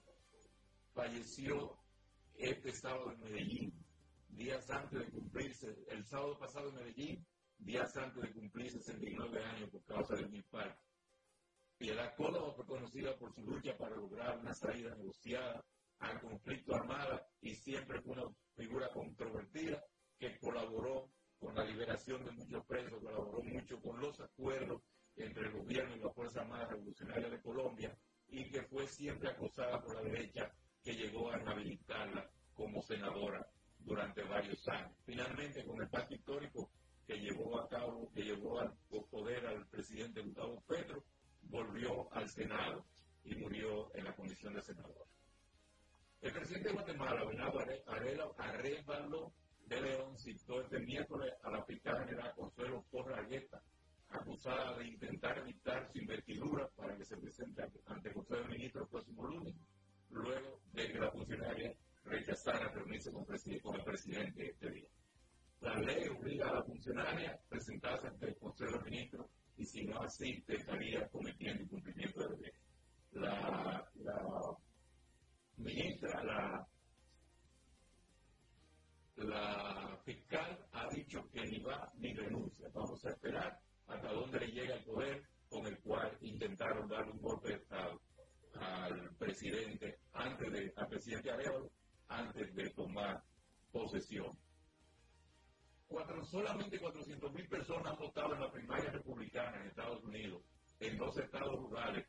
[1.00, 1.78] falleció
[2.34, 3.72] este sábado en Medellín,
[4.28, 9.70] días antes de cumplirse, el sábado pasado en Medellín, días antes de cumplir 69 años
[9.70, 10.78] por causa del infarto.
[11.78, 15.64] Piedad Córdoba fue conocida por su lucha para lograr una salida negociada
[16.00, 19.82] al conflicto armado y siempre fue una figura controvertida
[20.18, 24.82] que colaboró con la liberación de muchos presos, colaboró mucho con los acuerdos
[25.16, 27.98] entre el gobierno y la Fuerza Armada Revolucionaria de Colombia
[28.28, 33.46] y que fue siempre acosada por la derecha que llegó a inhabilitarla como senadora
[33.78, 34.92] durante varios años.
[35.04, 36.70] Finalmente, con el pacto histórico
[37.06, 38.72] que llevó a cabo, que llevó al
[39.10, 41.04] poder al presidente Gustavo Petro,
[41.42, 42.84] volvió al Senado
[43.24, 45.06] y murió en la condición de senador.
[46.20, 47.60] El presidente de Guatemala, Bernardo
[48.36, 49.32] Arevalo
[49.66, 53.62] de León, citó este miércoles a la fiscal general Consuelo Porra Argueta,
[54.08, 58.84] acusada de intentar evitar su investidura para que se presente ante el Consejo de Ministros
[58.84, 59.54] el próximo lunes,
[60.10, 61.74] luego de que la funcionaria
[62.04, 63.24] rechazara reunirse con,
[63.76, 64.88] el presidente este día.
[65.60, 69.26] La ley obliga a la funcionaria a presentarse ante el Consejo de Ministros
[69.56, 72.52] y si no así estaría cometiendo incumplimiento de ley.
[93.90, 94.38] Posesión
[96.30, 100.42] solamente 400 mil personas han votado en la primaria republicana en Estados Unidos,
[100.78, 102.06] en dos estados rurales,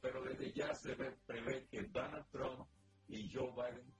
[0.00, 2.68] pero desde ya se prevé que Donald Trump
[3.08, 3.94] y Joe Biden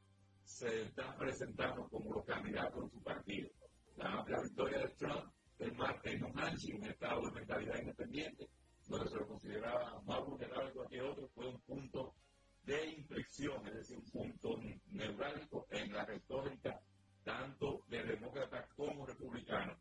[0.44, 3.48] se están presentando como los candidatos en su partido.
[3.96, 8.48] La victoria de Trump en, en New Hampshire, un estado de mentalidad independiente,
[8.88, 12.14] donde se lo consideraba más vulnerable que cualquier otro, fue un punto
[12.64, 14.60] de inflexión, es decir, un punto
[14.90, 16.80] neurálgico en la retórica
[17.24, 19.78] tanto de demócratas como republicanos,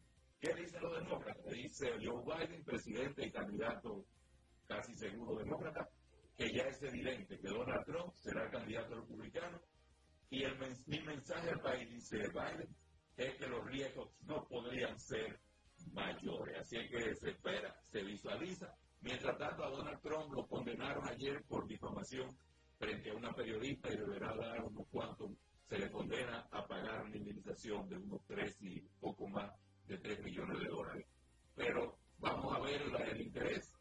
[1.72, 4.06] sea Joe Biden, presidente y candidato
[4.68, 5.90] casi seguro demócrata,
[6.38, 9.60] que ya es evidente que Donald Trump será el candidato republicano.
[10.30, 12.76] Y el, mi mensaje al país, dice Biden,
[13.18, 15.40] es que los riesgos no podrían ser
[15.92, 16.58] mayores.
[16.60, 18.74] Así que se espera, se visualiza.
[19.02, 22.30] Mientras tanto, a Donald Trump lo condenaron ayer por difamación
[22.78, 25.32] frente a una periodista y deberá dar unos cuantos.
[25.72, 29.54] Se le condena a pagar una indemnización de unos tres y poco más
[29.88, 31.08] de 3 millones de dólares.
[31.56, 33.72] Pero vamos a ver el interés.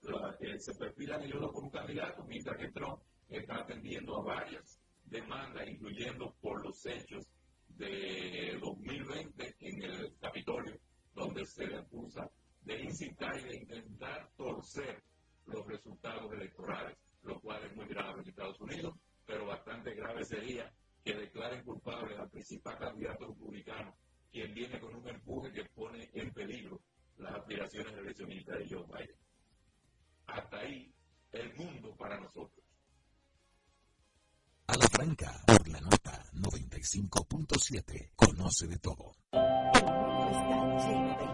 [0.58, 6.64] se perfilan ellos como candidatos, mientras que Trump está atendiendo a varias demandas, incluyendo por
[6.64, 7.26] los hechos
[7.70, 10.78] de 2020 en el Capitolio,
[11.12, 12.30] donde se le acusa
[12.62, 15.02] de incitar y de intentar torcer
[15.46, 18.94] los resultados electorales, lo cual es muy grave en Estados Unidos,
[19.26, 20.72] pero bastante grave sería
[21.05, 23.97] que declaren culpable al principal candidato republicano,
[24.31, 26.81] quien viene con un empuje que pone en peligro
[27.16, 29.16] las aspiraciones eleccionistas de Joe Biden.
[30.27, 30.93] Hasta ahí,
[31.32, 32.64] el mundo para nosotros.
[34.66, 39.16] A la franca, por la nota 95.7, conoce de todo.
[39.32, 39.40] El
[39.82, 41.30] mundo está lleno de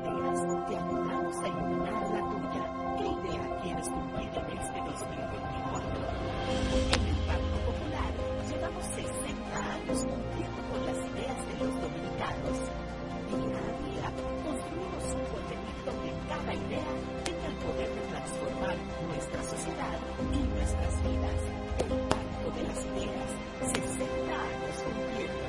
[15.13, 16.87] un contenido donde cada idea
[17.25, 18.77] tenga el poder de transformar
[19.07, 19.99] nuestra sociedad
[20.33, 21.41] y nuestras vidas.
[21.79, 23.31] El Banco de las Ideas,
[23.61, 25.47] 60 años cumpliendo.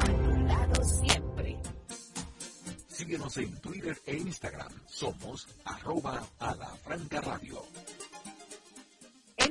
[0.00, 1.58] Popular, a siempre.
[2.88, 4.72] Síguenos en Twitter e Instagram.
[4.86, 7.62] Somos arroba a la franca radio.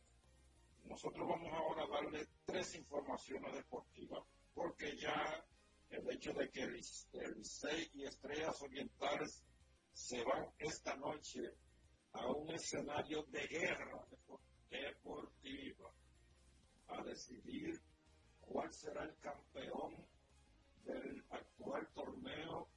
[0.85, 4.25] Nosotros vamos ahora a darle tres informaciones deportivas,
[4.55, 5.45] porque ya
[5.91, 9.45] el hecho de que el Licey y Estrellas Orientales
[9.93, 11.55] se van esta noche
[12.13, 14.07] a un escenario de guerra
[14.69, 15.93] deportiva
[16.89, 17.81] a decidir
[18.41, 19.97] cuál será el campeón
[20.85, 22.69] del actual torneo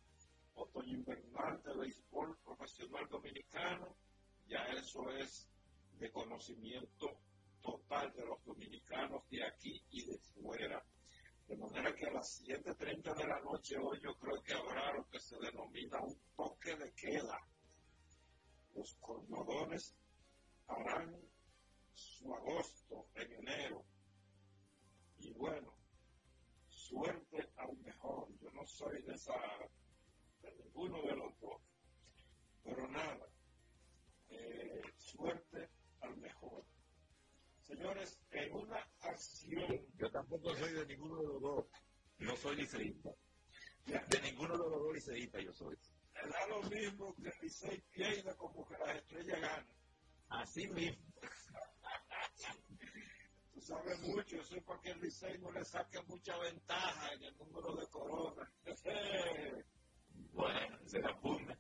[0.56, 3.96] otoño-invernal de béisbol profesional dominicano.
[4.48, 5.50] Ya eso es
[6.04, 7.18] de conocimiento
[7.62, 10.84] total de los dominicanos de aquí y de fuera.
[11.48, 15.08] De manera que a las 7.30 de la noche hoy yo creo que habrá lo
[15.08, 17.40] que se denomina un toque de queda.
[18.76, 19.96] Los cordones
[20.68, 21.22] harán
[21.94, 23.86] su agosto en enero.
[25.20, 25.74] Y bueno,
[26.68, 28.28] suerte al mejor.
[28.42, 29.40] Yo no soy de esa,
[30.42, 31.62] de ninguno de los dos.
[32.62, 33.26] Pero nada,
[34.32, 35.53] eh, suerte.
[37.74, 39.88] Señores, en una acción.
[39.98, 41.66] Yo tampoco soy de ninguno de los dos.
[42.20, 43.10] No soy liceísta.
[43.86, 45.76] De ninguno de los dos liceístas yo soy.
[46.14, 49.68] Me da lo mismo que el Licey pierda como que las estrellas ganan.
[50.30, 51.04] Así mismo.
[53.54, 57.24] Tú sabes mucho, eso es para que el Licey no le saque mucha ventaja en
[57.24, 58.52] el número de corona.
[60.32, 61.58] bueno, se la punta.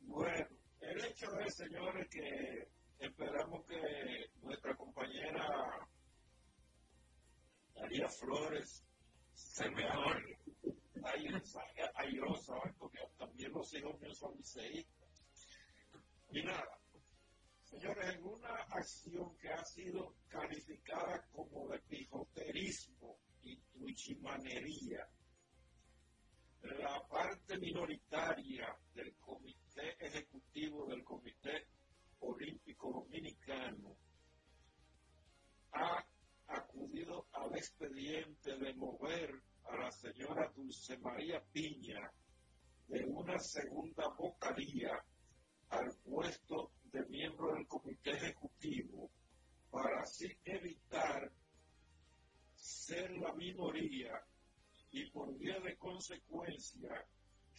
[0.00, 0.48] Bueno,
[0.80, 5.88] el hecho es, señores, que esperamos que nuestra compañera
[7.74, 8.84] María Flores
[9.34, 10.38] se mejore.
[11.02, 15.24] Ahí salga airosa, porque también los hijos míos son liceístas.
[16.30, 16.78] Y nada,
[17.64, 25.08] señores, en una acción que ha sido calificada como de pijoterismo y tuchimanería,
[26.62, 31.66] la parte minoritaria del Comité Ejecutivo del Comité
[32.20, 33.96] Olímpico Dominicano
[35.72, 36.04] ha
[36.48, 42.12] acudido al expediente de mover a la señora Dulce María Piña
[42.88, 45.04] de una segunda vocalía
[45.70, 49.10] al puesto de miembro del Comité Ejecutivo
[49.70, 51.32] para así evitar
[52.56, 54.20] ser la minoría
[54.90, 57.06] y por vía de consecuencia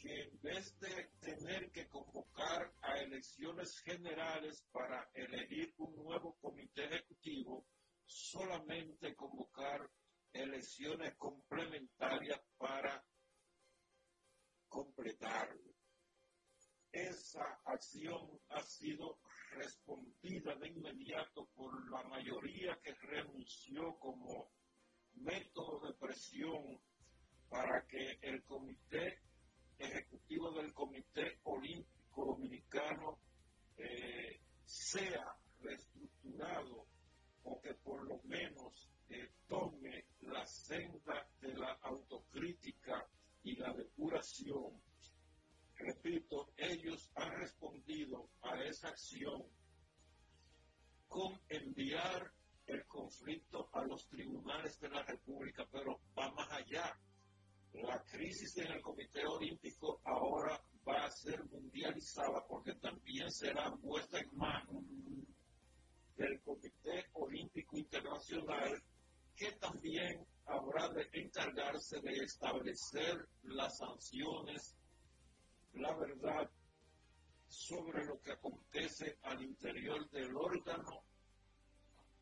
[0.01, 6.85] que en vez de tener que convocar a elecciones generales para elegir un nuevo comité
[6.85, 7.67] ejecutivo,
[8.05, 9.87] solamente convocar
[10.33, 13.05] elecciones complementarias para
[14.67, 15.71] completarlo.
[16.91, 19.19] esa acción ha sido
[19.51, 24.51] respondida de inmediato por la mayoría que renunció como
[25.13, 26.81] método de presión
[27.49, 29.21] para que el comité
[29.83, 33.19] ejecutivo del Comité Olímpico Dominicano
[33.77, 36.87] eh, sea reestructurado
[37.43, 43.07] o que por lo menos eh, tome la senda de la autocrítica
[43.43, 44.81] y la depuración.
[45.75, 49.43] Repito, ellos han respondido a esa acción
[51.07, 52.31] con enviar
[52.67, 56.97] el conflicto a los tribunales de la República, pero va más allá.
[57.73, 64.19] La crisis en el Comité Olímpico ahora va a ser mundializada porque también será puesta
[64.19, 64.83] en manos
[66.17, 68.83] del Comité Olímpico Internacional
[69.35, 74.75] que también habrá de encargarse de establecer las sanciones,
[75.73, 76.49] la verdad
[77.47, 81.03] sobre lo que acontece al interior del órgano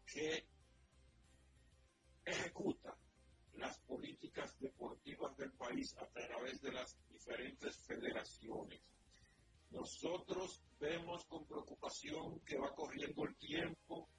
[0.06, 0.46] que
[2.26, 2.96] ejecuta
[3.60, 8.82] las políticas deportivas del país a través de las diferentes federaciones.
[9.72, 14.10] Nosotros vemos con preocupación que va corriendo el tiempo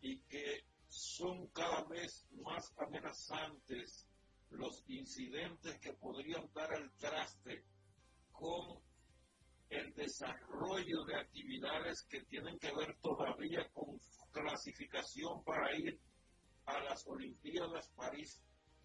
[0.00, 4.06] y que son cada vez más amenazantes
[4.50, 7.64] los incidentes que podrían dar al traste
[8.32, 8.80] con
[9.70, 13.98] el desarrollo de actividades que tienen que ver todavía con
[14.30, 15.98] clasificación para ir
[16.66, 18.40] a las Olimpiadas París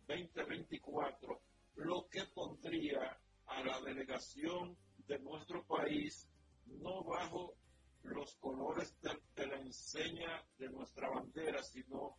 [0.07, 1.41] 2024,
[1.75, 4.77] lo que pondría a la delegación
[5.07, 6.27] de nuestro país
[6.65, 7.55] no bajo
[8.03, 12.17] los colores de, la enseña de nuestra bandera, sino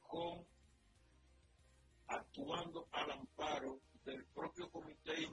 [0.00, 0.46] con
[2.08, 5.28] actuando al amparo del propio Comité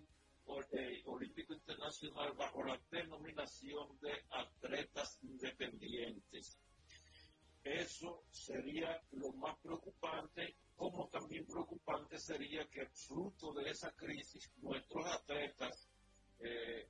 [0.72, 6.58] eh, Olímpico Internacional bajo la denominación de atletas independientes.
[7.64, 15.06] Eso sería lo más preocupante, como también preocupante sería que fruto de esa crisis nuestros
[15.08, 15.90] atletas
[16.40, 16.88] eh,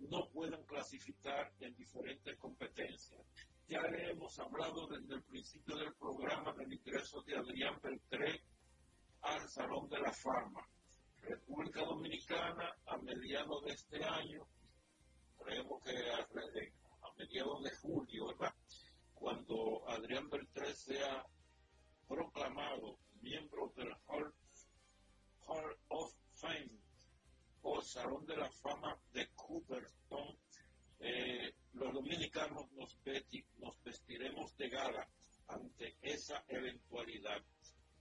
[0.00, 3.20] no puedan clasificar en diferentes competencias.
[3.68, 8.42] Ya hemos hablado desde el principio del programa del ingreso de Adrián Beltré
[9.22, 10.68] al Salón de la Fama.
[11.22, 14.44] República Dominicana a mediados de este año,
[15.38, 18.54] creemos que a, a mediados de julio, ¿verdad?
[19.14, 21.24] Cuando Adrián Beltré sea
[22.08, 24.34] proclamado miembro del Hall,
[25.46, 26.70] Hall of Fame
[27.62, 30.36] o Salón de la Fama de Cooperstown,
[31.00, 32.98] eh, los dominicanos nos,
[33.58, 35.08] nos vestiremos de gala
[35.48, 37.42] ante esa eventualidad.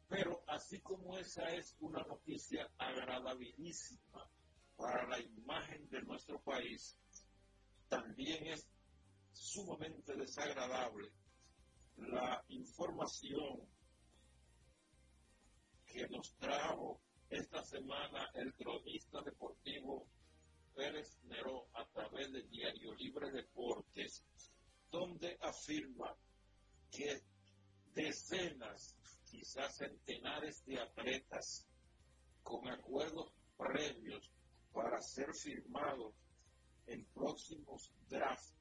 [0.08, 4.30] Pero así como esa es una noticia agradabilísima
[4.78, 6.98] para la imagen de nuestro país,
[7.90, 8.66] también es
[9.34, 11.12] sumamente desagradable
[11.98, 13.68] la información
[15.88, 20.08] que nos trajo esta semana el cronista deportivo
[20.76, 24.24] Pérez Neró a través del Diario Libre Deportes,
[24.92, 26.16] donde afirma
[26.92, 27.22] que
[27.94, 28.96] decenas,
[29.26, 31.68] quizás centenares de atletas
[32.44, 34.30] con acuerdos previos
[34.72, 36.14] para ser firmados
[36.86, 38.54] en próximos drafts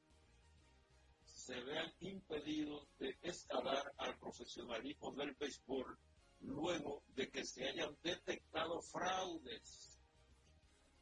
[1.47, 5.97] se vean impedidos de escalar al profesionalismo del béisbol
[6.41, 9.99] luego de que se hayan detectado fraudes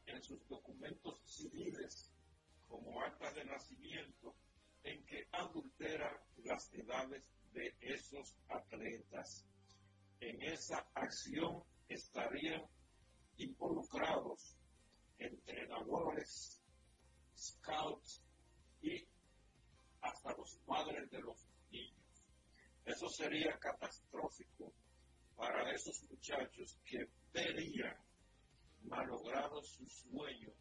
[0.05, 2.11] en sus documentos civiles
[2.67, 4.35] como actas de nacimiento
[4.83, 9.45] en que adultera las edades de esos atletas.
[10.19, 12.63] En esa acción estarían
[13.37, 14.55] involucrados
[15.17, 16.61] entrenadores,
[17.35, 18.21] scouts
[18.81, 19.07] y
[20.01, 22.25] hasta los padres de los niños.
[22.85, 24.73] Eso sería catastrófico
[25.35, 27.97] para esos muchachos que verían
[28.83, 30.53] malogrado su sueño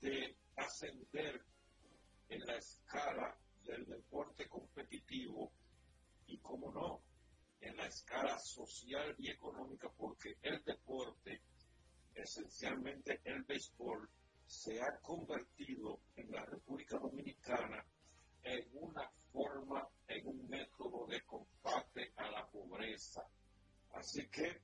[0.00, 1.44] de ascender
[2.28, 5.52] en la escala del deporte competitivo
[6.26, 7.02] y, como no,
[7.60, 11.42] en la escala social y económica, porque el deporte,
[12.14, 14.08] esencialmente el béisbol,
[14.46, 17.84] se ha convertido en la República Dominicana
[18.42, 23.22] en una forma, en un método de combate a la pobreza
[23.92, 24.60] Así que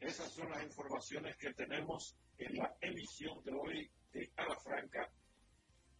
[0.00, 5.10] esas son las informaciones que tenemos en la emisión de hoy de A la Franca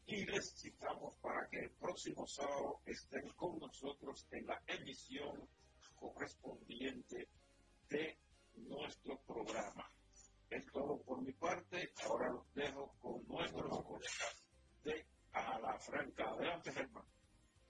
[0.06, 5.48] y les citamos para que el próximo sábado estén con nosotros en la emisión
[5.94, 7.28] correspondiente
[7.88, 8.18] de
[8.56, 9.88] nuestro programa.
[10.48, 11.92] Es todo por mi parte.
[12.04, 14.44] Ahora los dejo con nuestros colegas
[14.82, 15.06] de
[15.78, 16.30] Franca.
[16.30, 17.04] Adelante, Germán.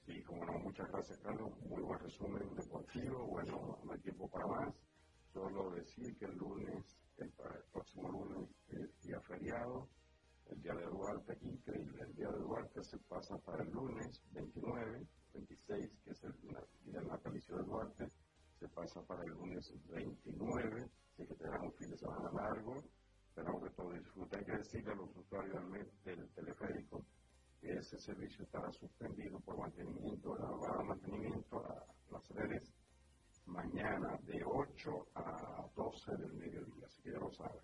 [0.07, 1.51] Sí, como no, muchas gracias, Carlos.
[1.61, 3.27] Muy buen resumen deportivo.
[3.27, 4.75] Bueno, no tiempo para más.
[5.33, 6.85] Solo decir que el lunes,
[7.19, 7.31] el,
[7.73, 9.89] próximo lunes, es día feriado,
[10.47, 12.03] el día de Duarte, increíble.
[12.03, 16.35] El día de Duarte se pasa para el lunes 29, 26, que es el
[16.85, 18.11] día natalicio de Duarte,
[18.59, 22.83] se pasa para el lunes 29, así que tendrán un fin de semana largo.
[23.29, 24.39] Esperamos que todos disfruten.
[24.41, 25.63] Hay que decirle a los usuarios
[26.05, 27.05] del teleférico
[27.61, 32.80] que ese servicio estará suspendido por mantenimiento, la mantenimiento a las redes
[33.47, 37.63] mañana de 8 a 12 del mediodía, así que ya lo saben.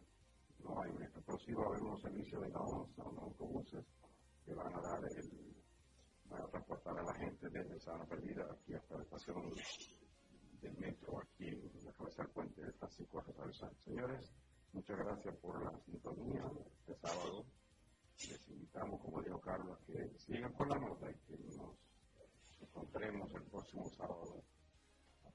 [0.59, 3.85] No hay un pero sí va a haber unos servicios de la ONSA, unos autobuses
[4.45, 5.55] que van a dar el,
[6.29, 9.51] van a transportar a la gente desde Sana Perdida aquí hasta la estación
[10.61, 14.33] del metro, aquí en la cabeza del puente de Francisco Rosario Señores,
[14.73, 17.45] muchas gracias por la sintonía este sábado.
[18.29, 21.77] Les invitamos, como dijo Carlos, que sigan con la nota y que nos
[22.61, 24.43] encontremos el próximo sábado
[25.25, 25.31] a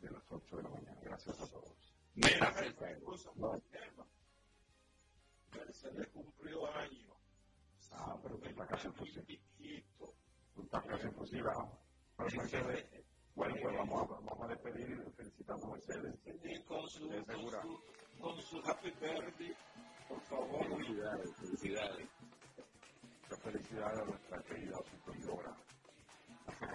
[0.00, 1.00] de las 8 de la mañana.
[1.02, 1.76] Gracias a todos.
[2.14, 2.54] Mira,
[5.72, 7.14] se le cumplió año.
[7.92, 9.40] Ah, pero está casi imposible.
[10.62, 11.50] Está casi imposible.
[13.34, 16.64] Bueno, pues vamos a, vamos a despedir y felicitamos a Mercedes.
[16.66, 17.08] Con su,
[18.20, 19.56] con su happy birthday
[20.08, 20.66] por favor.
[20.66, 22.08] Felicidades, felicidades.
[23.42, 25.56] Felicidades a nuestra querida superiora.
[26.60, 26.68] La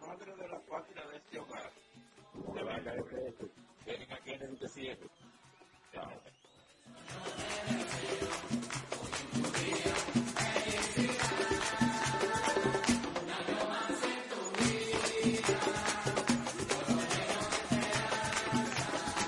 [0.00, 0.60] madre de la
[1.10, 1.72] de este hogar.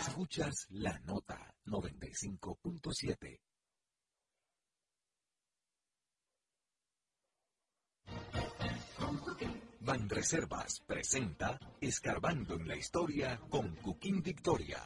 [0.07, 3.41] Escuchas la nota 95.7.
[9.81, 14.82] Banreservas presenta Escarbando en la Historia con Cuquín Victoria.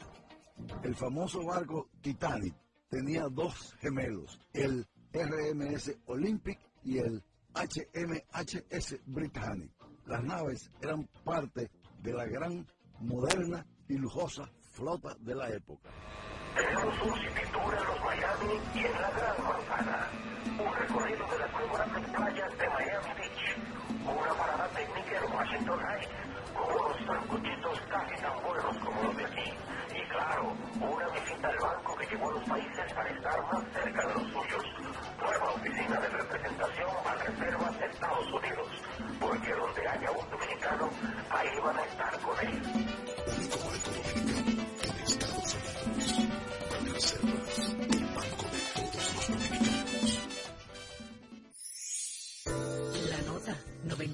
[0.83, 2.55] El famoso barco Titanic
[2.89, 7.23] tenía dos gemelos, el RMS Olympic y el
[7.53, 9.71] HMHS Britannic.
[10.05, 11.69] Las naves eran parte
[12.01, 12.65] de la gran,
[12.99, 15.89] moderna y lujosa flota de la época.
[16.55, 19.54] Tenemos un en los Miami y en la Gran